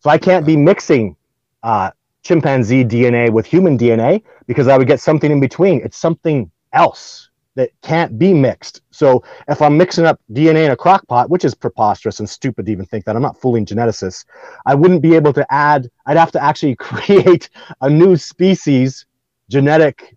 So 0.00 0.10
i 0.10 0.18
can't 0.18 0.46
be 0.46 0.56
mixing 0.56 1.16
uh, 1.62 1.90
chimpanzee 2.22 2.84
dna 2.84 3.30
with 3.30 3.46
human 3.46 3.78
dna 3.78 4.22
because 4.46 4.68
I 4.68 4.76
would 4.76 4.86
get 4.86 5.00
something 5.00 5.30
in 5.32 5.40
between. 5.40 5.80
It's 5.82 5.96
something 5.96 6.50
else 6.72 7.30
that 7.56 7.70
can't 7.82 8.18
be 8.18 8.34
mixed. 8.34 8.82
So 8.90 9.22
if 9.48 9.62
I'm 9.62 9.76
mixing 9.76 10.04
up 10.04 10.20
DNA 10.32 10.66
in 10.66 10.72
a 10.72 10.76
crock 10.76 11.06
pot, 11.06 11.30
which 11.30 11.44
is 11.44 11.54
preposterous 11.54 12.18
and 12.18 12.28
stupid 12.28 12.66
to 12.66 12.72
even 12.72 12.84
think 12.84 13.04
that, 13.04 13.16
I'm 13.16 13.22
not 13.22 13.40
fooling 13.40 13.64
geneticists, 13.64 14.24
I 14.66 14.74
wouldn't 14.74 15.02
be 15.02 15.14
able 15.14 15.32
to 15.34 15.46
add, 15.52 15.90
I'd 16.06 16.16
have 16.16 16.32
to 16.32 16.42
actually 16.42 16.74
create 16.76 17.48
a 17.80 17.88
new 17.88 18.16
species 18.16 19.06
genetic 19.48 20.16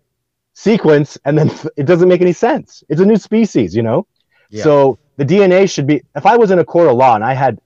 sequence, 0.54 1.18
and 1.24 1.38
then 1.38 1.50
it 1.76 1.84
doesn't 1.84 2.08
make 2.08 2.20
any 2.20 2.32
sense. 2.32 2.82
It's 2.88 3.00
a 3.00 3.06
new 3.06 3.16
species, 3.16 3.74
you 3.74 3.82
know? 3.82 4.06
Yeah. 4.50 4.64
So 4.64 4.98
the 5.16 5.24
DNA 5.24 5.70
should 5.70 5.86
be, 5.86 6.02
if 6.16 6.26
I 6.26 6.36
was 6.36 6.50
in 6.50 6.58
a 6.58 6.64
court 6.64 6.88
of 6.88 6.96
law 6.96 7.14
and 7.14 7.24
I 7.24 7.34
had, 7.34 7.60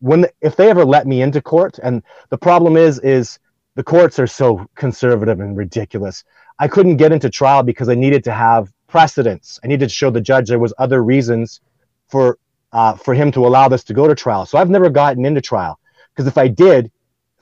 when, 0.00 0.26
if 0.40 0.56
they 0.56 0.70
ever 0.70 0.84
let 0.84 1.06
me 1.06 1.22
into 1.22 1.40
court, 1.40 1.78
and 1.82 2.02
the 2.30 2.38
problem 2.38 2.76
is, 2.76 2.98
is 3.00 3.38
the 3.74 3.84
courts 3.84 4.18
are 4.18 4.26
so 4.26 4.66
conservative 4.74 5.40
and 5.40 5.56
ridiculous. 5.56 6.24
I 6.58 6.68
couldn't 6.68 6.96
get 6.96 7.12
into 7.12 7.28
trial 7.28 7.62
because 7.62 7.88
I 7.88 7.94
needed 7.94 8.24
to 8.24 8.32
have 8.32 8.72
precedents. 8.96 9.60
I 9.62 9.66
needed 9.66 9.90
to 9.90 9.94
show 9.94 10.08
the 10.08 10.22
judge 10.22 10.48
there 10.48 10.58
was 10.58 10.72
other 10.78 11.04
reasons 11.04 11.60
for 12.08 12.38
uh, 12.72 12.94
for 12.94 13.12
him 13.12 13.30
to 13.32 13.46
allow 13.46 13.68
this 13.68 13.84
to 13.84 13.92
go 13.92 14.08
to 14.08 14.14
trial. 14.14 14.46
So 14.46 14.56
I've 14.56 14.70
never 14.70 14.88
gotten 14.88 15.26
into 15.26 15.42
trial 15.42 15.78
because 16.08 16.26
if 16.26 16.38
I 16.38 16.48
did, 16.48 16.90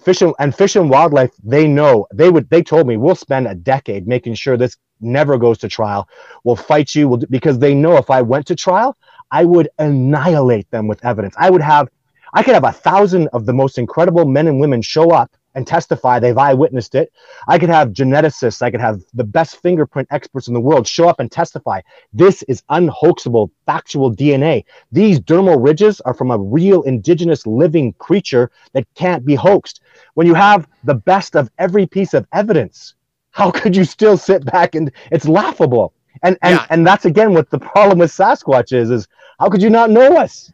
fish 0.05 0.21
and, 0.21 0.35
and 0.41 0.53
fish 0.53 0.75
and 0.75 0.91
wildlife, 0.91 1.31
they 1.45 1.69
know 1.69 2.09
they 2.13 2.29
would. 2.29 2.51
They 2.51 2.61
told 2.61 2.89
me 2.89 2.97
we'll 2.97 3.15
spend 3.15 3.47
a 3.47 3.55
decade 3.55 4.09
making 4.09 4.35
sure 4.35 4.57
this 4.57 4.77
never 5.01 5.39
goes 5.39 5.59
to 5.59 5.69
trial. 5.69 6.09
We'll 6.43 6.57
fight 6.57 6.93
you 6.93 7.07
we'll, 7.07 7.23
because 7.31 7.61
they 7.61 7.73
know 7.73 7.99
if 7.99 8.11
I 8.11 8.21
went 8.21 8.47
to 8.49 8.57
trial, 8.57 8.97
I 9.31 9.45
would 9.45 9.69
annihilate 9.79 10.69
them 10.73 10.89
with 10.89 11.05
evidence. 11.05 11.37
I 11.39 11.51
would 11.51 11.63
have, 11.63 11.89
I 12.33 12.43
could 12.43 12.55
have 12.55 12.65
a 12.65 12.73
thousand 12.73 13.29
of 13.29 13.47
the 13.47 13.53
most 13.53 13.79
incredible 13.79 14.25
men 14.25 14.49
and 14.49 14.59
women 14.59 14.83
show 14.83 15.13
up 15.13 15.31
and 15.55 15.67
testify 15.67 16.19
they've 16.19 16.37
eyewitnessed 16.39 16.95
it. 16.95 17.13
I 17.49 17.59
could 17.59 17.69
have 17.69 17.91
geneticists, 17.91 18.63
I 18.63 18.71
could 18.71 18.81
have 18.81 19.03
the 19.15 19.25
best 19.25 19.63
fingerprint 19.63 20.09
experts 20.11 20.49
in 20.49 20.55
the 20.55 20.61
world 20.61 20.87
show 20.87 21.09
up 21.09 21.21
and 21.21 21.31
testify. 21.31 21.81
This 22.13 22.43
is 22.45 22.63
unhoaxable, 22.71 23.51
factual 23.67 24.15
DNA. 24.15 24.65
These 24.93 25.21
dermal 25.21 25.65
ridges 25.65 26.01
are 26.03 26.15
from 26.15 26.31
a 26.31 26.39
real 26.39 26.83
indigenous 26.83 27.47
living 27.47 27.93
creature 27.95 28.51
that 28.73 28.87
can't 28.95 29.25
be 29.25 29.35
hoaxed. 29.35 29.81
When 30.15 30.27
you 30.27 30.35
have 30.35 30.67
the 30.85 30.95
best 30.95 31.37
of 31.37 31.51
every 31.59 31.87
piece 31.87 32.15
of 32.15 32.27
evidence, 32.33 32.95
how 33.31 33.51
could 33.51 33.75
you 33.75 33.85
still 33.85 34.17
sit 34.17 34.45
back 34.45 34.75
and 34.75 34.91
it's 35.11 35.27
laughable 35.27 35.93
and 36.23 36.39
and, 36.43 36.55
Yeah. 36.57 36.67
and 36.71 36.87
that's 36.87 37.05
again 37.05 37.35
what 37.35 37.51
the 37.51 37.59
problem 37.59 37.99
with 37.99 38.11
sasquatch 38.13 38.73
is 38.73 38.91
is 38.91 39.09
how 39.41 39.49
could 39.49 39.63
you 39.63 39.71
not 39.71 39.91
know 39.91 40.17
us 40.17 40.53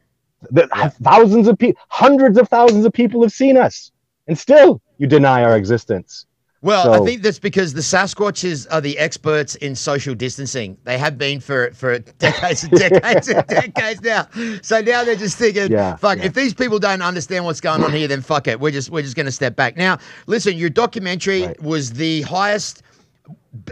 the, 0.50 0.66
thousands 1.02 1.48
of 1.48 1.58
people 1.58 1.80
hundreds 1.88 2.38
of 2.38 2.48
thousands 2.48 2.86
of 2.86 2.92
people 2.92 3.20
have 3.22 3.32
seen 3.32 3.56
us 3.58 3.92
and 4.26 4.38
still 4.38 4.80
you 5.00 5.06
deny 5.08 5.42
our 5.42 5.56
existence 5.56 6.26
Well, 6.62 6.92
I 6.92 7.00
think 7.06 7.22
that's 7.22 7.38
because 7.38 7.72
the 7.72 7.80
Sasquatches 7.80 8.66
are 8.70 8.82
the 8.82 8.98
experts 8.98 9.54
in 9.66 9.74
social 9.74 10.14
distancing. 10.14 10.76
They 10.84 10.98
have 10.98 11.16
been 11.16 11.40
for 11.40 11.70
for 11.72 11.98
decades 11.98 12.64
and 12.64 12.72
decades 12.72 13.28
and 13.28 13.46
decades 13.60 14.02
now. 14.02 14.28
So 14.62 14.82
now 14.82 15.02
they're 15.04 15.16
just 15.26 15.38
thinking, 15.38 15.70
Yeah, 15.72 15.96
fuck, 15.96 16.18
yeah. 16.18 16.26
if 16.28 16.34
these 16.34 16.52
people 16.52 16.78
don't 16.78 17.00
understand 17.00 17.46
what's 17.46 17.62
going 17.62 17.82
on 17.82 17.92
here, 17.92 18.08
then 18.08 18.20
fuck 18.20 18.46
it. 18.46 18.60
We're 18.60 18.76
just 18.78 18.90
we're 18.90 19.06
just 19.08 19.16
gonna 19.16 19.32
step 19.32 19.56
back. 19.56 19.78
Now, 19.78 19.96
listen, 20.26 20.52
your 20.58 20.68
documentary 20.84 21.42
Right. 21.46 21.62
was 21.62 21.84
the 21.94 22.22
highest 22.22 22.82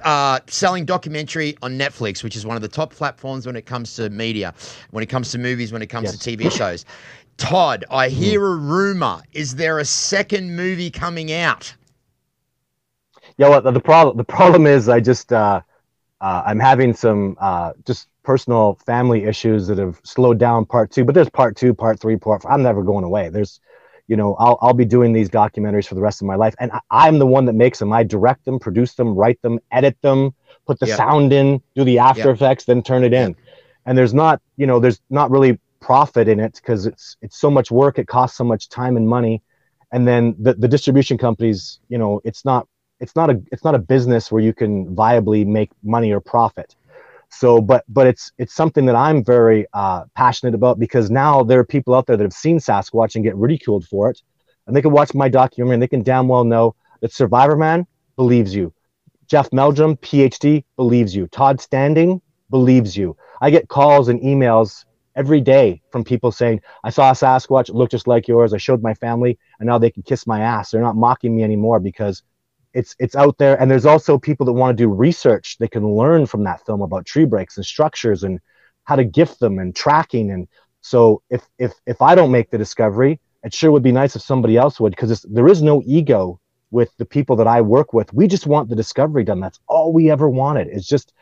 uh, 0.03 0.41
selling 0.47 0.85
documentary 0.87 1.57
on 1.62 1.79
Netflix, 1.79 2.24
which 2.24 2.37
is 2.37 2.47
one 2.47 2.57
of 2.57 2.62
the 2.62 2.68
top 2.81 2.91
platforms 2.95 3.47
when 3.47 3.55
it 3.57 3.66
comes 3.66 3.95
to 3.97 4.09
media, 4.11 4.55
when 4.91 5.03
it 5.03 5.11
comes 5.14 5.31
to 5.33 5.39
movies, 5.39 5.72
when 5.74 5.83
it 5.83 5.89
comes 5.89 6.16
to 6.16 6.18
TV 6.18 6.51
shows. 6.51 6.85
Todd, 7.39 7.84
I 7.91 8.09
hear 8.11 8.45
a 8.45 8.57
rumor. 8.57 9.22
Is 9.32 9.55
there 9.57 9.78
a 9.78 9.84
second 9.84 10.55
movie 10.55 10.91
coming 10.91 11.32
out? 11.32 11.74
Yeah, 13.39 13.49
well, 13.49 13.62
the 13.62 13.80
problem 13.80 14.16
the 14.16 14.24
problem 14.24 14.66
is 14.66 14.89
I 14.89 15.01
just 15.01 15.32
uh, 15.32 15.62
uh, 16.20 16.43
I'm 16.45 16.59
having 16.59 16.93
some 16.93 17.36
uh, 17.41 17.72
just 17.86 18.09
personal 18.24 18.78
family 18.84 19.24
issues 19.24 19.66
that 19.68 19.78
have 19.78 20.01
slowed 20.05 20.39
down 20.39 20.66
part 20.66 20.91
two. 20.91 21.05
But 21.05 21.14
there's 21.14 21.30
part 21.30 21.57
two, 21.57 21.72
part 21.72 22.01
three, 22.01 22.16
part. 22.16 22.43
Four. 22.43 22.53
I'm 22.53 22.62
never 22.62 22.82
going 22.82 23.05
away. 23.05 23.28
There's, 23.30 23.61
you 24.09 24.16
know, 24.16 24.34
I'll 24.34 24.59
I'll 24.61 24.74
be 24.74 24.84
doing 24.84 25.12
these 25.12 25.30
documentaries 25.30 25.86
for 25.86 25.95
the 25.95 26.01
rest 26.03 26.20
of 26.20 26.26
my 26.26 26.34
life, 26.34 26.55
and 26.59 26.72
I, 26.72 26.80
I'm 26.91 27.18
the 27.18 27.26
one 27.26 27.45
that 27.47 27.55
makes 27.55 27.78
them. 27.78 27.93
I 27.93 28.03
direct 28.03 28.45
them, 28.45 28.59
produce 28.59 28.95
them, 28.95 29.14
write 29.14 29.41
them, 29.43 29.61
edit 29.70 29.97
them, 30.03 30.34
put 30.66 30.80
the 30.80 30.86
Yep. 30.86 30.99
sound 30.99 31.32
in, 31.32 31.62
do 31.76 31.84
the 31.84 31.99
After 32.01 32.28
Yep. 32.28 32.36
Effects, 32.36 32.64
then 32.64 32.82
turn 32.82 33.05
it 33.05 33.12
in. 33.14 33.36
And 33.86 33.97
there's 33.97 34.12
not, 34.14 34.43
you 34.57 34.66
know, 34.66 34.80
there's 34.80 35.01
not 35.09 35.30
really 35.30 35.59
profit 35.81 36.29
in 36.29 36.41
it 36.41 36.55
because 36.57 36.87
it's 36.87 37.16
it's 37.22 37.39
so 37.39 37.51
much 37.51 37.70
work. 37.70 37.99
It 37.99 38.07
costs 38.07 38.37
so 38.37 38.45
much 38.45 38.68
time 38.68 38.97
and 38.97 39.09
money, 39.09 39.43
and 39.93 40.07
then 40.07 40.35
the 40.39 40.55
the 40.55 40.68
distribution 40.68 41.18
companies, 41.18 41.81
you 41.89 41.99
know, 41.99 42.20
it's 42.24 42.45
not 42.45 42.66
it's 43.01 43.14
not 43.14 43.31
a 43.31 43.41
it's 43.53 43.64
not 43.64 43.74
a 43.74 43.79
business 43.79 44.31
where 44.33 44.43
you 44.43 44.53
can 44.53 44.95
viably 44.95 45.47
make 45.47 45.70
money 45.83 46.12
or 46.12 46.20
profit. 46.20 46.74
So 47.31 47.61
but 47.61 47.85
but 47.89 48.07
it's 48.07 48.33
it's 48.39 48.55
something 48.55 48.87
that 48.87 48.97
i'm 48.97 49.22
very 49.22 49.66
uh, 49.74 50.05
passionate 50.14 50.55
about 50.55 50.79
because 50.79 51.11
now 51.11 51.43
there 51.43 51.61
are 51.61 51.64
people 51.64 51.95
out 51.95 52.07
there 52.07 52.16
that 52.16 52.24
have 52.24 52.33
seen 52.33 52.59
sasquatch 52.59 53.14
and 53.14 53.24
get 53.24 53.37
ridiculed 53.37 53.87
for 53.87 54.11
it. 54.11 54.20
And 54.66 54.74
they 54.74 54.83
can 54.83 54.93
watch 54.93 55.14
my 55.14 55.29
documentary 55.29 55.74
and 55.74 55.83
they 55.83 55.89
can 55.89 56.03
damn 56.03 56.29
well 56.29 56.45
know 56.45 56.74
that 57.01 57.12
survivor 57.12 57.57
man 57.57 57.87
believes 58.16 58.55
you. 58.55 58.72
Jeff 59.26 59.53
meldrum 59.53 59.97
phd 59.97 60.64
believes 60.76 61.14
you. 61.14 61.26
Todd 61.29 61.61
standing 61.61 62.20
believes 62.51 62.97
you. 62.97 63.16
I 63.41 63.51
get 63.51 63.68
calls 63.68 64.09
and 64.09 64.20
emails 64.20 64.85
every 65.18 65.40
day 65.40 65.82
from 65.90 66.04
people 66.04 66.30
saying 66.30 66.60
i 66.84 66.90
saw 66.90 67.10
a 67.10 67.12
sasquatch 67.12 67.74
looked 67.74 67.90
just 67.92 68.06
like 68.06 68.28
yours. 68.28 68.54
I 68.54 68.58
showed 68.58 68.82
my 68.82 68.94
family 68.94 69.38
and 69.58 69.66
now 69.66 69.78
they 69.78 69.90
can 69.90 70.02
kiss 70.02 70.26
my 70.26 70.40
ass. 70.40 70.70
They're 70.70 70.88
not 70.88 70.96
mocking 70.96 71.36
me 71.36 71.42
anymore 71.42 71.80
because 71.80 72.22
it's 72.72 72.94
it's 72.98 73.16
out 73.16 73.36
there. 73.38 73.60
And 73.60 73.70
there's 73.70 73.86
also 73.86 74.18
people 74.18 74.46
that 74.46 74.52
want 74.52 74.76
to 74.76 74.84
do 74.84 74.88
research. 74.88 75.56
They 75.58 75.68
can 75.68 75.84
learn 75.96 76.26
from 76.26 76.44
that 76.44 76.64
film 76.64 76.82
about 76.82 77.06
tree 77.06 77.24
breaks 77.24 77.56
and 77.56 77.66
structures 77.66 78.22
and 78.22 78.38
how 78.84 78.96
to 78.96 79.04
gift 79.04 79.40
them 79.40 79.58
and 79.58 79.74
tracking. 79.74 80.30
And 80.30 80.46
so 80.80 81.22
if 81.30 81.42
if 81.58 81.72
if 81.86 82.00
i 82.00 82.14
don't 82.14 82.30
make 82.30 82.50
the 82.50 82.58
discovery 82.58 83.20
it 83.44 83.54
sure 83.54 83.70
would 83.70 83.82
be 83.82 83.92
nice 83.92 84.16
if 84.16 84.22
somebody 84.22 84.56
else 84.56 84.80
would 84.80 84.90
because 84.90 85.22
there 85.22 85.48
is 85.48 85.62
no 85.62 85.82
ego 85.86 86.40
with 86.70 86.90
the 86.98 87.04
people 87.04 87.36
that 87.36 87.46
i 87.46 87.60
work 87.60 87.92
with. 87.92 88.12
We 88.12 88.26
just 88.26 88.46
want 88.46 88.68
the 88.68 88.76
discovery 88.76 89.24
done. 89.24 89.40
That's 89.40 89.60
all 89.68 89.92
we 89.92 90.10
ever 90.10 90.28
wanted. 90.28 90.68
Is 90.68 90.86
just 90.86 91.12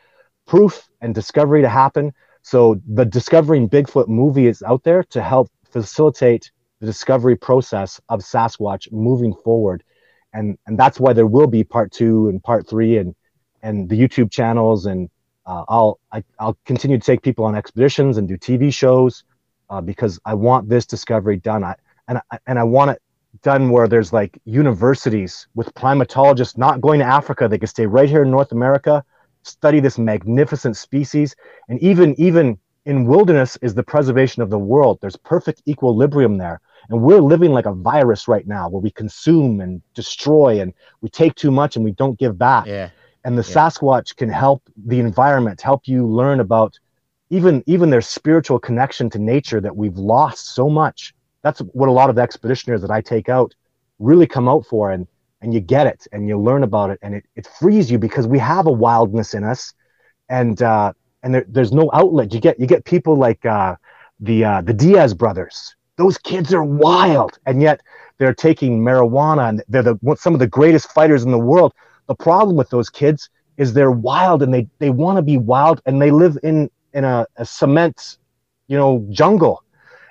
proof 0.47 0.89
and 1.01 1.15
discovery 1.15 1.63
to 1.63 1.69
happen 1.69 2.13
so 2.53 2.81
the 2.99 3.05
discovering 3.05 3.69
bigfoot 3.69 4.09
movie 4.09 4.47
is 4.47 4.63
out 4.63 4.83
there 4.85 5.03
to 5.15 5.21
help 5.21 5.49
facilitate 5.71 6.45
the 6.81 6.87
discovery 6.87 7.37
process 7.37 8.01
of 8.09 8.21
sasquatch 8.21 8.91
moving 8.93 9.35
forward 9.45 9.83
and 10.33 10.57
and 10.67 10.79
that's 10.79 11.01
why 11.01 11.13
there 11.13 11.27
will 11.27 11.47
be 11.47 11.65
part 11.65 11.91
two 11.91 12.29
and 12.29 12.43
part 12.43 12.69
three 12.69 12.99
and 12.99 13.15
and 13.63 13.89
the 13.89 13.99
YouTube 13.99 14.31
channels 14.31 14.87
and 14.87 15.11
uh, 15.47 15.65
I'll 15.69 15.99
I, 16.13 16.23
I'll 16.39 16.59
continue 16.65 16.99
to 16.99 17.05
take 17.05 17.23
people 17.23 17.45
on 17.45 17.55
expeditions 17.57 18.19
and 18.19 18.29
do 18.29 18.37
TV 18.37 18.73
shows 18.73 19.25
uh, 19.71 19.81
because 19.81 20.21
I 20.25 20.35
want 20.35 20.69
this 20.69 20.87
discovery 20.87 21.39
done. 21.39 21.65
I 21.65 21.75
and 22.09 22.21
I, 22.31 22.39
and 22.47 22.59
I 22.59 22.65
want 22.65 22.93
it 22.93 23.03
done 23.43 23.71
where 23.71 23.89
there's 23.89 24.13
like 24.13 24.39
universities 24.45 25.47
with 25.55 25.73
primatologists 25.75 26.57
not 26.57 26.81
going 26.81 27.01
to 27.01 27.07
Africa. 27.07 27.49
They 27.49 27.59
can 27.59 27.69
stay 27.69 27.87
right 27.87 28.09
here 28.09 28.23
in 28.23 28.31
North 28.31 28.53
America, 28.53 29.05
study 29.47 29.81
this 29.81 29.99
magnificent 29.99 30.77
species, 30.77 31.35
and 31.69 31.81
even 31.83 32.15
even 32.19 32.59
in 32.87 33.05
wilderness 33.05 33.59
is 33.63 33.75
the 33.75 33.83
preservation 33.83 34.43
of 34.43 34.51
the 34.51 34.59
world. 34.59 34.99
There's 35.01 35.17
perfect 35.17 35.63
equilibrium 35.67 36.39
there. 36.39 36.61
And 36.89 37.03
we're 37.03 37.21
living 37.21 37.53
like 37.53 37.67
a 37.67 37.73
virus 37.73 38.29
right 38.29 38.47
now 38.47 38.69
where 38.69 38.81
we 38.81 38.93
consume 38.93 39.61
and 39.61 39.83
destroy 39.95 40.61
and 40.61 40.73
we 41.01 41.09
take 41.09 41.35
too 41.35 41.51
much 41.51 41.75
and 41.75 41.85
we 41.85 41.91
don't 41.91 42.17
give 42.17 42.39
back. 42.39 42.67
Yeah. 42.67 42.91
And 43.25 43.37
the 43.37 43.43
Yeah. 43.43 43.55
Sasquatch 43.55 44.15
can 44.15 44.29
help 44.29 44.63
the 44.87 45.01
environment, 45.01 45.61
help 45.61 45.89
you 45.89 46.07
learn 46.07 46.39
about 46.39 46.79
even 47.29 47.65
even 47.67 47.91
their 47.91 48.01
spiritual 48.01 48.61
connection 48.61 49.11
to 49.11 49.19
nature 49.19 49.61
that 49.61 49.77
we've 49.77 49.99
lost 49.99 50.55
so 50.55 50.71
much. 50.71 51.13
That's 51.43 51.59
what 51.59 51.89
a 51.89 51.93
lot 51.93 52.09
of 52.09 52.15
the 52.15 52.23
expeditioners 52.23 52.81
that 52.83 52.93
I 52.93 53.01
take 53.01 53.29
out 53.29 53.53
really 53.99 54.29
come 54.29 54.49
out 54.49 54.65
for 54.67 54.93
and 54.93 55.09
and 55.41 55.53
you 55.55 55.61
get 55.61 55.87
it 55.87 56.07
and 56.13 56.29
you 56.29 56.39
learn 56.39 56.63
about 56.63 56.91
it 56.91 56.99
and 57.03 57.15
it, 57.15 57.25
it 57.37 57.47
frees 57.59 57.91
you 57.91 57.99
because 57.99 58.27
we 58.27 58.39
have 58.39 58.67
a 58.67 58.73
wildness 58.73 59.35
in 59.35 59.45
us 59.45 59.73
and 60.29 60.63
uh 60.63 60.93
and 61.23 61.35
there, 61.35 61.45
there's 61.49 61.73
no 61.73 61.91
outlet. 61.93 62.33
You 62.33 62.41
get 62.41 62.59
you 62.61 62.67
get 62.67 62.85
people 62.85 63.17
like 63.17 63.45
uh 63.45 63.77
the 64.21 64.45
uh 64.45 64.61
the 64.63 64.73
Diaz 64.73 65.15
brothers. 65.15 65.75
Those 65.97 66.19
kids 66.19 66.55
are 66.55 66.65
wild 66.65 67.39
and 67.47 67.61
yet 67.63 67.81
they're 68.19 68.35
taking 68.35 68.81
marijuana 68.81 69.49
and 69.49 69.63
they're 69.69 69.83
the 69.83 69.97
some 70.17 70.35
of 70.35 70.41
the 70.41 70.47
greatest 70.47 70.91
fighters 70.93 71.25
in 71.25 71.31
the 71.31 71.39
world. 71.39 71.73
The 72.07 72.15
problem 72.15 72.57
with 72.57 72.71
those 72.71 72.89
kids 72.89 73.29
is 73.57 73.73
they're 73.73 73.91
wild 73.91 74.43
and 74.43 74.53
they 74.55 74.69
they 74.79 74.91
want 74.91 75.17
to 75.17 75.23
be 75.23 75.37
wild 75.37 75.81
and 75.87 76.01
they 76.01 76.11
live 76.11 76.39
in 76.43 76.71
in 76.93 77.05
a, 77.05 77.27
a 77.37 77.45
cement 77.45 78.19
you 78.69 78.77
know 78.77 79.07
jungle. 79.11 79.63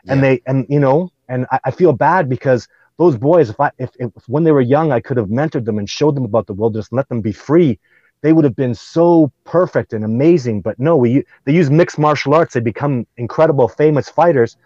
And 0.07 0.21
they 0.23 0.41
and 0.45 0.65
you 0.69 0.79
know 0.79 1.11
and 1.29 1.45
I, 1.51 1.59
I 1.65 1.71
feel 1.71 1.93
bad 1.93 2.29
because 2.29 2.67
those 2.97 3.17
boys 3.17 3.49
if 3.49 3.59
i 3.59 3.71
if, 3.77 3.91
if 3.99 4.11
when 4.27 4.43
they 4.43 4.51
were 4.51 4.61
young 4.61 4.91
i 4.91 4.99
could 4.99 5.17
have 5.17 5.27
mentored 5.27 5.65
them 5.65 5.77
and 5.79 5.89
showed 5.89 6.15
them 6.15 6.25
about 6.25 6.47
the 6.47 6.53
wilderness 6.53 6.89
and 6.89 6.97
let 6.97 7.09
them 7.09 7.21
be 7.21 7.31
free 7.31 7.79
they 8.25 8.33
would 8.33 8.43
have 8.43 8.55
been 8.55 8.73
so 8.73 9.31
perfect 9.43 9.93
and 9.93 10.03
amazing. 10.03 10.61
But 10.61 10.79
no 10.79 10.97
we 10.97 11.23
they 11.45 11.53
use 11.53 11.69
mixed 11.69 11.99
martial 11.99 12.33
arts. 12.33 12.55
They 12.55 12.59
become 12.59 13.05
incredible 13.17 13.67
famous 13.67 14.09
fighters 14.09 14.57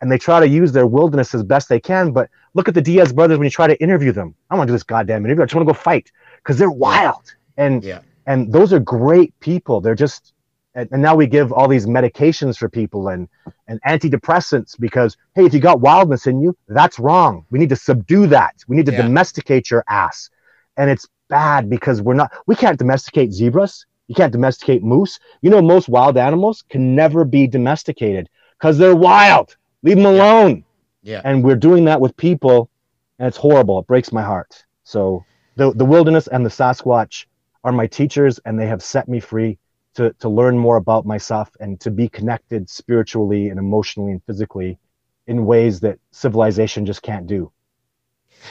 and 0.00 0.10
they 0.10 0.18
try 0.18 0.38
to 0.38 0.48
use 0.48 0.70
their 0.70 0.86
wilderness 0.86 1.34
as 1.34 1.42
best 1.42 1.68
they 1.68 1.80
can. 1.80 2.12
But 2.12 2.30
look 2.54 2.68
at 2.68 2.74
the 2.74 2.80
diaz 2.80 3.12
brothers 3.12 3.38
when 3.38 3.46
you 3.46 3.50
try 3.50 3.66
to 3.66 3.82
interview 3.82 4.12
them. 4.12 4.36
I 4.50 4.54
want 4.54 4.68
to 4.68 4.70
do 4.70 4.74
this 4.74 4.84
goddamn 4.84 5.24
interview. 5.24 5.42
I 5.42 5.46
just 5.46 5.56
want 5.56 5.66
to 5.66 5.74
go 5.74 5.78
fight 5.78 6.12
because 6.36 6.58
they're 6.58 6.70
wild. 6.70 7.34
And 7.56 7.82
Yeah. 7.82 8.02
and 8.26 8.52
those 8.52 8.72
are 8.72 8.78
great 8.78 9.34
people. 9.40 9.80
They're 9.80 9.96
just 10.06 10.32
and, 10.74 10.88
and 10.92 11.02
now 11.02 11.14
we 11.14 11.26
give 11.26 11.52
all 11.52 11.68
these 11.68 11.86
medications 11.86 12.56
for 12.58 12.68
people 12.68 13.08
and 13.08 13.28
and 13.68 13.80
antidepressants 13.86 14.78
because 14.78 15.16
hey 15.34 15.44
if 15.46 15.54
you 15.54 15.60
got 15.60 15.80
wildness 15.80 16.26
in 16.26 16.40
you 16.40 16.56
that's 16.68 16.98
wrong. 16.98 17.44
We 17.50 17.58
need 17.58 17.68
to 17.70 17.76
subdue 17.76 18.26
that. 18.28 18.54
We 18.68 18.76
need 18.76 18.86
to 18.86 18.92
Yeah. 18.92 19.02
domesticate 19.02 19.70
your 19.70 19.84
ass. 19.88 20.30
And 20.76 20.90
it's 20.90 21.06
bad 21.28 21.68
because 21.68 22.00
we're 22.02 22.14
not 22.14 22.32
we 22.46 22.54
can't 22.54 22.78
domesticate 22.78 23.32
zebras. 23.32 23.86
You 24.08 24.14
can't 24.14 24.32
domesticate 24.32 24.82
moose. 24.82 25.18
You 25.42 25.50
know 25.50 25.60
most 25.62 25.88
wild 25.88 26.16
animals 26.16 26.62
can 26.70 26.94
never 26.94 27.24
be 27.24 27.46
domesticated 27.46 28.28
because 28.58 28.78
they're 28.78 28.96
wild. 28.96 29.56
Leave 29.82 29.96
them 29.96 30.06
alone. 30.06 30.64
Yeah. 31.02 31.22
and 31.24 31.42
we're 31.44 31.56
doing 31.56 31.84
that 31.86 32.00
with 32.00 32.16
people 32.16 32.68
and 33.18 33.28
it's 33.28 33.36
horrible. 33.36 33.78
It 33.78 33.86
breaks 33.86 34.12
my 34.12 34.22
heart. 34.22 34.64
So 34.84 35.24
the, 35.56 35.72
the 35.72 35.84
wilderness 35.84 36.26
and 36.28 36.44
the 36.44 36.50
sasquatch 36.50 37.26
are 37.64 37.72
my 37.72 37.86
teachers 37.86 38.38
and 38.44 38.58
they 38.58 38.66
have 38.66 38.82
set 38.82 39.08
me 39.08 39.20
free 39.20 39.58
to, 39.98 40.12
to 40.20 40.28
learn 40.28 40.56
more 40.56 40.76
about 40.76 41.04
myself 41.04 41.50
and 41.58 41.80
to 41.80 41.90
be 41.90 42.08
connected 42.08 42.70
spiritually 42.70 43.48
and 43.48 43.58
emotionally 43.58 44.12
and 44.12 44.22
physically 44.24 44.78
in 45.26 45.44
ways 45.44 45.80
that 45.80 45.98
civilization 46.12 46.86
just 46.86 47.02
can't 47.02 47.26
do 47.26 47.50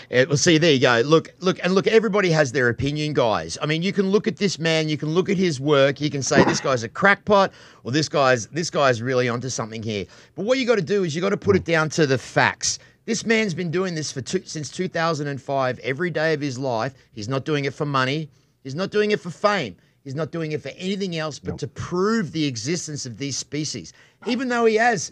Yeah, 0.09 0.25
well, 0.25 0.35
see, 0.35 0.57
there 0.57 0.73
you 0.73 0.81
go. 0.81 1.01
Look, 1.05 1.33
look, 1.39 1.57
and 1.63 1.73
look. 1.73 1.87
Everybody 1.87 2.29
has 2.31 2.51
their 2.51 2.67
opinion, 2.67 3.13
guys. 3.13 3.57
I 3.61 3.65
mean, 3.65 3.81
you 3.81 3.93
can 3.93 4.09
look 4.09 4.27
at 4.27 4.35
this 4.35 4.59
man, 4.59 4.89
you 4.89 4.97
can 4.97 5.09
look 5.09 5.29
at 5.29 5.37
his 5.37 5.61
work, 5.61 6.01
you 6.01 6.09
can 6.09 6.21
say 6.21 6.43
this 6.43 6.59
guy's 6.59 6.83
a 6.83 6.89
crackpot, 6.89 7.53
or 7.85 7.93
this 7.93 8.09
guy's 8.09 8.47
this 8.47 8.69
guy's 8.69 9.01
really 9.01 9.29
onto 9.29 9.47
something 9.47 9.81
here. 9.81 10.05
But 10.35 10.43
what 10.43 10.57
you 10.57 10.67
got 10.67 10.75
to 10.75 10.81
do 10.95 11.05
is 11.05 11.15
you 11.15 11.21
got 11.21 11.29
to 11.29 11.37
put 11.37 11.55
it 11.55 11.63
down 11.63 11.87
to 11.91 12.05
the 12.05 12.17
facts. 12.17 12.79
This 13.05 13.25
man's 13.25 13.53
been 13.53 13.71
doing 13.71 13.95
this 13.95 14.11
for 14.11 14.19
two, 14.19 14.41
since 14.43 14.69
2005, 14.69 15.79
every 15.79 16.09
day 16.09 16.33
of 16.33 16.41
his 16.41 16.59
life. 16.59 16.93
He's 17.13 17.29
not 17.29 17.45
doing 17.45 17.63
it 17.63 17.73
for 17.73 17.85
money. 17.85 18.29
He's 18.65 18.75
not 18.75 18.91
doing 18.91 19.11
it 19.11 19.21
for 19.21 19.29
fame. 19.29 19.77
He's 20.07 20.15
not 20.15 20.31
doing 20.31 20.53
it 20.53 20.61
for 20.61 20.71
anything 20.77 21.17
else 21.17 21.37
but 21.37 21.57
to 21.57 21.67
prove 21.67 22.31
the 22.31 22.45
existence 22.45 23.05
of 23.05 23.17
these 23.17 23.35
species. 23.35 23.91
Even 24.25 24.47
though 24.47 24.63
he 24.63 24.75
has 24.75 25.11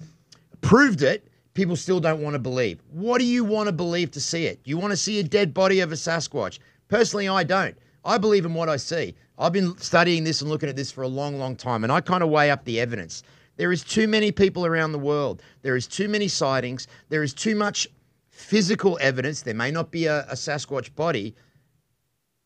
proved 0.61 1.01
it, 1.01 1.27
people 1.53 1.75
still 1.75 1.99
don't 1.99 2.21
want 2.21 2.33
to 2.33 2.39
believe. 2.39 2.79
What 2.91 3.17
do 3.17 3.25
you 3.25 3.43
want 3.43 3.67
to 3.67 3.73
believe 3.73 4.09
to 4.11 4.21
see 4.21 4.45
it? 4.45 4.57
You 4.63 4.77
want 4.77 4.91
to 4.91 4.97
see 4.97 5.19
a 5.19 5.23
dead 5.23 5.53
body 5.53 5.81
of 5.81 5.91
a 5.91 5.95
Sasquatch? 5.95 6.59
Personally, 6.87 7.27
I 7.27 7.43
don't. 7.43 7.77
I 8.05 8.17
believe 8.17 8.45
in 8.45 8.53
what 8.53 8.69
I 8.69 8.77
see. 8.77 9.15
I've 9.37 9.51
been 9.51 9.77
studying 9.79 10.23
this 10.23 10.39
and 10.39 10.49
looking 10.49 10.69
at 10.69 10.77
this 10.77 10.93
for 10.93 11.01
a 11.01 11.09
long, 11.09 11.37
long 11.37 11.57
time, 11.57 11.83
and 11.83 11.91
I 11.91 11.99
kind 11.99 12.23
of 12.23 12.29
weigh 12.29 12.49
up 12.49 12.63
the 12.63 12.79
evidence. 12.79 13.21
There 13.57 13.73
is 13.73 13.83
too 13.83 14.07
many 14.07 14.31
people 14.31 14.65
around 14.65 14.93
the 14.93 14.97
world. 14.97 15.43
There 15.61 15.75
is 15.75 15.87
too 15.87 16.07
many 16.07 16.29
sightings. 16.29 16.87
There 17.09 17.21
is 17.21 17.33
too 17.33 17.57
much 17.57 17.85
physical 18.29 18.97
evidence. 19.01 19.41
There 19.41 19.53
may 19.53 19.71
not 19.71 19.91
be 19.91 20.05
a, 20.05 20.21
a 20.27 20.35
Sasquatch 20.35 20.95
body, 20.95 21.35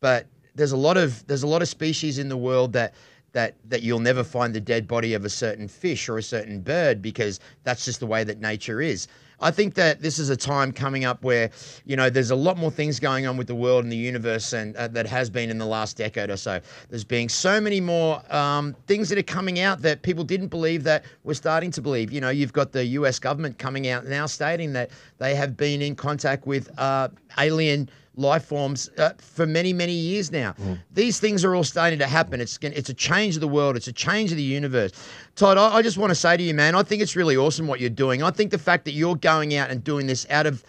but 0.01 0.25
there's 0.59 0.73
a 0.73 0.77
lot 0.77 0.97
of 0.97 1.25
there's 1.25 1.43
a 1.43 1.47
lot 1.47 1.61
of 1.61 1.67
species 1.69 2.19
in 2.19 2.29
the 2.29 2.37
world 2.37 2.73
that 2.73 2.93
that 3.31 3.55
that 3.69 3.81
you'll 3.81 3.99
never 3.99 4.23
find 4.23 4.53
the 4.53 4.59
dead 4.59 4.87
body 4.87 5.13
of 5.13 5.23
a 5.23 5.29
certain 5.29 5.67
fish 5.67 6.09
or 6.09 6.17
a 6.17 6.23
certain 6.23 6.59
bird 6.59 7.01
because 7.01 7.39
that's 7.63 7.85
just 7.85 7.99
the 7.99 8.05
way 8.05 8.23
that 8.23 8.39
nature 8.39 8.81
is. 8.81 9.07
I 9.41 9.51
think 9.51 9.73
that 9.75 10.01
this 10.01 10.19
is 10.19 10.29
a 10.29 10.35
time 10.35 10.71
coming 10.71 11.05
up 11.05 11.23
where, 11.23 11.49
you 11.85 11.95
know, 11.95 12.09
there's 12.09 12.31
a 12.31 12.35
lot 12.35 12.57
more 12.57 12.71
things 12.71 12.99
going 12.99 13.25
on 13.25 13.37
with 13.37 13.47
the 13.47 13.55
world 13.55 13.83
and 13.83 13.91
the 13.91 13.97
universe 13.97 14.51
and 14.53 14.75
uh, 14.75 14.89
that 14.89 15.07
has 15.07 15.29
been 15.29 15.49
in 15.49 15.57
the 15.57 15.65
last 15.65 15.95
decade 15.95 16.29
or 16.29 16.35
so. 16.35 16.59
There's 16.89 17.05
being 17.05 17.29
so 17.29 17.61
many 17.61 17.79
more 17.79 18.21
um, 18.35 18.75
things 18.87 19.07
that 19.09 19.17
are 19.17 19.23
coming 19.23 19.59
out 19.59 19.81
that 19.83 20.01
people 20.01 20.23
didn't 20.23 20.49
believe 20.49 20.83
that 20.83 21.05
we're 21.23 21.35
starting 21.35 21.71
to 21.71 21.81
believe. 21.81 22.11
You 22.11 22.19
know, 22.19 22.29
you've 22.29 22.53
got 22.53 22.73
the 22.73 22.83
U.S. 22.85 23.17
government 23.17 23.57
coming 23.57 23.87
out 23.87 24.05
now 24.05 24.25
stating 24.25 24.73
that 24.73 24.91
they 25.19 25.35
have 25.35 25.55
been 25.55 25.81
in 25.81 25.95
contact 25.95 26.47
with 26.47 26.69
uh, 26.79 27.09
alien 27.37 27.89
life 28.15 28.45
forms 28.45 28.89
uh, 28.97 29.11
for 29.17 29.45
many, 29.45 29.71
many 29.71 29.93
years 29.93 30.31
now. 30.31 30.53
Mm. 30.53 30.79
These 30.91 31.19
things 31.19 31.45
are 31.45 31.55
all 31.55 31.63
starting 31.63 31.99
to 31.99 32.07
happen. 32.07 32.41
It's 32.41 32.57
it's 32.61 32.89
a 32.89 32.93
change 32.93 33.35
of 33.35 33.41
the 33.41 33.47
world. 33.47 33.75
It's 33.75 33.87
a 33.87 33.93
change 33.93 34.31
of 34.31 34.37
the 34.37 34.43
universe. 34.43 34.91
Todd, 35.35 35.57
I, 35.57 35.75
I 35.75 35.81
just 35.81 35.97
want 35.97 36.09
to 36.11 36.15
say 36.15 36.35
to 36.35 36.43
you, 36.43 36.53
man, 36.53 36.75
I 36.75 36.83
think 36.83 37.01
it's 37.01 37.15
really 37.15 37.37
awesome 37.37 37.67
what 37.67 37.79
you're 37.79 37.89
doing. 37.89 38.23
I 38.23 38.31
think 38.31 38.51
the 38.51 38.57
fact 38.57 38.85
that 38.85 38.91
you're 38.91 39.15
going 39.15 39.55
out 39.55 39.69
and 39.69 39.83
doing 39.83 40.07
this 40.07 40.25
out 40.29 40.45
of 40.45 40.63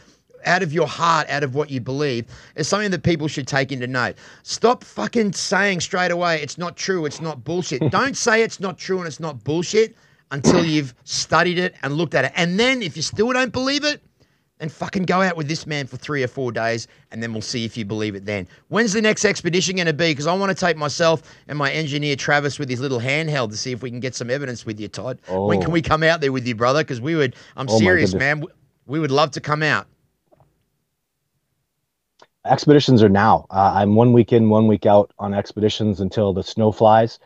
out 0.47 0.63
of 0.63 0.73
your 0.73 0.87
heart, 0.87 1.29
out 1.29 1.43
of 1.43 1.55
what 1.55 1.69
you 1.69 1.81
believe, 1.81 2.25
is 2.57 2.67
something 2.67 2.91
that 2.91 3.03
people 3.03 3.29
should 3.29 3.47
take 3.47 3.73
into 3.73 3.87
note. 3.87 4.17
Stop 4.43 4.85
fucking 4.85 5.33
saying 5.35 5.81
straight 5.81 6.11
away 6.11 6.41
it's 6.41 6.57
not 6.57 6.77
true, 6.77 7.05
it's 7.05 7.21
not 7.21 7.45
bullshit. 7.45 7.83
Don't 7.91 8.17
say 8.17 8.43
it's 8.43 8.61
not 8.61 8.79
true 8.79 8.99
and 8.99 9.07
it's 9.07 9.21
not 9.21 9.45
bullshit 9.45 9.97
until 10.31 10.65
you've 10.65 10.95
studied 11.05 11.59
it 11.59 11.75
and 11.83 11.95
looked 11.95 12.15
at 12.15 12.25
it. 12.25 12.33
And 12.37 12.59
then 12.59 12.83
if 12.83 12.97
you 12.97 13.03
still 13.03 13.33
don't 13.33 13.53
believe 13.53 13.83
it, 13.85 14.01
and 14.61 14.71
fucking 14.71 15.05
go 15.05 15.23
out 15.23 15.37
with 15.37 15.49
this 15.49 15.67
man 15.67 15.87
for 15.87 15.97
three 15.97 16.23
or 16.23 16.29
four 16.29 16.53
days, 16.53 16.87
and 17.11 17.23
then 17.23 17.33
we'll 17.33 17.43
see 17.43 17.65
if 17.65 17.77
you 17.77 17.85
believe 17.85 18.15
it 18.15 18.27
then. 18.27 18.47
When's 18.69 18.93
the 18.93 19.03
next 19.03 19.25
expedition 19.25 19.77
going 19.77 19.87
to 19.87 19.93
be? 19.93 20.13
Because 20.13 20.27
I 20.27 20.35
want 20.35 20.57
to 20.57 20.67
take 20.67 20.77
myself 20.77 21.23
and 21.49 21.59
my 21.59 21.73
engineer 21.73 22.15
Travis 22.15 22.59
with 22.59 22.69
his 22.69 22.81
little 22.81 23.01
handheld 23.01 23.51
to 23.51 23.57
see 23.57 23.73
if 23.73 23.83
we 23.83 23.91
can 23.91 24.01
get 24.01 24.15
some 24.15 24.31
evidence 24.31 24.65
with 24.65 24.79
you, 24.79 24.89
Todd. 24.89 25.19
Oh. 25.29 25.47
When 25.47 25.61
can 25.61 25.73
we 25.73 25.83
come 25.83 26.03
out 26.03 26.21
there 26.21 26.31
with 26.31 26.47
you, 26.47 26.55
brother? 26.55 26.85
Because 26.85 27.01
we 27.01 27.17
would, 27.17 27.35
I'm 27.57 27.67
oh 27.69 27.79
serious, 27.79 28.15
man. 28.15 28.45
We 28.87 29.01
would 29.01 29.11
love 29.11 29.31
to 29.33 29.41
come 29.41 29.63
out. 29.63 29.87
Expeditions 32.47 33.03
are 33.03 33.09
now. 33.09 33.47
Uh, 33.51 33.73
I'm 33.77 33.95
one 33.95 34.13
week 34.13 34.33
in, 34.33 34.49
one 34.49 34.67
week 34.67 34.87
out 34.87 35.13
on 35.19 35.35
expeditions 35.35 36.01
until 36.01 36.33
the 36.33 36.43
snow 36.43 36.73
flies. 36.73 37.19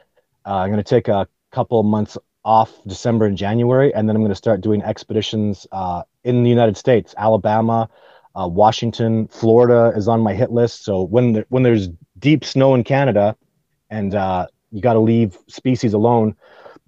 Uh, 0.47 0.57
I'm 0.57 0.71
going 0.71 0.83
to 0.83 0.89
take 0.89 1.09
a 1.09 1.29
couple 1.53 1.83
months 1.83 2.19
off 2.45 2.81
December 2.87 3.27
and 3.27 3.37
January, 3.37 3.95
and 3.95 4.09
then 4.09 4.17
I'm 4.17 4.23
going 4.23 4.31
to 4.31 4.37
start 4.37 4.61
doing 4.61 4.83
expeditions 4.83 5.67
uh, 5.73 6.03
in 6.25 6.43
the 6.43 6.51
United 6.51 6.77
States, 6.77 7.15
Alabama, 7.17 7.89
uh, 8.35 8.49
Washington, 8.49 9.29
Florida 9.29 9.97
is 9.97 10.09
on 10.09 10.21
my 10.21 10.35
hit 10.35 10.51
list. 10.51 10.85
So 10.85 11.03
when 11.03 11.45
when 11.49 11.63
there's 11.63 11.89
deep 12.19 12.45
snow 12.45 12.75
in 12.75 12.85
Canada, 12.85 13.37
and 13.91 14.15
uh, 14.15 14.47
you 14.71 14.81
got 14.81 14.95
to 14.95 15.01
leave 15.01 15.39
species 15.49 15.95
alone, 15.95 16.35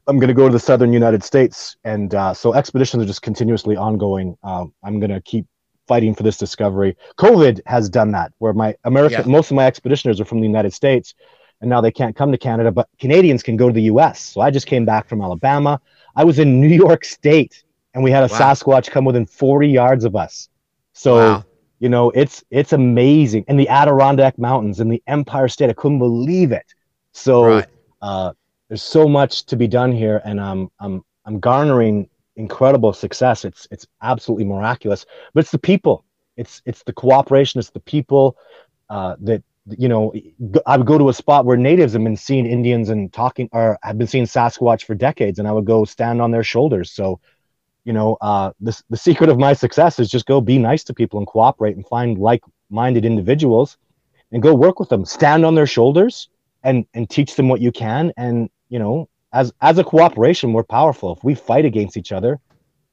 I'm 0.06 0.18
going 0.18 0.28
to 0.28 0.34
go 0.34 0.48
to 0.48 0.52
the 0.52 0.60
southern 0.60 0.92
United 0.92 1.22
States, 1.22 1.76
and 1.84 2.14
uh, 2.14 2.34
so 2.34 2.54
expeditions 2.54 3.02
are 3.02 3.06
just 3.06 3.22
continuously 3.22 3.76
ongoing. 3.76 4.36
Um, 4.42 4.74
I'm 4.82 4.98
going 5.00 5.10
to 5.10 5.20
keep 5.20 5.46
fighting 5.86 6.14
for 6.14 6.22
this 6.22 6.36
discovery. 6.36 6.96
COVID 7.18 7.60
has 7.66 7.88
done 7.88 8.10
that, 8.12 8.32
where 8.38 8.52
my 8.52 8.74
American, 8.84 9.20
yeah. 9.20 9.32
most 9.32 9.50
of 9.50 9.54
my 9.54 9.70
expeditioners 9.70 10.20
are 10.20 10.24
from 10.24 10.40
the 10.40 10.46
United 10.46 10.72
States, 10.72 11.14
and 11.60 11.70
now 11.70 11.80
they 11.80 11.90
can't 11.90 12.14
come 12.14 12.32
to 12.32 12.38
Canada, 12.38 12.70
but 12.70 12.88
Canadians 12.98 13.42
can 13.42 13.56
go 13.56 13.68
to 13.68 13.72
the 13.72 13.82
U.S. 13.82 14.20
So 14.20 14.40
I 14.40 14.50
just 14.50 14.66
came 14.66 14.84
back 14.84 15.08
from 15.08 15.22
Alabama. 15.22 15.80
I 16.14 16.24
was 16.24 16.38
in 16.38 16.60
New 16.62 16.68
York 16.68 17.04
State 17.04 17.64
and 17.94 18.04
we 18.04 18.10
had 18.10 18.30
a 18.30 18.32
wow. 18.32 18.38
Sasquatch 18.38 18.90
come 18.90 19.04
within 19.04 19.24
40 19.24 19.68
yards 19.68 20.04
of 20.04 20.14
us. 20.14 20.50
So, 20.92 21.16
wow. 21.16 21.44
you 21.78 21.88
know, 21.88 22.10
it's 22.10 22.44
it's 22.50 22.72
amazing. 22.72 23.44
And 23.48 23.58
the 23.58 23.68
Adirondack 23.68 24.38
Mountains 24.38 24.80
in 24.80 24.88
the 24.88 25.02
Empire 25.06 25.48
State, 25.48 25.70
I 25.70 25.72
couldn't 25.72 25.98
believe 25.98 26.52
it. 26.52 26.74
So, 27.12 27.44
right. 27.44 27.66
uh, 28.02 28.32
there's 28.68 28.82
so 28.82 29.08
much 29.08 29.44
to 29.46 29.56
be 29.56 29.66
done 29.66 29.92
here, 29.92 30.20
and 30.24 30.40
I'm 30.40 30.68
I'm 30.80 31.04
I'm 31.24 31.40
garnering 31.40 32.08
incredible 32.36 32.92
success. 32.92 33.44
It's 33.44 33.66
it's 33.70 33.86
absolutely 34.02 34.44
miraculous. 34.44 35.06
But 35.32 35.40
it's 35.40 35.50
the 35.50 35.58
people. 35.58 36.04
It's 36.36 36.62
it's 36.66 36.82
the 36.82 36.92
cooperation. 36.92 37.58
It's 37.60 37.70
the 37.70 37.80
people 37.80 38.36
uh, 38.90 39.16
that 39.20 39.42
you 39.68 39.88
know. 39.88 40.12
I 40.66 40.76
would 40.76 40.86
go 40.86 40.98
to 40.98 41.08
a 41.08 41.14
spot 41.14 41.44
where 41.44 41.56
natives 41.56 41.92
have 41.92 42.04
been 42.04 42.16
seeing 42.16 42.46
Indians 42.46 42.88
and 42.88 43.12
talking, 43.12 43.48
or 43.52 43.78
have 43.82 43.98
been 43.98 44.06
seeing 44.06 44.24
Sasquatch 44.24 44.84
for 44.84 44.94
decades, 44.94 45.38
and 45.38 45.46
I 45.48 45.52
would 45.52 45.64
go 45.64 45.84
stand 45.84 46.20
on 46.22 46.30
their 46.30 46.44
shoulders. 46.44 46.92
So 46.92 47.20
you 47.86 47.92
know, 47.92 48.18
uh, 48.20 48.50
the, 48.60 48.82
the 48.90 48.96
secret 48.96 49.30
of 49.30 49.38
my 49.38 49.52
success 49.52 50.00
is 50.00 50.10
just 50.10 50.26
go 50.26 50.40
be 50.40 50.58
nice 50.58 50.82
to 50.82 50.92
people 50.92 51.20
and 51.20 51.26
cooperate 51.26 51.76
and 51.76 51.86
find 51.86 52.18
like-minded 52.18 53.04
individuals 53.04 53.78
and 54.32 54.42
go 54.42 54.52
work 54.54 54.80
with 54.80 54.88
them, 54.88 55.04
stand 55.04 55.46
on 55.46 55.54
their 55.54 55.68
shoulders 55.68 56.28
and, 56.64 56.84
and 56.94 57.08
teach 57.08 57.36
them 57.36 57.48
what 57.48 57.60
you 57.60 57.70
can. 57.70 58.12
And, 58.16 58.50
you 58.70 58.80
know, 58.80 59.08
as, 59.32 59.52
as 59.60 59.78
a 59.78 59.84
cooperation, 59.84 60.52
we're 60.52 60.64
powerful. 60.64 61.12
If 61.12 61.22
we 61.22 61.36
fight 61.36 61.64
against 61.64 61.96
each 61.96 62.10
other, 62.10 62.40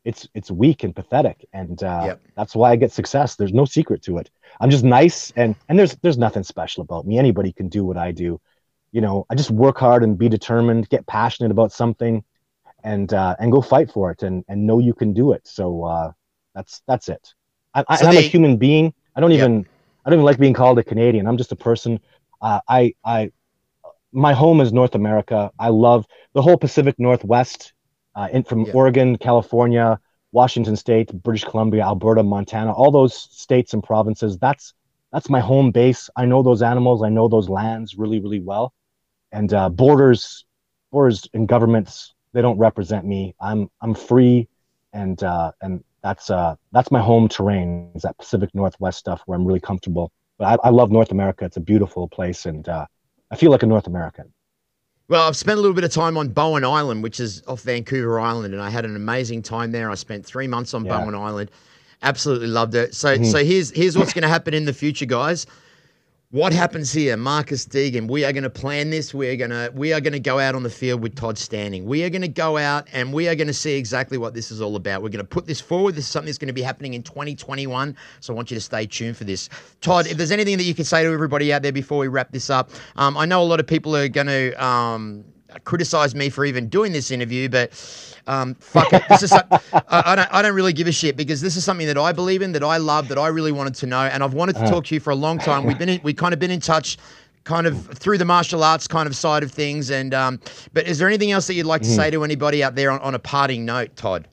it's, 0.06 0.28
it's 0.34 0.52
weak 0.52 0.84
and 0.84 0.96
pathetic. 0.96 1.46
And 1.54 1.82
uh, 1.84 2.04
yep. 2.06 2.22
that's 2.36 2.56
why 2.56 2.72
I 2.72 2.76
get 2.76 2.92
success. 2.92 3.36
There's 3.36 3.54
no 3.54 3.66
secret 3.66 4.02
to 4.04 4.18
it. 4.18 4.30
I'm 4.60 4.70
just 4.70 4.84
nice. 4.84 5.32
And, 5.36 5.56
and 5.70 5.80
there's, 5.80 5.96
there's 5.98 6.18
nothing 6.18 6.44
special 6.44 6.84
about 6.84 7.08
me. 7.08 7.18
Anybody 7.18 7.52
can 7.52 7.70
do 7.70 7.86
what 7.86 7.98
I 7.98 8.12
do. 8.12 8.40
You 8.92 9.02
know, 9.02 9.26
I 9.30 9.36
just 9.36 9.50
work 9.50 9.78
hard 9.78 10.04
and 10.04 10.18
be 10.18 10.30
determined, 10.30 10.90
get 10.90 11.08
passionate 11.08 11.52
about 11.52 11.72
something 11.72 12.24
and 12.84 13.14
uh, 13.14 13.36
and 13.40 13.52
go 13.52 13.62
fight 13.62 13.92
for 13.92 14.12
it 14.12 14.24
and 14.24 14.44
and 14.48 14.68
know 14.68 14.80
you 14.80 14.94
can 14.94 15.14
do 15.14 15.32
it. 15.32 15.48
So 15.48 15.84
uh, 15.84 16.12
that's 16.54 16.82
that's 16.88 17.10
it. 17.10 17.34
I, 17.74 17.96
so 17.96 18.08
am 18.08 18.18
a 18.18 18.22
human 18.22 18.58
being. 18.58 18.94
I 19.16 19.20
don't 19.20 19.32
even 19.32 19.60
yep. 19.60 19.68
I 20.06 20.10
don't 20.10 20.20
even 20.20 20.26
like 20.26 20.38
being 20.38 20.54
called 20.54 20.78
a 20.78 20.84
Canadian. 20.84 21.26
I'm 21.26 21.38
just 21.38 21.52
a 21.52 21.56
person. 21.56 22.00
Uh, 22.42 22.60
I 22.68 22.94
I 23.04 23.32
my 24.12 24.34
home 24.34 24.62
is 24.62 24.72
North 24.72 24.96
America. 24.96 25.52
I 25.58 25.70
love 25.70 26.06
the 26.34 26.42
whole 26.42 26.58
Pacific 26.58 26.96
Northwest, 27.00 27.74
uh, 28.16 28.30
in 28.32 28.44
from 28.44 28.66
yep. 28.66 28.76
Oregon, 28.76 29.18
California, 29.18 30.00
Washington 30.32 30.76
State, 30.76 31.12
British 31.14 31.44
Columbia, 31.44 31.84
Alberta, 31.84 32.24
Montana, 32.24 32.74
all 32.74 32.92
those 32.92 33.16
states 33.16 33.74
and 33.74 33.84
provinces. 33.84 34.38
That's 34.38 34.74
that's 35.12 35.30
my 35.30 35.40
home 35.40 35.72
base. 35.72 36.10
I 36.16 36.26
know 36.26 36.42
those 36.42 36.62
animals. 36.62 37.04
I 37.04 37.10
know 37.10 37.28
those 37.28 37.50
lands 37.50 37.96
really, 37.96 38.20
really 38.20 38.40
well. 38.40 38.74
And 39.32 39.54
uh, 39.54 39.70
borders, 39.70 40.46
borders 40.92 41.28
and 41.34 41.48
governments 41.48 42.14
they 42.34 42.42
don't 42.42 42.58
represent 42.58 43.06
me. 43.06 43.36
I'm 43.40 43.70
I'm 43.82 43.94
free, 43.94 44.50
and 44.92 45.22
uh, 45.24 45.52
and 45.62 45.84
that's 46.02 46.30
uh, 46.30 46.56
that's 46.72 46.92
my 46.92 47.02
home 47.02 47.30
terrain. 47.30 47.92
Is 47.96 48.02
that 48.02 48.18
Pacific 48.18 48.50
Northwest 48.54 49.00
stuff 49.00 49.22
where 49.26 49.38
I'm 49.38 49.46
really 49.46 49.60
comfortable. 49.60 50.12
But 50.38 50.60
I, 50.60 50.68
I 50.68 50.70
love 50.72 50.92
North 50.92 51.12
America. 51.12 51.46
It's 51.46 51.58
a 51.58 51.62
beautiful 51.62 52.08
place, 52.08 52.46
and 52.46 52.68
uh, 52.68 52.88
I 53.32 53.36
feel 53.36 53.52
like 53.52 53.64
a 53.64 53.68
North 53.68 53.88
American. 53.88 54.34
Well, 55.10 55.28
I've 55.28 55.36
spent 55.36 55.58
a 55.58 55.62
little 55.62 55.76
bit 55.76 55.84
of 55.84 55.92
time 55.92 56.18
on 56.18 56.30
Bowen 56.30 56.64
Island, 56.64 57.04
which 57.04 57.20
is 57.20 57.44
off 57.48 57.62
Vancouver 57.62 58.20
Island, 58.20 58.54
and 58.54 58.64
I 58.64 58.70
had 58.70 58.86
an 58.86 58.96
amazing 58.96 59.42
time 59.42 59.72
there. 59.72 59.92
I 59.92 59.96
spent 59.96 60.26
three 60.26 60.48
months 60.48 60.74
on 60.74 60.86
yeah. 60.86 60.98
Bowen 60.98 61.14
Island. 61.14 61.52
Absolutely 62.02 62.48
loved 62.48 62.76
it. 62.76 62.96
So, 62.96 63.16
mm-hmm. 63.16 63.26
so 63.26 63.44
here's 63.44 63.72
here's 63.72 63.98
what's 63.98 64.14
going 64.14 64.24
to 64.24 64.30
happen 64.30 64.54
in 64.54 64.66
the 64.66 64.74
future, 64.74 65.06
guys 65.06 65.46
what 66.34 66.52
happens 66.52 66.92
here? 66.92 67.16
Marcus 67.16 67.64
Deegan, 67.64 68.08
we 68.10 68.26
are 68.26 68.34
going 68.34 68.44
to 68.44 68.50
plan 68.50 68.90
this. 68.90 69.14
We 69.14 69.30
are 69.30 69.36
going 69.36 69.52
to 69.52 69.72
we 69.76 69.94
are 69.94 70.02
going 70.02 70.14
to 70.14 70.20
go 70.20 70.40
out 70.40 70.56
on 70.56 70.64
the 70.64 70.70
field 70.70 71.00
with 71.00 71.16
Todd 71.16 71.38
Standing. 71.38 71.86
We 71.86 72.04
are 72.06 72.10
going 72.10 72.24
to 72.24 72.28
go 72.28 72.58
out 72.58 72.88
and 72.92 73.14
we 73.14 73.28
are 73.28 73.36
going 73.36 73.50
to 73.50 73.54
see 73.54 73.78
exactly 73.78 74.18
what 74.18 74.34
this 74.34 74.50
is 74.50 74.60
all 74.60 74.76
about. 74.76 75.04
We're 75.04 75.10
going 75.10 75.24
to 75.24 75.30
put 75.30 75.46
this 75.46 75.62
forward. 75.62 75.94
This 75.94 76.06
is 76.06 76.10
something 76.10 76.26
that's 76.26 76.40
going 76.40 76.48
to 76.48 76.54
be 76.54 76.64
happening 76.64 76.96
in 76.96 77.04
2021. 77.04 77.96
So 78.20 78.34
I 78.34 78.36
want 78.36 78.50
you 78.50 78.56
to 78.56 78.62
stay 78.62 78.88
tuned 78.88 79.16
for 79.16 79.26
this. 79.26 79.48
Todd, 79.80 80.08
if 80.08 80.18
there's 80.18 80.32
anything 80.32 80.58
that 80.58 80.64
you 80.64 80.74
can 80.74 80.86
say 80.86 81.04
to 81.04 81.14
everybody 81.14 81.54
out 81.54 81.62
there 81.62 81.72
before 81.72 82.00
we 82.00 82.08
wrap 82.08 82.32
this 82.32 82.50
up, 82.50 82.72
um, 82.96 83.16
I 83.16 83.26
know 83.26 83.44
a 83.44 83.46
lot 83.46 83.60
of 83.60 83.68
people 83.68 83.96
are 83.96 84.08
going 84.08 84.26
to 84.26 84.54
um, 84.66 85.24
criticize 85.64 86.16
me 86.16 86.30
for 86.30 86.46
even 86.46 86.68
doing 86.70 86.92
this 86.92 87.12
interview, 87.12 87.50
but 87.50 87.72
um, 88.28 88.56
fuck 88.56 88.92
it. 88.94 89.04
This 89.10 89.24
is 89.24 89.32
I, 89.32 89.44
I, 89.90 90.16
don't 90.16 90.34
I 90.34 90.42
don't 90.42 90.56
really 90.56 90.74
give 90.74 90.88
a 90.88 90.92
shit 90.92 91.18
because 91.18 91.42
this 91.42 91.56
is 91.56 91.64
something 91.64 91.88
that 91.88 91.98
I 91.98 92.12
believe 92.12 92.42
in, 92.42 92.52
that 92.54 92.64
I 92.64 92.78
love, 92.78 93.08
that 93.10 93.18
I 93.18 93.28
really 93.28 93.52
wanted 93.52 93.76
to 93.76 93.86
know, 93.86 94.02
and 94.02 94.24
I've 94.24 94.34
wanted 94.34 94.56
to 94.56 94.64
uh. 94.64 94.70
talk 94.70 94.86
to 94.86 94.96
you 94.96 95.00
for 95.00 95.12
a 95.12 95.16
long 95.16 95.40
time. 95.40 95.66
We've 95.66 95.78
been 95.78 95.90
in, 95.90 96.02
we 96.04 96.14
kind 96.14 96.34
of 96.34 96.40
been 96.40 96.52
in 96.52 96.60
touch. 96.62 96.98
Kind 97.46 97.68
of 97.68 97.88
through 97.88 98.20
the 98.20 98.24
martial 98.24 98.64
arts 98.64 98.88
kind 98.88 99.06
of 99.06 99.18
side 99.18 99.44
of 99.44 99.52
things, 99.52 99.92
and 99.92 100.14
um, 100.14 100.40
but 100.72 100.88
is 100.88 100.98
there 100.98 101.10
anything 101.10 101.34
else 101.34 101.46
that 101.48 101.56
you'd 101.56 101.66
like 101.66 101.82
to 101.82 101.90
mm. 101.90 101.96
say 101.98 102.10
to 102.10 102.24
anybody 102.24 102.64
out 102.64 102.76
there 102.76 102.90
on, 102.90 103.02
on 103.02 103.16
a 103.16 103.20
parting 103.20 103.66
note, 103.66 103.94
Todd? 103.98 104.30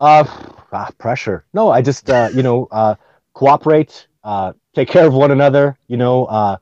Uh, 0.00 0.24
ah, 0.72 0.90
pressure. 0.98 1.46
No, 1.54 1.70
I 1.70 1.80
just 1.80 2.10
uh, 2.10 2.28
you 2.34 2.42
know 2.42 2.68
uh, 2.70 2.94
cooperate, 3.32 4.06
uh, 4.24 4.52
take 4.74 4.88
care 4.88 5.06
of 5.06 5.14
one 5.14 5.30
another. 5.30 5.78
You 5.88 5.96
know, 5.96 6.26
uh, 6.26 6.58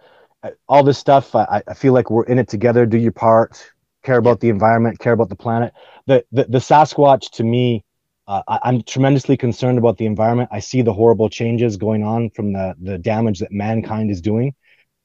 all 0.69 0.83
this 0.85 0.99
stuff. 0.99 1.35
I, 1.35 1.63
I 1.67 1.75
feel 1.75 1.93
like 1.93 2.11
we're 2.11 2.25
in 2.25 2.39
it 2.39 2.49
together. 2.49 2.87
Do 2.87 2.99
your 2.99 3.13
part. 3.13 3.73
Care 4.03 4.19
about 4.19 4.41
the 4.41 4.49
environment. 4.51 4.99
Care 4.99 5.13
about 5.15 5.29
the 5.31 5.37
planet. 5.37 5.73
The, 6.07 6.25
the 6.33 6.45
the 6.45 6.59
Sasquatch 6.59 7.31
to 7.33 7.45
me 7.45 7.85
Uh, 8.27 8.43
I, 8.49 8.59
I'm 8.63 8.83
tremendously 8.83 9.37
concerned 9.37 9.79
about 9.79 9.99
the 9.99 10.07
environment. 10.07 10.49
I 10.53 10.61
see 10.61 10.83
the 10.83 10.93
horrible 10.95 11.29
changes 11.29 11.77
going 11.77 12.03
on 12.03 12.31
from 12.31 12.53
the 12.53 12.75
the 12.81 12.99
damage 12.99 13.41
that 13.41 13.53
mankind 13.53 14.11
is 14.11 14.21
doing, 14.23 14.55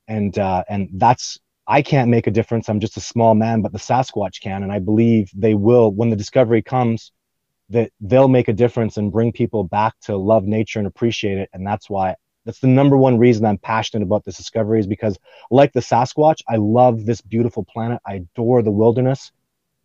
and 0.08 0.38
uh, 0.38 0.64
and 0.70 0.90
that's 0.94 1.40
I 1.68 1.82
can't 1.82 2.10
make 2.10 2.28
a 2.28 2.32
difference. 2.32 2.70
I'm 2.70 2.80
just 2.80 2.98
a 2.98 3.02
small 3.02 3.36
man, 3.36 3.62
but 3.62 3.72
the 3.74 3.80
Sasquatch 3.80 4.42
can, 4.42 4.64
and 4.64 4.72
I 4.72 4.80
believe 4.80 5.30
they 5.36 5.56
will 5.56 5.92
when 5.92 6.10
the 6.10 6.16
discovery 6.16 6.62
comes. 6.64 7.12
That 7.70 7.92
they'll 8.02 8.30
make 8.30 8.48
a 8.50 8.54
difference 8.54 8.98
and 8.98 9.12
bring 9.12 9.32
people 9.32 9.64
back 9.64 9.94
to 10.04 10.18
love 10.18 10.46
nature 10.46 10.80
and 10.80 10.88
appreciate 10.88 11.38
it, 11.38 11.50
and 11.54 11.66
that's 11.68 11.90
why 11.90 12.16
that's 12.46 12.60
the 12.60 12.68
number 12.68 12.98
one 12.98 13.18
reason 13.18 13.46
I'm 13.46 13.58
passionate 13.58 14.04
about 14.04 14.26
this 14.26 14.38
discovery 14.38 14.80
is 14.80 14.88
because, 14.88 15.18
like 15.52 15.74
the 15.74 15.82
Sasquatch, 15.82 16.42
I 16.48 16.56
love 16.56 17.06
this 17.06 17.22
beautiful 17.22 17.64
planet. 17.64 18.00
I 18.06 18.16
adore 18.16 18.62
the 18.62 18.72
wilderness, 18.72 19.32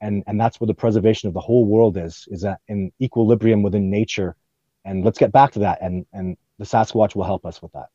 and 0.00 0.22
and 0.26 0.40
that's 0.40 0.60
where 0.60 0.66
the 0.66 0.74
preservation 0.74 1.28
of 1.28 1.34
the 1.34 1.40
whole 1.40 1.64
world 1.64 1.96
is 1.96 2.26
is 2.30 2.42
that 2.42 2.60
in 2.68 2.92
equilibrium 3.00 3.62
within 3.62 3.90
nature. 3.90 4.36
And 4.84 5.04
let's 5.04 5.18
get 5.18 5.32
back 5.32 5.52
to 5.52 5.58
that, 5.60 5.78
and 5.82 6.06
and 6.12 6.36
the 6.58 6.64
Sasquatch 6.64 7.14
will 7.14 7.24
help 7.24 7.44
us 7.44 7.60
with 7.60 7.72
that. 7.72 7.88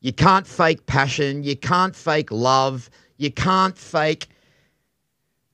You 0.00 0.12
can't 0.12 0.46
fake 0.46 0.86
passion. 0.86 1.42
You 1.42 1.56
can't 1.56 1.96
fake 1.96 2.30
love. 2.30 2.90
You 3.16 3.30
can't 3.30 3.76
fake 3.76 4.28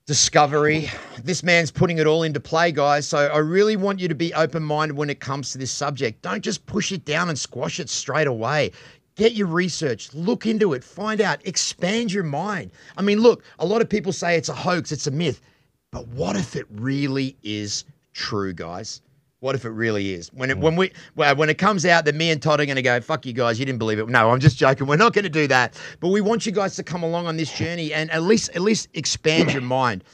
discovery. 0.06 0.90
This 1.22 1.42
man's 1.42 1.70
putting 1.70 1.98
it 1.98 2.06
all 2.06 2.22
into 2.22 2.40
play, 2.40 2.72
guys. 2.72 3.06
So 3.06 3.18
I 3.18 3.38
really 3.38 3.76
want 3.76 4.00
you 4.00 4.08
to 4.08 4.14
be 4.14 4.34
open 4.34 4.62
minded 4.62 4.96
when 4.96 5.10
it 5.10 5.20
comes 5.20 5.52
to 5.52 5.58
this 5.58 5.70
subject. 5.70 6.22
Don't 6.22 6.42
just 6.42 6.66
push 6.66 6.92
it 6.92 7.04
down 7.04 7.28
and 7.28 7.38
squash 7.38 7.80
it 7.80 7.88
straight 7.88 8.26
away. 8.26 8.72
Get 9.14 9.32
your 9.32 9.46
research, 9.46 10.12
look 10.14 10.46
into 10.46 10.72
it, 10.72 10.82
find 10.82 11.20
out, 11.20 11.46
expand 11.46 12.12
your 12.12 12.24
mind. 12.24 12.70
I 12.96 13.02
mean, 13.02 13.20
look, 13.20 13.44
a 13.58 13.66
lot 13.66 13.82
of 13.82 13.88
people 13.88 14.12
say 14.12 14.36
it's 14.36 14.48
a 14.48 14.54
hoax, 14.54 14.90
it's 14.90 15.06
a 15.06 15.10
myth. 15.10 15.40
But 15.90 16.08
what 16.08 16.34
if 16.34 16.56
it 16.56 16.66
really 16.70 17.36
is 17.42 17.84
true, 18.14 18.54
guys? 18.54 19.02
What 19.42 19.56
if 19.56 19.64
it 19.64 19.70
really 19.70 20.14
is? 20.14 20.32
When 20.32 20.50
it 20.50 20.58
when 20.58 20.76
we 20.76 20.92
well, 21.16 21.34
when 21.34 21.50
it 21.50 21.58
comes 21.58 21.84
out 21.84 22.04
that 22.04 22.14
me 22.14 22.30
and 22.30 22.40
Todd 22.40 22.60
are 22.60 22.64
going 22.64 22.76
to 22.76 22.82
go, 22.82 23.00
fuck 23.00 23.26
you 23.26 23.32
guys, 23.32 23.58
you 23.58 23.66
didn't 23.66 23.80
believe 23.80 23.98
it. 23.98 24.08
No, 24.08 24.30
I'm 24.30 24.38
just 24.38 24.56
joking. 24.56 24.86
We're 24.86 24.94
not 24.94 25.14
going 25.14 25.24
to 25.24 25.28
do 25.28 25.48
that. 25.48 25.76
But 25.98 26.10
we 26.10 26.20
want 26.20 26.46
you 26.46 26.52
guys 26.52 26.76
to 26.76 26.84
come 26.84 27.02
along 27.02 27.26
on 27.26 27.36
this 27.36 27.52
journey 27.52 27.92
and 27.92 28.08
at 28.12 28.22
least 28.22 28.50
at 28.50 28.62
least 28.62 28.88
expand 28.94 29.52
your 29.52 29.62
mind. 29.80 30.04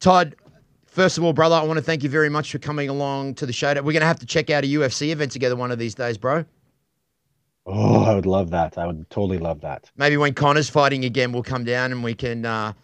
Todd, 0.00 0.36
first 0.84 1.16
of 1.16 1.24
all, 1.24 1.32
brother, 1.32 1.54
I 1.54 1.62
want 1.62 1.78
to 1.78 1.82
thank 1.82 2.02
you 2.02 2.10
very 2.10 2.28
much 2.28 2.52
for 2.52 2.58
coming 2.58 2.90
along 2.90 3.36
to 3.36 3.46
the 3.46 3.54
show. 3.54 3.72
We're 3.72 3.80
going 3.80 4.00
to 4.00 4.06
have 4.06 4.18
to 4.18 4.26
check 4.26 4.50
out 4.50 4.64
a 4.64 4.66
UFC 4.66 5.08
event 5.12 5.32
together 5.32 5.56
one 5.56 5.70
of 5.70 5.78
these 5.78 5.94
days, 5.94 6.18
bro. 6.18 6.44
Oh, 7.64 8.04
I 8.04 8.14
would 8.14 8.26
love 8.26 8.50
that. 8.50 8.76
I 8.76 8.86
would 8.86 9.08
totally 9.08 9.38
love 9.38 9.62
that. 9.62 9.90
Maybe 9.96 10.18
when 10.18 10.34
Conor's 10.34 10.68
fighting 10.68 11.06
again, 11.06 11.32
we'll 11.32 11.42
come 11.42 11.64
down 11.64 11.90
and 11.90 12.04
we 12.04 12.12
can 12.12 12.44
uh, 12.44 12.74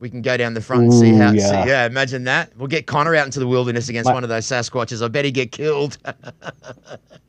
we 0.00 0.10
can 0.10 0.22
go 0.22 0.36
down 0.36 0.54
the 0.54 0.60
front 0.60 0.82
and 0.84 0.94
see 0.94 1.12
Ooh, 1.12 1.16
how. 1.18 1.30
yeah. 1.32 1.46
See, 1.64 1.68
yeah, 1.68 1.86
imagine 1.86 2.24
that. 2.24 2.50
We'll 2.56 2.66
get 2.68 2.86
Conor 2.86 3.14
out 3.14 3.26
into 3.26 3.38
the 3.38 3.46
wilderness 3.46 3.88
against 3.88 4.08
My- 4.08 4.14
one 4.14 4.24
of 4.24 4.30
those 4.30 4.46
Sasquatches. 4.46 5.04
I 5.04 5.08
bet 5.08 5.24
he'd 5.24 5.32
get 5.34 5.52
killed. 5.52 5.98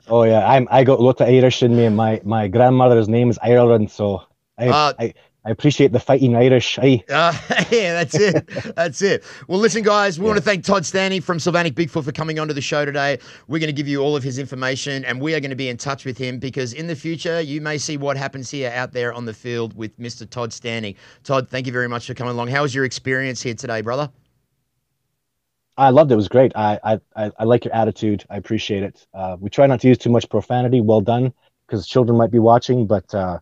Oh 0.08 0.24
yeah, 0.24 0.46
I'm 0.46 0.68
I 0.72 0.84
got 0.84 1.00
a 1.00 1.04
lot 1.04 1.22
of 1.22 1.28
Irish 1.30 1.64
in 1.64 1.74
me, 1.76 1.88
my 1.88 2.20
my 2.26 2.48
grandmother's 2.50 3.08
name 3.08 3.30
is 3.30 3.40
Ireland, 3.42 3.92
so 3.92 4.24
I 4.58 4.68
Ah. 4.68 4.94
I, 5.00 5.14
I 5.44 5.50
appreciate 5.50 5.92
the 5.92 6.00
fighting 6.00 6.36
Irish. 6.36 6.78
Aye. 6.78 7.04
Uh, 7.10 7.36
yeah, 7.72 7.94
that's 7.94 8.14
it. 8.14 8.48
That's 8.76 9.02
it. 9.02 9.24
Well, 9.48 9.60
listen, 9.60 9.82
guys, 9.82 10.20
we 10.20 10.26
want 10.28 10.38
to 10.38 10.44
thank 10.44 10.64
Todd 10.64 10.86
Stanley 10.86 11.20
from 11.20 11.40
Sylvanic 11.40 11.74
Bigfoot 11.74 12.04
for 12.04 12.12
coming 12.12 12.38
onto 12.38 12.54
the 12.54 12.62
show 12.62 12.86
today. 12.86 13.18
We're 13.48 13.58
going 13.58 13.68
to 13.68 13.74
give 13.74 13.88
you 13.88 14.02
all 14.02 14.16
of 14.16 14.22
his 14.22 14.38
information 14.38 15.04
and 15.04 15.20
we 15.20 15.34
are 15.34 15.40
going 15.40 15.50
to 15.50 15.56
be 15.56 15.70
in 15.70 15.78
touch 15.78 16.06
with 16.06 16.16
him 16.16 16.38
because 16.38 16.74
in 16.74 16.86
the 16.86 16.96
future, 16.96 17.42
you 17.42 17.60
may 17.60 17.80
see 17.80 17.98
what 17.98 18.18
happens 18.18 18.52
here 18.52 18.72
out 18.76 18.94
there 18.94 19.14
on 19.14 19.26
the 19.26 19.34
field 19.34 19.76
with 19.76 19.98
Mr. 20.00 20.30
Todd 20.30 20.54
Standing. 20.54 20.94
Todd, 21.24 21.50
thank 21.50 21.66
you 21.66 21.74
very 21.74 21.90
much 21.90 22.06
for 22.06 22.14
coming 22.14 22.36
along. 22.36 22.50
How 22.50 22.62
was 22.62 22.76
your 22.76 22.86
experience 22.86 23.42
here 23.42 23.56
today, 23.56 23.82
brother? 23.82 24.12
I 25.76 25.90
loved 25.90 26.12
it. 26.12 26.14
It 26.14 26.18
was 26.18 26.28
great. 26.28 26.52
I 26.56 26.80
I 26.84 27.00
I, 27.16 27.32
I 27.40 27.44
like 27.46 27.66
your 27.66 27.74
attitude. 27.74 28.26
I 28.30 28.38
appreciate 28.38 28.84
it. 28.84 29.08
Uh, 29.14 29.38
we 29.40 29.50
try 29.50 29.66
not 29.66 29.80
to 29.82 29.88
use 29.88 29.98
too 29.98 30.12
much 30.12 30.30
profanity. 30.30 30.82
Well 30.82 31.02
done, 31.02 31.34
because 31.66 31.88
children 31.88 32.18
might 32.18 32.30
be 32.30 32.40
watching. 32.40 32.86
But 32.86 33.16
uh, 33.16 33.40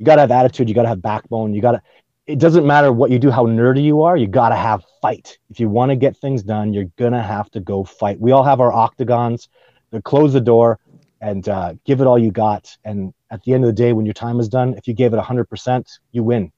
you 0.00 0.06
gotta 0.06 0.22
have 0.22 0.30
attitude. 0.30 0.66
You 0.66 0.74
gotta 0.74 0.88
have 0.88 1.02
backbone. 1.02 1.52
You 1.52 1.60
gotta. 1.60 1.82
It 2.26 2.38
doesn't 2.38 2.66
matter 2.66 2.90
what 2.90 3.10
you 3.10 3.18
do, 3.18 3.30
how 3.30 3.44
nerdy 3.44 3.82
you 3.82 4.00
are. 4.02 4.16
You 4.16 4.26
gotta 4.26 4.56
have 4.56 4.82
fight. 5.02 5.38
If 5.50 5.60
you 5.60 5.68
want 5.68 5.90
to 5.90 5.96
get 5.96 6.16
things 6.16 6.42
done, 6.42 6.72
you're 6.72 6.90
gonna 6.96 7.22
have 7.22 7.50
to 7.50 7.60
go 7.60 7.84
fight. 7.84 8.18
We 8.18 8.32
all 8.32 8.42
have 8.42 8.60
our 8.60 8.72
octagons. 8.72 9.48
To 9.92 10.00
close 10.00 10.32
the 10.32 10.40
door 10.40 10.78
and 11.20 11.48
uh, 11.48 11.74
give 11.84 12.00
it 12.00 12.06
all 12.06 12.16
you 12.16 12.30
got. 12.30 12.76
And 12.84 13.12
at 13.32 13.42
the 13.42 13.54
end 13.54 13.64
of 13.64 13.68
the 13.68 13.72
day, 13.72 13.92
when 13.92 14.06
your 14.06 14.14
time 14.14 14.38
is 14.38 14.48
done, 14.48 14.74
if 14.74 14.86
you 14.86 14.94
gave 14.94 15.12
it 15.12 15.18
100%, 15.18 15.98
you 16.12 16.22
win. 16.22 16.52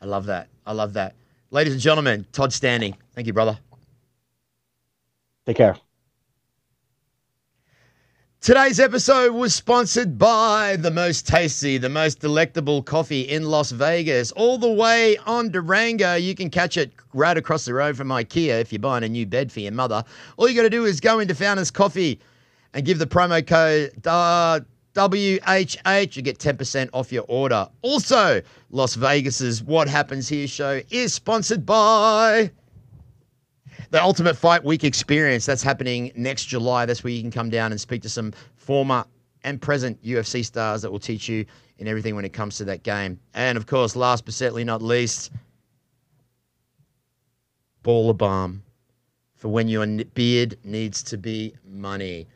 I 0.00 0.06
love 0.06 0.24
that. 0.26 0.48
I 0.64 0.72
love 0.72 0.94
that. 0.94 1.14
Ladies 1.50 1.74
and 1.74 1.82
gentlemen, 1.82 2.26
Todd 2.32 2.54
Standing. 2.54 2.96
Thank 3.14 3.26
you, 3.26 3.34
brother. 3.34 3.58
Take 5.44 5.58
care. 5.58 5.76
Today's 8.42 8.80
episode 8.80 9.34
was 9.34 9.54
sponsored 9.54 10.16
by 10.16 10.76
the 10.76 10.90
most 10.90 11.26
tasty, 11.26 11.76
the 11.76 11.90
most 11.90 12.20
delectable 12.20 12.82
coffee 12.82 13.20
in 13.20 13.44
Las 13.44 13.70
Vegas, 13.70 14.32
all 14.32 14.56
the 14.56 14.72
way 14.72 15.18
on 15.26 15.50
Durango. 15.50 16.14
You 16.14 16.34
can 16.34 16.48
catch 16.48 16.78
it 16.78 16.90
right 17.12 17.36
across 17.36 17.66
the 17.66 17.74
road 17.74 17.98
from 17.98 18.08
IKEA 18.08 18.58
if 18.62 18.72
you're 18.72 18.80
buying 18.80 19.04
a 19.04 19.10
new 19.10 19.26
bed 19.26 19.52
for 19.52 19.60
your 19.60 19.72
mother. 19.72 20.02
All 20.38 20.48
you 20.48 20.56
got 20.56 20.62
to 20.62 20.70
do 20.70 20.86
is 20.86 21.00
go 21.00 21.18
into 21.18 21.34
Founders 21.34 21.70
Coffee 21.70 22.18
and 22.72 22.86
give 22.86 22.98
the 22.98 23.06
promo 23.06 23.46
code 23.46 23.92
uh, 24.06 24.60
WHH. 24.94 26.16
You 26.16 26.22
get 26.22 26.38
10% 26.38 26.88
off 26.94 27.12
your 27.12 27.26
order. 27.28 27.68
Also, 27.82 28.40
Las 28.70 28.94
Vegas's 28.94 29.62
What 29.62 29.86
Happens 29.86 30.30
Here 30.30 30.48
show 30.48 30.80
is 30.88 31.12
sponsored 31.12 31.66
by 31.66 32.50
the 33.90 34.02
Ultimate 34.02 34.36
Fight 34.36 34.64
Week 34.64 34.84
experience. 34.84 35.46
That's 35.46 35.62
happening 35.62 36.12
next 36.16 36.46
July. 36.46 36.86
That's 36.86 37.04
where 37.04 37.12
you 37.12 37.20
can 37.20 37.30
come 37.30 37.50
down 37.50 37.72
and 37.72 37.80
speak 37.80 38.02
to 38.02 38.08
some 38.08 38.32
former 38.56 39.04
and 39.42 39.60
present 39.60 40.02
UFC 40.02 40.44
stars 40.44 40.82
that 40.82 40.90
will 40.90 40.98
teach 40.98 41.28
you 41.28 41.44
in 41.78 41.88
everything 41.88 42.14
when 42.14 42.24
it 42.24 42.32
comes 42.32 42.56
to 42.58 42.64
that 42.64 42.82
game. 42.82 43.18
And 43.34 43.56
of 43.56 43.66
course, 43.66 43.96
last 43.96 44.24
but 44.24 44.34
certainly 44.34 44.64
not 44.64 44.82
least, 44.82 45.32
Baller 47.82 48.16
Balm 48.16 48.62
for 49.36 49.48
when 49.48 49.68
your 49.68 49.86
beard 50.14 50.56
needs 50.64 51.02
to 51.04 51.16
be 51.16 51.54
money. 51.64 52.26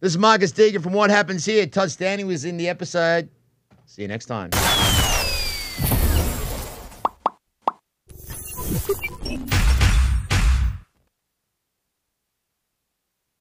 This 0.00 0.12
is 0.12 0.18
Marcus 0.18 0.52
Deegan 0.52 0.82
from 0.82 0.92
What 0.92 1.10
Happens 1.10 1.44
Here. 1.44 1.66
Todd 1.66 1.90
Stanley 1.90 2.24
was 2.24 2.44
in 2.44 2.58
the 2.58 2.68
episode. 2.68 3.28
See 3.86 4.02
you 4.02 4.08
next 4.08 4.26
time. 4.26 4.50